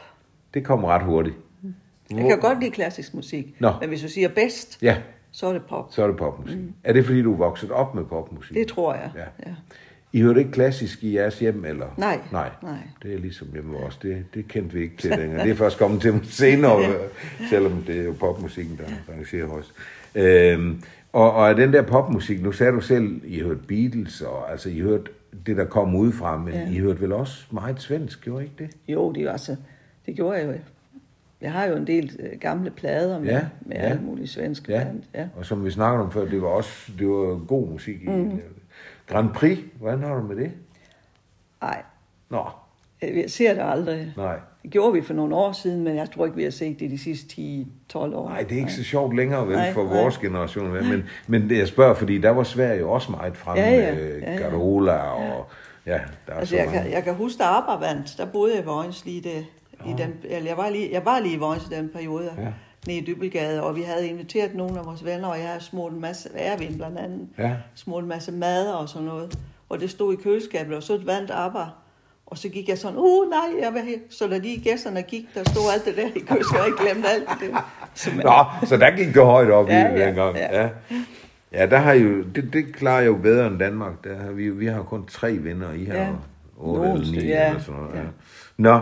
Det 0.54 0.64
kommer 0.64 0.88
ret 0.88 1.02
hurtigt. 1.02 1.36
Jeg 2.10 2.24
kan 2.28 2.38
godt 2.40 2.60
lide 2.60 2.70
klassisk 2.70 3.14
musik, 3.14 3.56
Nå. 3.60 3.72
men 3.80 3.88
hvis 3.88 4.02
du 4.02 4.08
siger 4.08 4.28
bedst, 4.28 4.78
Ja, 4.82 4.96
så 5.30 5.46
er 5.46 5.52
det 5.52 5.62
pop. 5.68 5.86
så 5.90 6.02
er 6.02 6.06
det 6.06 6.16
popmusik. 6.16 6.58
Mm. 6.58 6.72
Er 6.84 6.92
det 6.92 7.04
fordi, 7.04 7.22
du 7.22 7.32
er 7.32 7.36
vokset 7.36 7.70
op 7.70 7.94
med 7.94 8.04
popmusik? 8.04 8.56
Det 8.56 8.66
tror 8.68 8.94
jeg. 8.94 9.10
Ja. 9.16 9.48
ja. 9.50 9.54
I 10.12 10.20
hørte 10.20 10.40
ikke 10.40 10.52
klassisk 10.52 11.04
i 11.04 11.16
jeres 11.16 11.38
hjem, 11.38 11.64
eller? 11.64 11.86
Nej, 11.96 12.20
Nej. 12.32 12.50
nej. 12.62 12.78
Det 13.02 13.14
er 13.14 13.18
ligesom 13.18 13.48
hjemme 13.52 13.78
hos 13.78 13.86
os. 13.86 13.96
Det, 13.96 14.24
det 14.34 14.48
kendte 14.48 14.74
vi 14.74 14.82
ikke 14.82 14.96
til 14.96 15.10
dengang. 15.10 15.42
Det 15.42 15.50
er 15.50 15.54
først 15.54 15.78
kommet 15.78 16.00
til 16.02 16.20
senere, 16.24 16.80
ja. 16.82 16.92
selvom 17.50 17.82
det 17.86 17.98
er 18.00 18.04
jo 18.04 18.14
popmusikken, 18.20 18.76
der 18.78 19.12
rangerer 19.14 19.46
højst. 19.46 19.72
Øhm, 20.14 20.82
og, 21.12 21.32
og 21.32 21.56
den 21.56 21.72
der 21.72 21.82
popmusik, 21.82 22.42
nu 22.42 22.52
sagde 22.52 22.72
du 22.72 22.80
selv, 22.80 23.20
I 23.24 23.40
hørte 23.40 23.60
Beatles, 23.68 24.20
og 24.20 24.50
altså 24.50 24.68
I 24.70 24.80
hørte 24.80 25.10
det, 25.46 25.56
der 25.56 25.64
kom 25.64 25.94
udefra, 25.94 26.38
men 26.38 26.54
ja. 26.54 26.68
I 26.70 26.78
hørte 26.78 27.00
vel 27.00 27.12
også 27.12 27.44
meget 27.50 27.80
svensk, 27.82 28.20
gjorde 28.24 28.42
I 28.44 28.46
ikke 28.46 28.64
det? 28.64 28.76
Jo, 28.88 29.12
det, 29.12 29.28
altså, 29.28 29.56
det 30.06 30.16
gjorde 30.16 30.38
jeg 30.38 30.46
jo. 30.46 30.52
Jeg 31.40 31.52
har 31.52 31.64
jo 31.64 31.76
en 31.76 31.86
del 31.86 32.16
øh, 32.20 32.38
gamle 32.40 32.70
plader 32.70 33.18
med, 33.18 33.28
Ja, 33.28 33.46
med 33.60 33.76
ja. 33.76 33.82
alt 33.82 34.02
muligt 34.04 34.30
svensk 34.30 34.68
Ja. 34.68 34.84
band. 34.84 35.02
Ja. 35.14 35.28
Og 35.36 35.46
som 35.46 35.64
vi 35.64 35.70
snakkede 35.70 36.04
om 36.04 36.12
før, 36.12 36.24
det 36.24 36.42
var 36.42 36.48
også 36.48 36.92
det 36.98 37.06
var 37.08 37.46
god 37.46 37.68
musik 37.68 38.02
i. 38.02 38.08
Mm. 38.08 38.40
Grand 39.06 39.30
Prix, 39.34 39.58
hvordan 39.78 40.02
har 40.02 40.14
du 40.14 40.22
med 40.26 40.36
det? 40.36 40.52
Ej, 41.62 41.82
Nå, 42.30 42.44
jeg 43.02 43.24
ser 43.30 43.54
det 43.54 43.62
aldrig. 43.64 44.12
nej. 44.16 44.38
Det 44.68 44.72
gjorde 44.72 44.92
vi 44.92 45.02
for 45.02 45.14
nogle 45.14 45.34
år 45.36 45.52
siden, 45.52 45.84
men 45.84 45.96
jeg 45.96 46.10
tror 46.10 46.24
ikke, 46.24 46.36
vi 46.36 46.42
har 46.44 46.50
set 46.50 46.80
det 46.80 46.90
de 46.90 46.98
sidste 46.98 47.34
10-12 47.92 47.98
år. 47.98 48.28
Nej, 48.28 48.42
det 48.42 48.52
er 48.52 48.58
ikke 48.58 48.72
så 48.72 48.82
sjovt 48.84 49.16
længere 49.16 49.48
vel, 49.48 49.56
Nej, 49.56 49.72
for 49.72 49.84
nej. 49.84 50.00
vores 50.02 50.18
generation. 50.18 50.72
Vel? 50.72 50.84
Men, 50.84 51.04
men 51.26 51.48
det 51.50 51.58
jeg 51.58 51.68
spørger, 51.68 51.94
fordi 51.94 52.18
der 52.18 52.30
var 52.30 52.42
Sverige 52.42 52.78
jo 52.78 52.90
også 52.90 53.10
meget 53.10 53.36
fremme 53.36 53.62
Ja, 53.62 53.70
ja. 53.86 53.94
med 53.94 54.20
Ja, 54.20 54.32
ja. 54.32 54.38
Carola 54.38 54.92
og... 54.96 55.46
Ja, 55.86 55.92
der 56.26 56.32
er 56.32 56.38
Altså, 56.38 56.50
så 56.50 56.56
jeg, 56.56 56.66
mange. 56.66 56.82
kan, 56.82 56.92
jeg 56.92 57.04
kan 57.04 57.14
huske, 57.14 57.44
ABBA 57.44 57.86
vandt, 57.86 58.14
der 58.18 58.26
boede 58.26 58.54
jeg 58.54 58.62
i 58.62 58.66
Vojens 58.66 59.04
lige 59.04 59.20
det, 59.20 59.46
i 59.86 59.92
den, 59.98 60.14
eller 60.24 60.48
jeg 60.48 60.56
var 60.56 60.70
lige, 60.70 60.88
jeg 60.92 61.04
var 61.04 61.20
lige 61.20 61.34
i 61.34 61.38
Vojens 61.38 61.64
i 61.66 61.74
den 61.74 61.88
periode, 61.94 62.30
Ja. 62.38 62.46
nede 62.86 62.98
i 62.98 63.04
Dybelgade, 63.06 63.62
og 63.62 63.76
vi 63.76 63.82
havde 63.82 64.08
inviteret 64.08 64.54
nogle 64.54 64.78
af 64.78 64.86
vores 64.86 65.04
venner, 65.04 65.28
og 65.28 65.38
jeg 65.38 65.46
havde 65.48 65.60
smurt 65.60 65.92
en 65.92 66.00
masse, 66.00 66.28
Ervin 66.34 66.76
blandt 66.76 66.98
andet, 66.98 67.28
Ja. 67.38 67.52
smurt 67.74 68.02
en 68.02 68.08
masse 68.08 68.32
mad 68.32 68.66
og 68.72 68.88
sådan 68.88 69.06
noget, 69.08 69.38
og 69.68 69.80
det 69.80 69.90
stod 69.90 70.12
i 70.12 70.16
køleskabet, 70.16 70.76
og 70.76 70.82
så 70.82 71.00
vandt 71.06 71.30
ABBA, 71.34 71.64
og 72.30 72.38
så 72.38 72.48
gik 72.48 72.68
jeg 72.68 72.78
sådan, 72.78 72.98
uh 72.98 73.30
nej, 73.30 73.62
jeg 73.62 73.74
vil 73.74 73.82
her. 73.82 73.98
Så 74.10 74.26
da 74.28 74.38
de 74.38 74.60
gæsterne 74.64 75.02
gik, 75.02 75.24
der 75.34 75.44
stod 75.44 75.62
alt 75.74 75.84
det 75.84 75.96
der 75.96 76.06
i 76.16 76.18
køleskabet, 76.20 76.60
og 76.60 76.66
jeg 76.66 76.74
glemte 76.92 77.08
alt 77.08 77.28
det. 77.40 77.50
Så, 77.94 78.10
Nå, 78.24 78.66
så 78.66 78.76
der 78.76 78.96
gik 78.96 79.14
det 79.14 79.24
højt 79.24 79.50
op 79.50 79.68
Ja, 79.68 79.94
i 79.94 79.98
ja, 79.98 80.06
dengang. 80.06 80.36
Ja. 80.36 80.62
ja. 80.62 80.68
ja, 81.52 81.66
der 81.66 81.76
har 81.78 81.92
jo, 81.92 82.22
det, 82.22 82.50
det 82.52 82.74
klarer 82.76 83.02
jo 83.02 83.14
bedre 83.22 83.46
end 83.46 83.58
Danmark. 83.58 84.04
Der 84.04 84.16
har 84.16 84.30
vi, 84.32 84.50
vi 84.50 84.66
har 84.66 84.82
kun 84.82 85.06
tre 85.06 85.32
vinder, 85.32 85.72
I 85.72 85.84
har 85.84 85.94
Ja. 85.94 86.02
ja. 86.02 86.08
otte 86.56 86.82
Nogle 86.82 86.92
eller 87.00 87.12
ni 87.12 87.18
stykker, 87.18 87.34
ja. 87.36 87.48
eller 87.48 87.60
sådan 87.60 87.80
noget. 87.80 87.94
Ja. 87.94 88.00
Ja. 88.00 88.06
Nå, 88.56 88.80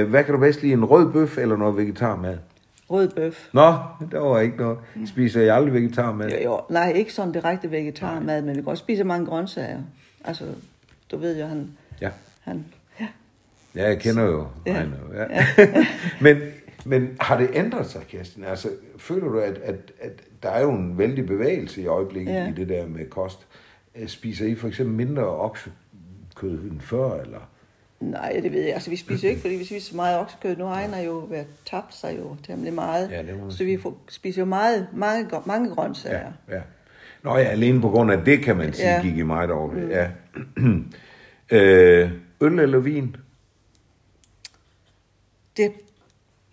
øh, 0.00 0.08
hvad 0.10 0.24
kan 0.24 0.34
du 0.34 0.40
bedst 0.40 0.62
lide, 0.62 0.72
en 0.72 0.84
rød 0.84 1.12
bøf 1.12 1.38
eller 1.38 1.56
noget 1.56 1.76
vegetarmad? 1.76 2.36
rød 2.90 3.08
bøf. 3.08 3.48
Nå, 3.52 3.74
der 4.12 4.18
var 4.18 4.40
ikke 4.40 4.56
noget. 4.56 4.78
Spiser 5.06 5.42
I 5.42 5.48
aldrig 5.48 5.74
vegetarmad? 5.74 6.28
Jo, 6.30 6.36
jo, 6.44 6.60
nej, 6.70 6.92
ikke 6.92 7.12
sådan 7.12 7.32
direkte 7.32 7.70
vegetarmad, 7.70 8.42
men 8.42 8.56
vi 8.56 8.60
kan 8.62 8.68
også 8.68 8.80
spise 8.80 9.04
mange 9.04 9.26
grøntsager. 9.26 9.78
Altså, 10.24 10.44
du 11.10 11.16
ved 11.16 11.40
jo, 11.40 11.46
han, 11.46 11.70
Ja. 12.00 12.10
Han 12.48 12.64
ja. 13.00 13.06
Ja, 13.74 13.88
jeg 13.88 13.98
kender 14.00 14.22
jo 14.24 14.46
Ja. 14.66 14.72
Heino, 14.72 14.96
ja. 15.14 15.46
men, 16.24 16.36
men 16.84 17.16
har 17.20 17.38
det 17.38 17.50
ændret 17.54 17.86
sig, 17.86 18.02
Kirsten? 18.08 18.44
Altså, 18.44 18.68
føler 18.98 19.28
du, 19.28 19.38
at, 19.38 19.58
at, 19.58 19.92
at 20.00 20.12
der 20.42 20.50
er 20.50 20.62
jo 20.62 20.70
en 20.72 20.98
vældig 20.98 21.26
bevægelse 21.26 21.82
i 21.82 21.86
øjeblikket 21.86 22.32
Ja. 22.32 22.48
i 22.48 22.52
det 22.52 22.68
der 22.68 22.86
med 22.86 23.06
kost? 23.10 23.46
Øh, 23.94 24.08
Spiser 24.08 24.46
I 24.46 24.54
for 24.54 24.68
eksempel 24.68 24.94
mindre 24.96 25.22
oksekød 25.26 26.60
end 26.70 26.80
før, 26.80 27.20
eller? 27.20 27.38
Nej, 28.00 28.40
det 28.42 28.52
ved 28.52 28.62
jeg. 28.62 28.74
Altså, 28.74 28.90
vi 28.90 28.96
spiser 28.96 29.28
ikke, 29.28 29.40
fordi 29.40 29.54
vi 29.54 29.64
spiser 29.64 29.90
så 29.90 29.96
meget 29.96 30.18
oksekød. 30.18 30.56
Nu 30.56 30.64
har 30.64 30.74
Ejner 30.74 30.98
jo 31.00 31.12
været 31.18 31.46
tabt 31.70 31.94
sig 31.94 32.18
jo 32.18 32.36
temmelig 32.46 32.72
meget. 32.72 33.10
Ja, 33.10 33.22
det 33.22 33.34
så 33.54 33.64
vi 33.64 33.76
får, 33.76 33.98
spiser 34.08 34.42
jo 34.42 34.46
meget, 34.46 34.88
mange, 34.94 35.28
mange 35.46 35.70
grøntsager. 35.74 36.18
Ja, 36.48 36.54
ja. 36.56 36.60
Nå 37.22 37.36
ja, 37.36 37.44
alene 37.44 37.80
på 37.80 37.88
grund 37.90 38.10
af 38.12 38.24
det, 38.24 38.40
kan 38.40 38.56
man 38.56 38.72
sige, 38.72 38.88
Ja. 38.88 39.02
gik 39.02 39.16
I 39.16 39.22
meget 39.22 39.50
over 39.50 39.74
det. 39.74 39.88
Ja. 39.88 40.08
øh, 41.58 42.10
øl 42.40 42.58
eller 42.58 42.78
vin? 42.78 43.16
Det, 45.56 45.72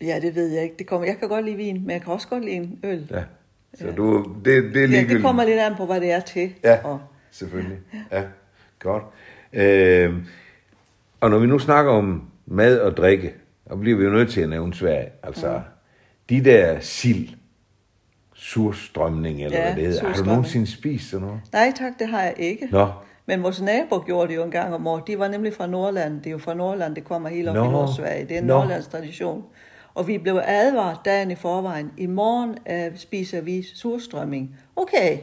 ja, 0.02 0.20
det 0.22 0.36
ved 0.36 0.48
jeg 0.48 0.64
ikke. 0.64 0.76
Det 0.80 0.88
kommer, 0.88 1.08
jeg 1.08 1.18
kan 1.18 1.30
godt 1.30 1.46
lide 1.46 1.56
vin, 1.58 1.82
men 1.82 1.90
jeg 1.92 2.02
kan 2.02 2.14
også 2.14 2.28
godt 2.28 2.46
lide 2.46 2.56
en 2.56 2.80
øl. 2.84 3.08
Ja. 3.12 3.24
Så 3.80 3.92
du, 3.98 4.36
det, 4.46 4.64
det 4.74 4.84
er 4.84 4.88
Ja, 4.88 5.04
det 5.14 5.22
kommer 5.22 5.44
lidt 5.44 5.60
an 5.60 5.76
på, 5.76 5.86
hvad 5.86 6.02
det 6.02 6.12
er 6.12 6.20
til. 6.20 6.54
Ja, 6.64 6.86
Og, 6.86 7.00
selvfølgelig. 7.32 7.78
Ja, 8.12 8.24
godt. 8.80 9.04
Øh, 9.54 10.14
og 11.20 11.30
når 11.30 11.40
vi 11.40 11.48
nu 11.48 11.60
snakker 11.60 11.92
om 11.92 12.24
mad 12.46 12.80
og 12.80 12.98
drikke, 12.98 13.34
så 13.70 13.76
bliver 13.76 13.98
vi 13.98 14.04
jo 14.04 14.10
nødt 14.10 14.30
til 14.32 14.42
at 14.42 14.50
nævne 14.50 14.74
Sverige. 14.74 15.10
Altså, 15.24 15.50
Ja. 15.52 15.60
de 16.30 16.44
der 16.44 16.80
sild, 16.80 17.30
surstrømning, 18.34 19.44
eller 19.44 19.58
Ja, 19.58 19.64
hvad 19.74 19.84
det 19.84 19.92
hedder. 19.94 20.08
Har 20.08 20.14
du 20.14 20.24
nogensinde 20.24 20.68
spist 20.68 21.10
sådan 21.10 21.28
noget? 21.28 21.42
nej 21.54 21.74
tak, 21.78 21.92
det 22.00 22.08
har 22.08 22.22
jeg 22.22 22.34
ikke. 22.38 22.68
Nå, 22.72 22.88
Men 23.26 23.44
vores 23.44 23.62
nabo 23.62 24.00
gjorde 24.06 24.28
det 24.28 24.36
jo 24.36 24.44
en 24.44 24.52
gang 24.52 24.74
om 24.74 24.88
året. 24.88 25.04
De 25.08 25.20
var 25.20 25.28
nemlig 25.28 25.54
fra 25.54 25.68
Nordland. 25.68 26.18
Det 26.18 26.28
er 26.28 26.32
jo 26.32 26.38
fra 26.38 26.54
Nordland, 26.54 26.96
det 26.96 27.04
kommer 27.04 27.30
helt 27.30 27.50
op 27.50 27.56
Nå. 27.56 27.64
i 27.64 27.68
Nordsverige. 27.68 28.26
Det 28.26 28.32
er 28.38 28.42
en 28.42 28.48
Nå. 28.48 28.58
Nordlands 28.58 28.88
tradition. 28.88 29.44
Og 29.94 30.08
vi 30.08 30.18
blev 30.18 30.42
advaret 30.46 30.98
dagen 31.06 31.32
i 31.32 31.36
forvejen. 31.36 31.92
I 31.98 32.06
morgen 32.06 32.50
uh, 32.92 32.98
spiser 32.98 33.42
vi 33.42 33.64
surstrømming. 33.76 34.56
Okay. 34.76 35.18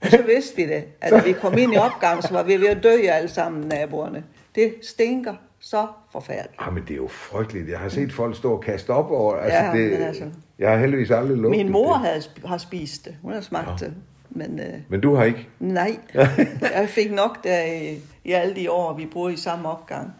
Og 0.00 0.08
så 0.10 0.22
vidste 0.22 0.56
vi 0.56 0.66
det. 0.66 0.84
At 1.00 1.12
da 1.12 1.20
vi 1.20 1.32
kom 1.32 1.58
ind 1.58 1.74
i 1.74 1.76
opgang, 1.76 2.22
så 2.22 2.32
var 2.32 2.42
vi 2.42 2.56
ved 2.56 2.68
at 2.68 2.82
dø 2.82 2.96
alle 3.08 3.28
sammen, 3.28 3.68
naboerne. 3.68 4.24
Det 4.54 4.74
stinker 4.82 5.34
så 5.60 5.86
forfærdeligt. 6.12 6.54
ah, 6.58 6.72
men 6.74 6.82
det 6.82 6.90
er 6.90 6.96
jo 6.96 7.06
frygteligt. 7.08 7.68
Jeg 7.70 7.78
har 7.78 7.88
set 7.88 8.12
folk 8.12 8.36
stå 8.36 8.52
og 8.52 8.60
kaste 8.60 8.90
op 8.90 9.10
over. 9.10 9.36
Altså, 9.36 9.58
Ja, 9.58 9.72
det, 9.72 9.96
altså- 10.04 10.24
Jeg 10.58 10.70
har 10.70 10.78
heldigvis 10.78 11.10
aldrig 11.10 11.36
lugtet 11.36 11.64
Min 11.64 11.72
mor 11.72 11.92
det. 11.92 12.00
havde, 12.06 12.22
har 12.44 12.58
spist 12.58 13.04
det. 13.04 13.16
Hun 13.22 13.32
har 13.32 13.40
smagt 13.40 13.80
det. 13.80 13.94
Men 14.34 14.60
uh, 14.60 14.80
Men 14.88 15.00
du 15.00 15.14
har 15.14 15.24
ikke? 15.24 15.48
nej, 15.58 15.96
jeg 16.76 16.88
fik 16.88 17.12
nok 17.12 17.44
der 17.44 17.64
i, 17.64 17.98
i 18.24 18.32
alle 18.32 18.54
de 18.54 18.70
år, 18.70 18.94
vi 18.94 19.06
boede 19.06 19.34
i 19.34 19.36
samme 19.36 19.68
opgang. 19.68 20.12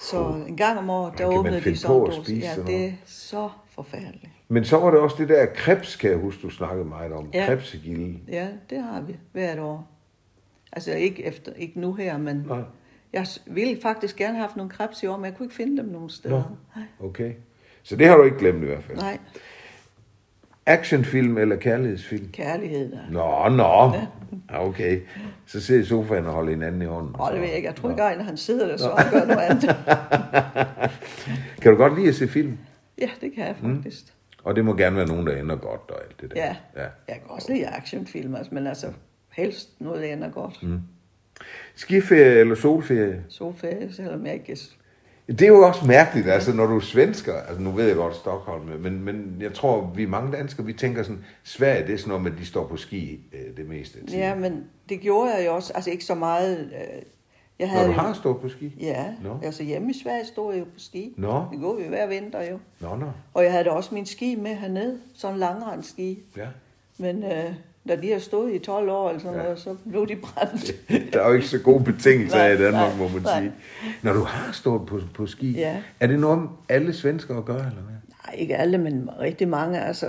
Så 0.00 0.44
en 0.48 0.56
gang 0.56 0.78
om 0.78 0.90
året, 0.90 1.18
der 1.18 1.28
man 1.28 1.38
åbnede 1.38 1.60
de 1.60 1.76
sådan 1.76 2.36
Ja, 2.36 2.54
det 2.66 2.84
er 2.84 2.92
så 3.06 3.48
forfærdeligt. 3.70 4.28
Men 4.48 4.64
så 4.64 4.76
var 4.76 4.90
det 4.90 5.00
også 5.00 5.16
det 5.18 5.28
der 5.28 5.46
krebs, 5.46 5.96
kan 5.96 6.10
jeg 6.10 6.18
huske, 6.18 6.42
du 6.42 6.50
snakkede 6.50 6.84
meget 6.84 7.12
om. 7.12 7.30
Ja. 7.34 7.46
Krebsegilde. 7.46 8.18
Ja, 8.28 8.48
det 8.70 8.82
har 8.82 9.00
vi 9.00 9.16
hvert 9.32 9.58
år. 9.58 9.88
Altså 10.72 10.92
ikke, 10.92 11.24
efter, 11.24 11.52
ikke 11.56 11.80
nu 11.80 11.94
her, 11.94 12.18
men 12.18 12.44
Nej. 12.48 12.62
Jeg 13.12 13.26
ville 13.46 13.80
faktisk 13.82 14.16
gerne 14.16 14.32
have 14.34 14.42
haft 14.42 14.56
nogle 14.56 14.70
krebs 14.70 15.02
i 15.02 15.06
år, 15.06 15.16
men 15.16 15.24
jeg 15.24 15.34
kunne 15.36 15.46
ikke 15.46 15.54
finde 15.54 15.76
dem 15.82 15.86
nogen 15.86 16.10
steder. 16.10 16.56
Nej. 16.76 16.84
Okay. 17.00 17.32
Så 17.82 17.96
det 17.96 18.08
har 18.08 18.16
du 18.16 18.22
ikke 18.22 18.38
glemt 18.38 18.62
i 18.62 18.66
hvert 18.66 18.82
fald. 18.82 18.98
Nej, 18.98 19.18
Actionfilm 20.70 21.38
eller 21.38 21.56
kærlighedsfilm? 21.56 22.28
kærlighed 22.32 22.92
der. 22.92 22.98
Nå, 23.10 23.56
nå. 23.56 23.96
Ja, 24.50 24.66
okay. 24.66 25.00
Så 25.46 25.60
sidder 25.60 25.82
i 25.82 25.84
sofaen 25.84 26.26
og 26.26 26.32
holder 26.32 26.50
hinanden 26.50 26.82
i 26.82 26.84
hånden. 26.84 27.14
Og 27.14 27.32
det 27.32 27.40
ved 27.40 27.48
jeg 27.48 27.56
ikke. 27.56 27.68
Jeg 27.68 27.76
tror 27.76 27.90
ikke, 27.90 28.02
at 28.02 28.24
han 28.24 28.36
sidder 28.36 28.68
der, 28.68 28.76
så 28.76 28.88
og 28.90 28.98
gør 29.12 29.24
noget 29.24 29.40
andet. 29.40 29.76
Kan 31.62 31.72
du 31.72 31.76
godt 31.78 31.94
lide 31.94 32.08
at 32.08 32.14
se 32.14 32.28
film? 32.28 32.58
Ja, 32.98 33.10
det 33.20 33.32
kan 33.34 33.46
jeg 33.46 33.56
faktisk. 33.56 34.04
Og 34.44 34.56
det 34.56 34.64
må 34.64 34.76
gerne 34.76 34.96
være 34.96 35.06
nogen, 35.06 35.26
der 35.26 35.36
ender 35.36 35.56
godt 35.56 35.90
og 35.90 36.04
alt 36.04 36.20
det 36.20 36.30
der. 36.30 36.36
Ja. 36.44 36.56
ja. 36.76 36.88
Jeg 37.08 37.16
kan 37.16 37.24
også 37.28 37.52
lide 37.52 37.66
actionfilm, 37.66 38.34
altså, 38.34 38.54
men 38.54 38.66
altså 38.66 38.86
helst 39.32 39.80
noget, 39.80 40.02
der 40.02 40.12
ender 40.12 40.30
godt. 40.30 40.62
Mm. 40.62 40.80
Skiferie 41.74 42.40
eller 42.40 42.54
solferie? 42.54 43.24
Sofa, 43.28 43.90
selvom 43.90 44.26
jeg 44.26 44.34
ikke... 44.34 44.58
Det 45.30 45.42
er 45.42 45.48
jo 45.48 45.60
også 45.66 45.86
mærkeligt, 45.86 46.28
altså 46.28 46.52
når 46.52 46.66
du 46.66 46.76
er 46.76 46.80
svensker, 46.80 47.34
altså 47.34 47.60
nu 47.62 47.70
ved 47.70 47.86
jeg 47.86 47.96
godt 47.96 48.16
Stockholm, 48.16 48.64
men, 48.80 49.02
men 49.04 49.36
jeg 49.40 49.54
tror, 49.54 49.92
vi 49.94 50.06
mange 50.06 50.32
danskere, 50.36 50.66
vi 50.66 50.72
tænker 50.72 51.02
sådan, 51.02 51.24
Sverige, 51.42 51.86
det 51.86 51.94
er 51.94 51.98
sådan 51.98 52.08
noget 52.08 52.22
med, 52.24 52.32
at 52.32 52.38
de 52.38 52.46
står 52.46 52.66
på 52.66 52.76
ski 52.76 53.20
øh, 53.32 53.56
det 53.56 53.68
meste 53.68 53.98
af 54.00 54.06
tiden. 54.06 54.20
Ja, 54.20 54.34
men 54.34 54.64
det 54.88 55.00
gjorde 55.00 55.34
jeg 55.36 55.46
jo 55.46 55.54
også, 55.54 55.72
altså 55.72 55.90
ikke 55.90 56.04
så 56.04 56.14
meget. 56.14 56.58
øh, 56.60 57.02
Jeg 57.58 57.66
Når 57.66 57.66
havde 57.66 57.86
du 57.86 57.92
jo- 57.92 57.98
har 57.98 58.12
stået 58.12 58.40
på 58.40 58.48
ski? 58.48 58.74
Ja, 58.80 59.04
Nå. 59.22 59.38
altså 59.42 59.62
hjemme 59.62 59.90
i 59.90 59.94
Sverige 60.02 60.24
stod 60.24 60.52
jeg 60.52 60.60
jo 60.60 60.64
på 60.64 60.70
ski. 60.78 61.14
Nå. 61.16 61.44
Det 61.52 61.60
går 61.60 61.74
vi 61.76 61.82
hver 61.88 62.06
vinter 62.06 62.50
jo. 62.50 62.58
Nå, 62.80 62.96
nå. 62.96 63.06
Og 63.34 63.44
jeg 63.44 63.52
havde 63.52 63.64
da 63.64 63.70
også 63.70 63.94
min 63.94 64.06
ski 64.06 64.34
med 64.34 64.54
hernede, 64.54 64.98
sådan 65.14 65.34
en 65.34 65.40
langrendski. 65.40 66.18
Ja. 66.36 66.46
Men 66.98 67.24
øh, 67.24 67.52
da 67.90 67.96
de 67.96 68.12
har 68.12 68.18
stået 68.18 68.52
i 68.54 68.58
12 68.58 68.90
år 68.90 69.08
eller 69.08 69.20
sådan 69.20 69.36
Ja. 69.36 69.42
noget, 69.42 69.58
så 69.58 69.76
blev 69.90 70.08
de 70.08 70.16
brændt. 70.16 70.72
Der 71.12 71.20
er 71.22 71.28
jo 71.28 71.34
ikke 71.34 71.46
så 71.48 71.58
gode 71.58 71.84
betingelser 71.84 72.38
Nej, 72.38 72.52
i 72.52 72.56
Danmark, 72.58 72.88
nej, 72.88 72.96
må 72.98 73.08
man 73.08 73.22
nej. 73.22 73.40
sige. 73.40 73.52
Når 74.02 74.12
du 74.12 74.20
har 74.20 74.52
stået 74.52 74.86
på, 74.86 75.00
på 75.14 75.26
ski, 75.26 75.52
Ja. 75.52 75.76
er 76.00 76.06
det 76.06 76.20
noget, 76.20 76.48
alle 76.68 76.92
svenskere 76.92 77.42
gør, 77.42 77.54
eller 77.54 77.70
hvad? 77.70 77.94
Nej, 78.26 78.34
ikke 78.38 78.56
alle, 78.56 78.78
men 78.78 79.10
rigtig 79.20 79.48
mange. 79.48 79.80
Altså, 79.80 80.06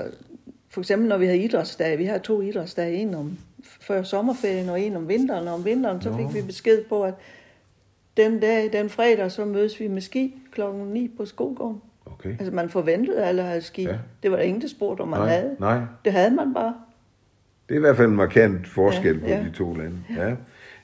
for 0.69 0.81
eksempel 0.81 1.09
når 1.09 1.17
vi 1.17 1.25
havde 1.25 1.39
idrætsdage, 1.39 1.97
vi 1.97 2.05
har 2.05 2.17
to 2.17 2.41
idrætsdage, 2.41 2.95
en 2.95 3.13
om 3.15 3.37
før 3.81 4.03
sommerferien 4.03 4.69
og 4.69 4.81
en 4.81 4.95
om 4.95 5.07
vinteren. 5.09 5.47
Og 5.47 5.53
om 5.53 5.65
vinteren, 5.65 6.01
så 6.01 6.09
Nå. 6.09 6.17
fik 6.17 6.35
vi 6.35 6.41
besked 6.47 6.83
på, 6.89 7.03
at 7.03 7.13
den 8.17 8.39
dag, 8.39 8.73
den 8.73 8.89
fredag, 8.89 9.31
så 9.31 9.45
mødes 9.45 9.79
vi 9.79 9.87
med 9.87 10.01
ski 10.01 10.35
klokken 10.51 10.85
9 10.85 11.07
på 11.17 11.25
skolegården. 11.25 11.81
Okay. 12.05 12.29
Altså 12.29 12.51
man 12.53 12.69
forventede, 12.69 13.17
at 13.17 13.27
alle 13.27 13.41
havde 13.41 13.61
ski. 13.61 13.83
Ja. 13.83 13.95
Det 14.23 14.31
var 14.31 14.37
der 14.37 14.43
ingen, 14.43 14.61
der 14.61 14.67
spurgte, 14.67 15.01
om 15.01 15.07
man 15.07 15.19
Nej, 15.19 15.29
havde. 15.29 15.55
nej. 15.59 15.79
Det 16.05 16.13
havde 16.13 16.31
man 16.31 16.53
bare. 16.53 16.73
Det 17.71 17.75
er 17.77 17.79
i 17.79 17.81
hvert 17.81 17.97
fald 17.97 18.07
en 18.07 18.15
markant 18.15 18.67
forskel 18.67 19.15
Ja, 19.15 19.19
på 19.21 19.27
ja. 19.27 19.39
de 19.39 19.51
to 19.51 19.73
lande. 19.73 19.97
Ja. 20.17 20.35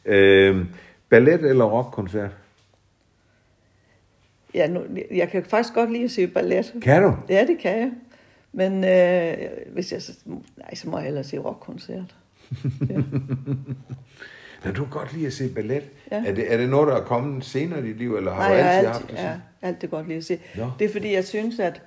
Øhm, 0.06 0.68
ballet 1.10 1.46
eller 1.46 1.66
rockkoncert? 1.66 2.32
Ja, 4.54 4.68
nu, 4.68 4.82
jeg 5.12 5.30
kan 5.30 5.44
faktisk 5.44 5.74
godt 5.74 5.92
lide 5.92 6.04
at 6.04 6.12
se 6.12 6.28
ballet. 6.28 6.74
Kan 6.82 7.04
du? 7.04 7.16
Ja, 7.30 7.46
det 7.48 7.58
kan 7.60 7.80
jeg. 7.80 7.92
Men 8.54 8.84
øh, 8.84 9.50
hvis 9.74 9.92
jeg, 9.92 10.02
nej, 10.58 10.76
så 10.76 10.90
må 10.90 10.98
jeg 10.98 11.06
hellere 11.06 11.24
se 11.24 11.38
rockkoncert. 11.38 12.16
Men 14.64 14.74
du 14.76 14.84
kan 14.84 14.90
godt 14.92 15.14
lide 15.14 15.28
at 15.28 15.34
se 15.34 15.54
ballet. 15.54 15.84
Ja. 16.12 16.24
Er, 16.26 16.34
det, 16.34 16.54
er 16.54 16.58
det 16.58 16.70
noget, 16.70 16.88
der 16.88 16.96
er 16.96 17.04
kommet 17.06 17.46
senere 17.46 17.80
i 17.80 17.84
dit 17.88 17.98
liv, 17.98 18.16
eller 18.16 18.34
har 18.34 18.40
Nej, 18.40 18.50
du 18.50 18.56
jeg 18.56 18.64
har 18.66 18.72
altid 18.72 18.88
alt, 18.88 18.96
haft 18.98 19.08
det 19.08 19.14
ja, 19.16 19.22
sådan? 19.22 19.40
alt 19.62 19.82
det 19.82 19.90
godt 19.90 20.08
lide 20.08 20.18
at 20.18 20.24
se. 20.26 20.40
Nå. 20.56 20.72
Det 20.80 20.86
er 20.86 20.90
fordi, 20.92 21.14
jeg 21.14 21.26
synes, 21.26 21.60
at 21.60 21.82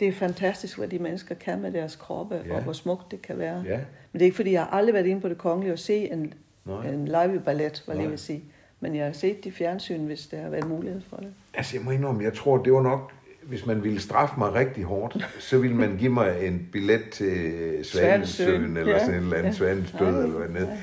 det 0.00 0.08
er 0.08 0.12
fantastisk, 0.12 0.78
hvad 0.78 0.88
de 0.88 0.98
mennesker 0.98 1.34
kan 1.34 1.60
med 1.62 1.72
deres 1.72 1.96
kroppe, 1.96 2.34
Ja. 2.34 2.40
ja. 2.48 2.54
og 2.56 2.62
hvor 2.62 2.72
smukt 2.72 3.10
det 3.10 3.22
kan 3.22 3.38
være. 3.38 3.62
Ja. 3.66 3.76
Men 3.76 4.12
det 4.12 4.20
er 4.20 4.24
ikke 4.24 4.36
fordi, 4.36 4.52
jeg 4.52 4.62
har 4.62 4.70
aldrig 4.70 4.94
været 4.94 5.06
inde 5.06 5.20
på 5.20 5.28
det 5.28 5.38
kongelige 5.38 5.72
og 5.72 5.78
se 5.78 6.12
en, 6.12 6.34
Nej. 6.64 6.86
en 6.86 7.04
live 7.04 7.40
ballet, 7.44 7.82
hvad 7.86 7.96
jeg 7.96 8.10
vil 8.10 8.18
sige. 8.18 8.42
Men 8.80 8.94
jeg 8.94 9.04
har 9.04 9.12
set 9.12 9.44
de 9.44 9.52
fjernsyn, 9.52 10.04
hvis 10.06 10.26
der 10.26 10.40
har 10.42 10.48
været 10.48 10.68
mulighed 10.68 11.00
for 11.10 11.16
det. 11.16 11.28
Altså, 11.54 11.76
jeg 11.76 11.84
må 11.84 11.90
indrømme, 11.90 12.24
jeg 12.24 12.32
tror, 12.34 12.56
det 12.58 12.72
var 12.72 12.82
nok, 12.82 13.12
hvis 13.42 13.66
man 13.66 13.84
ville 13.84 14.00
straffe 14.00 14.34
mig 14.38 14.54
rigtig 14.54 14.84
hårdt, 14.84 15.28
så 15.38 15.58
ville 15.58 15.76
man 15.76 15.96
give 15.96 16.12
mig 16.12 16.46
en 16.46 16.68
billet 16.72 17.02
til 17.12 17.52
Svanesøen, 17.82 18.76
eller 18.76 18.92
ja. 18.92 18.98
sådan 18.98 19.14
en 19.14 19.22
eller 19.22 19.36
anden 19.36 19.52
Ja. 19.52 19.56
Svanens 19.58 19.92
død, 19.98 20.10
Nej, 20.12 20.22
eller 20.22 20.46
hvad 20.46 20.62
nej. 20.66 20.76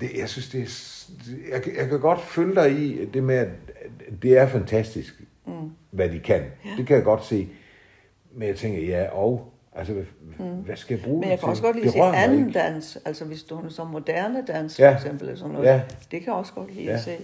Det, 0.00 0.08
jeg 0.18 0.28
synes, 0.28 0.48
det 0.48 0.60
er, 0.62 1.52
jeg, 1.54 1.62
kan- 1.62 1.76
jeg 1.76 1.88
kan 1.88 2.00
godt 2.00 2.20
følge 2.20 2.54
dig 2.54 2.72
i 2.72 3.04
det 3.04 3.22
med, 3.22 3.34
at 3.34 3.48
det 4.22 4.38
er 4.38 4.46
fantastisk, 4.46 5.22
mm. 5.46 5.52
hvad 5.90 6.08
de 6.08 6.18
kan. 6.18 6.42
Ja. 6.64 6.70
Det 6.78 6.86
kan 6.86 6.96
jeg 6.96 7.04
godt 7.04 7.24
se. 7.24 7.48
Men 8.36 8.48
jeg 8.48 8.56
tænker, 8.56 8.80
ja, 8.86 9.08
og 9.10 9.52
altså, 9.74 9.92
hvad, 9.94 10.04
mm. 10.38 10.44
hvad 10.44 10.76
skal 10.76 10.94
jeg 10.94 11.04
bruge 11.04 11.20
Men 11.20 11.30
jeg 11.30 11.38
kan 11.40 11.48
også 11.48 11.62
godt 11.62 11.76
lide 11.76 11.90
se 11.92 11.98
anden 12.00 12.52
dans. 12.52 12.98
Altså 13.04 13.24
hvis 13.24 13.42
du 13.42 13.56
er 13.58 13.68
som 13.68 13.86
moderne 13.86 14.44
dans, 14.48 14.78
Ja. 14.78 14.90
for 14.90 14.94
eksempel, 14.96 15.22
eller 15.28 15.38
sådan 15.38 15.52
noget. 15.52 15.66
Ja. 15.66 15.80
Det 16.10 16.20
kan 16.20 16.26
jeg 16.26 16.34
også 16.34 16.52
godt 16.52 16.74
lide 16.74 16.86
Ja. 16.86 16.92
at 16.92 17.00
se. 17.00 17.16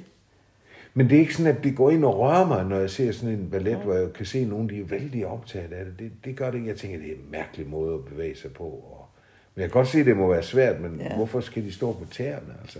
Men 0.95 1.09
det 1.11 1.17
er 1.17 1.21
ikke 1.21 1.35
sådan, 1.35 1.57
at 1.57 1.65
det 1.65 1.77
går 1.77 1.91
ind 1.91 2.05
og 2.05 2.19
rører 2.19 2.47
mig, 2.47 2.65
når 2.65 2.77
jeg 2.79 2.91
ser 2.91 3.13
sådan 3.13 3.35
en 3.35 3.51
ballet, 3.51 3.77
hvor 3.77 3.95
jeg 3.95 4.13
kan 4.13 4.27
se 4.27 4.45
nogen, 4.45 4.69
de 4.69 4.81
er 4.81 4.85
vældig 4.85 5.27
optaget 5.27 5.73
af 5.73 5.85
det. 5.85 5.99
Det, 5.99 6.13
det 6.25 6.37
gør 6.37 6.51
det 6.51 6.59
ikke. 6.59 6.69
Jeg 6.69 6.77
tænker, 6.77 6.99
det 6.99 7.09
er 7.09 7.13
en 7.15 7.31
mærkelig 7.31 7.67
måde 7.67 7.95
at 7.95 8.05
bevæge 8.05 8.37
sig 8.37 8.53
på. 8.53 8.65
Og, 8.65 9.07
men 9.55 9.63
jeg 9.63 9.71
kan 9.71 9.79
godt 9.79 9.89
se, 9.89 10.01
at 10.01 10.07
det 10.07 10.17
må 10.17 10.29
være 10.29 10.43
svært, 10.43 10.81
men 10.81 11.01
ja. 11.01 11.17
Hvorfor 11.17 11.41
skal 11.41 11.63
de 11.65 11.73
stå 11.73 11.93
på 11.93 12.05
tæerne? 12.11 12.55
Altså, 12.63 12.79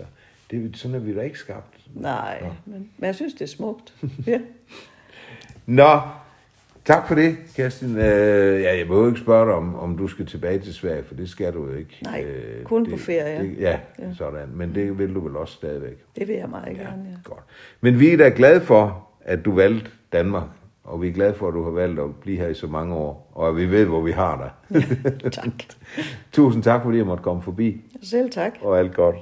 det, 0.51 0.65
er- 0.65 0.77
sådan 0.77 0.95
er 0.95 0.99
vi 0.99 1.15
da 1.15 1.21
ikke 1.21 1.39
skabt. 1.39 1.77
Nej, 1.95 2.41
Nå. 2.41 2.47
men, 2.65 2.89
men 2.97 3.05
jeg 3.07 3.15
synes, 3.15 3.33
det 3.33 3.41
er 3.41 3.47
smukt. 3.47 3.93
ja. 4.27 4.39
Nå, 5.65 5.99
tak 6.85 7.07
for 7.07 7.15
det, 7.15 7.37
Kerstin. 7.55 7.97
Øh, 7.97 8.61
ja, 8.61 8.77
jeg 8.77 8.87
må 8.87 8.99
jo 9.01 9.07
ikke 9.07 9.19
spørge 9.19 9.45
dig, 9.45 9.53
om, 9.53 9.75
om 9.75 9.97
du 9.97 10.07
skal 10.07 10.25
tilbage 10.25 10.59
til 10.59 10.73
Sverige, 10.73 11.03
for 11.03 11.15
det 11.15 11.29
skal 11.29 11.53
du 11.53 11.65
jo 11.65 11.73
ikke. 11.75 11.97
Øh, 12.07 12.11
Nej, 12.11 12.23
kun 12.63 12.89
på 12.91 12.97
ferie. 12.97 13.39
Det, 13.43 13.55
ja, 13.59 13.79
Ja. 13.99 14.13
sådan. 14.17 14.49
Men 14.53 14.75
det 14.75 14.99
vil 14.99 15.15
du 15.15 15.19
vel 15.27 15.37
også 15.37 15.53
stadigvæk. 15.53 15.97
Det 16.15 16.27
vil 16.27 16.35
jeg 16.35 16.49
meget 16.49 16.77
Ja, 16.77 16.83
gerne, 16.83 17.03
ja. 17.11 17.17
godt. 17.29 17.43
Men 17.81 17.99
vi 17.99 18.09
er 18.13 18.17
da 18.17 18.31
glade 18.35 18.61
for, 18.61 19.07
at 19.21 19.45
du 19.45 19.51
valgte 19.55 19.91
Danmark, 20.13 20.43
og 20.83 21.01
vi 21.01 21.07
er 21.09 21.13
glade 21.13 21.33
for, 21.33 21.47
at 21.47 21.53
du 21.53 21.63
har 21.63 21.71
valgt 21.71 21.99
at 21.99 22.15
blive 22.21 22.37
her 22.37 22.47
i 22.47 22.53
så 22.53 22.67
mange 22.67 22.95
år, 22.95 23.31
og 23.35 23.49
at 23.49 23.55
vi 23.57 23.65
ved, 23.71 23.85
hvor 23.85 24.01
vi 24.01 24.11
har 24.11 24.53
dig. 24.71 24.81
Tak. 25.31 25.45
Tusind 26.31 26.63
tak, 26.63 26.83
fordi 26.83 26.97
jeg 26.97 27.05
måtte 27.05 27.23
komme 27.23 27.41
forbi, 27.41 27.81
Selv 28.03 28.29
tak. 28.31 28.53
og 28.61 28.79
alt 28.79 28.93
godt. 28.93 29.15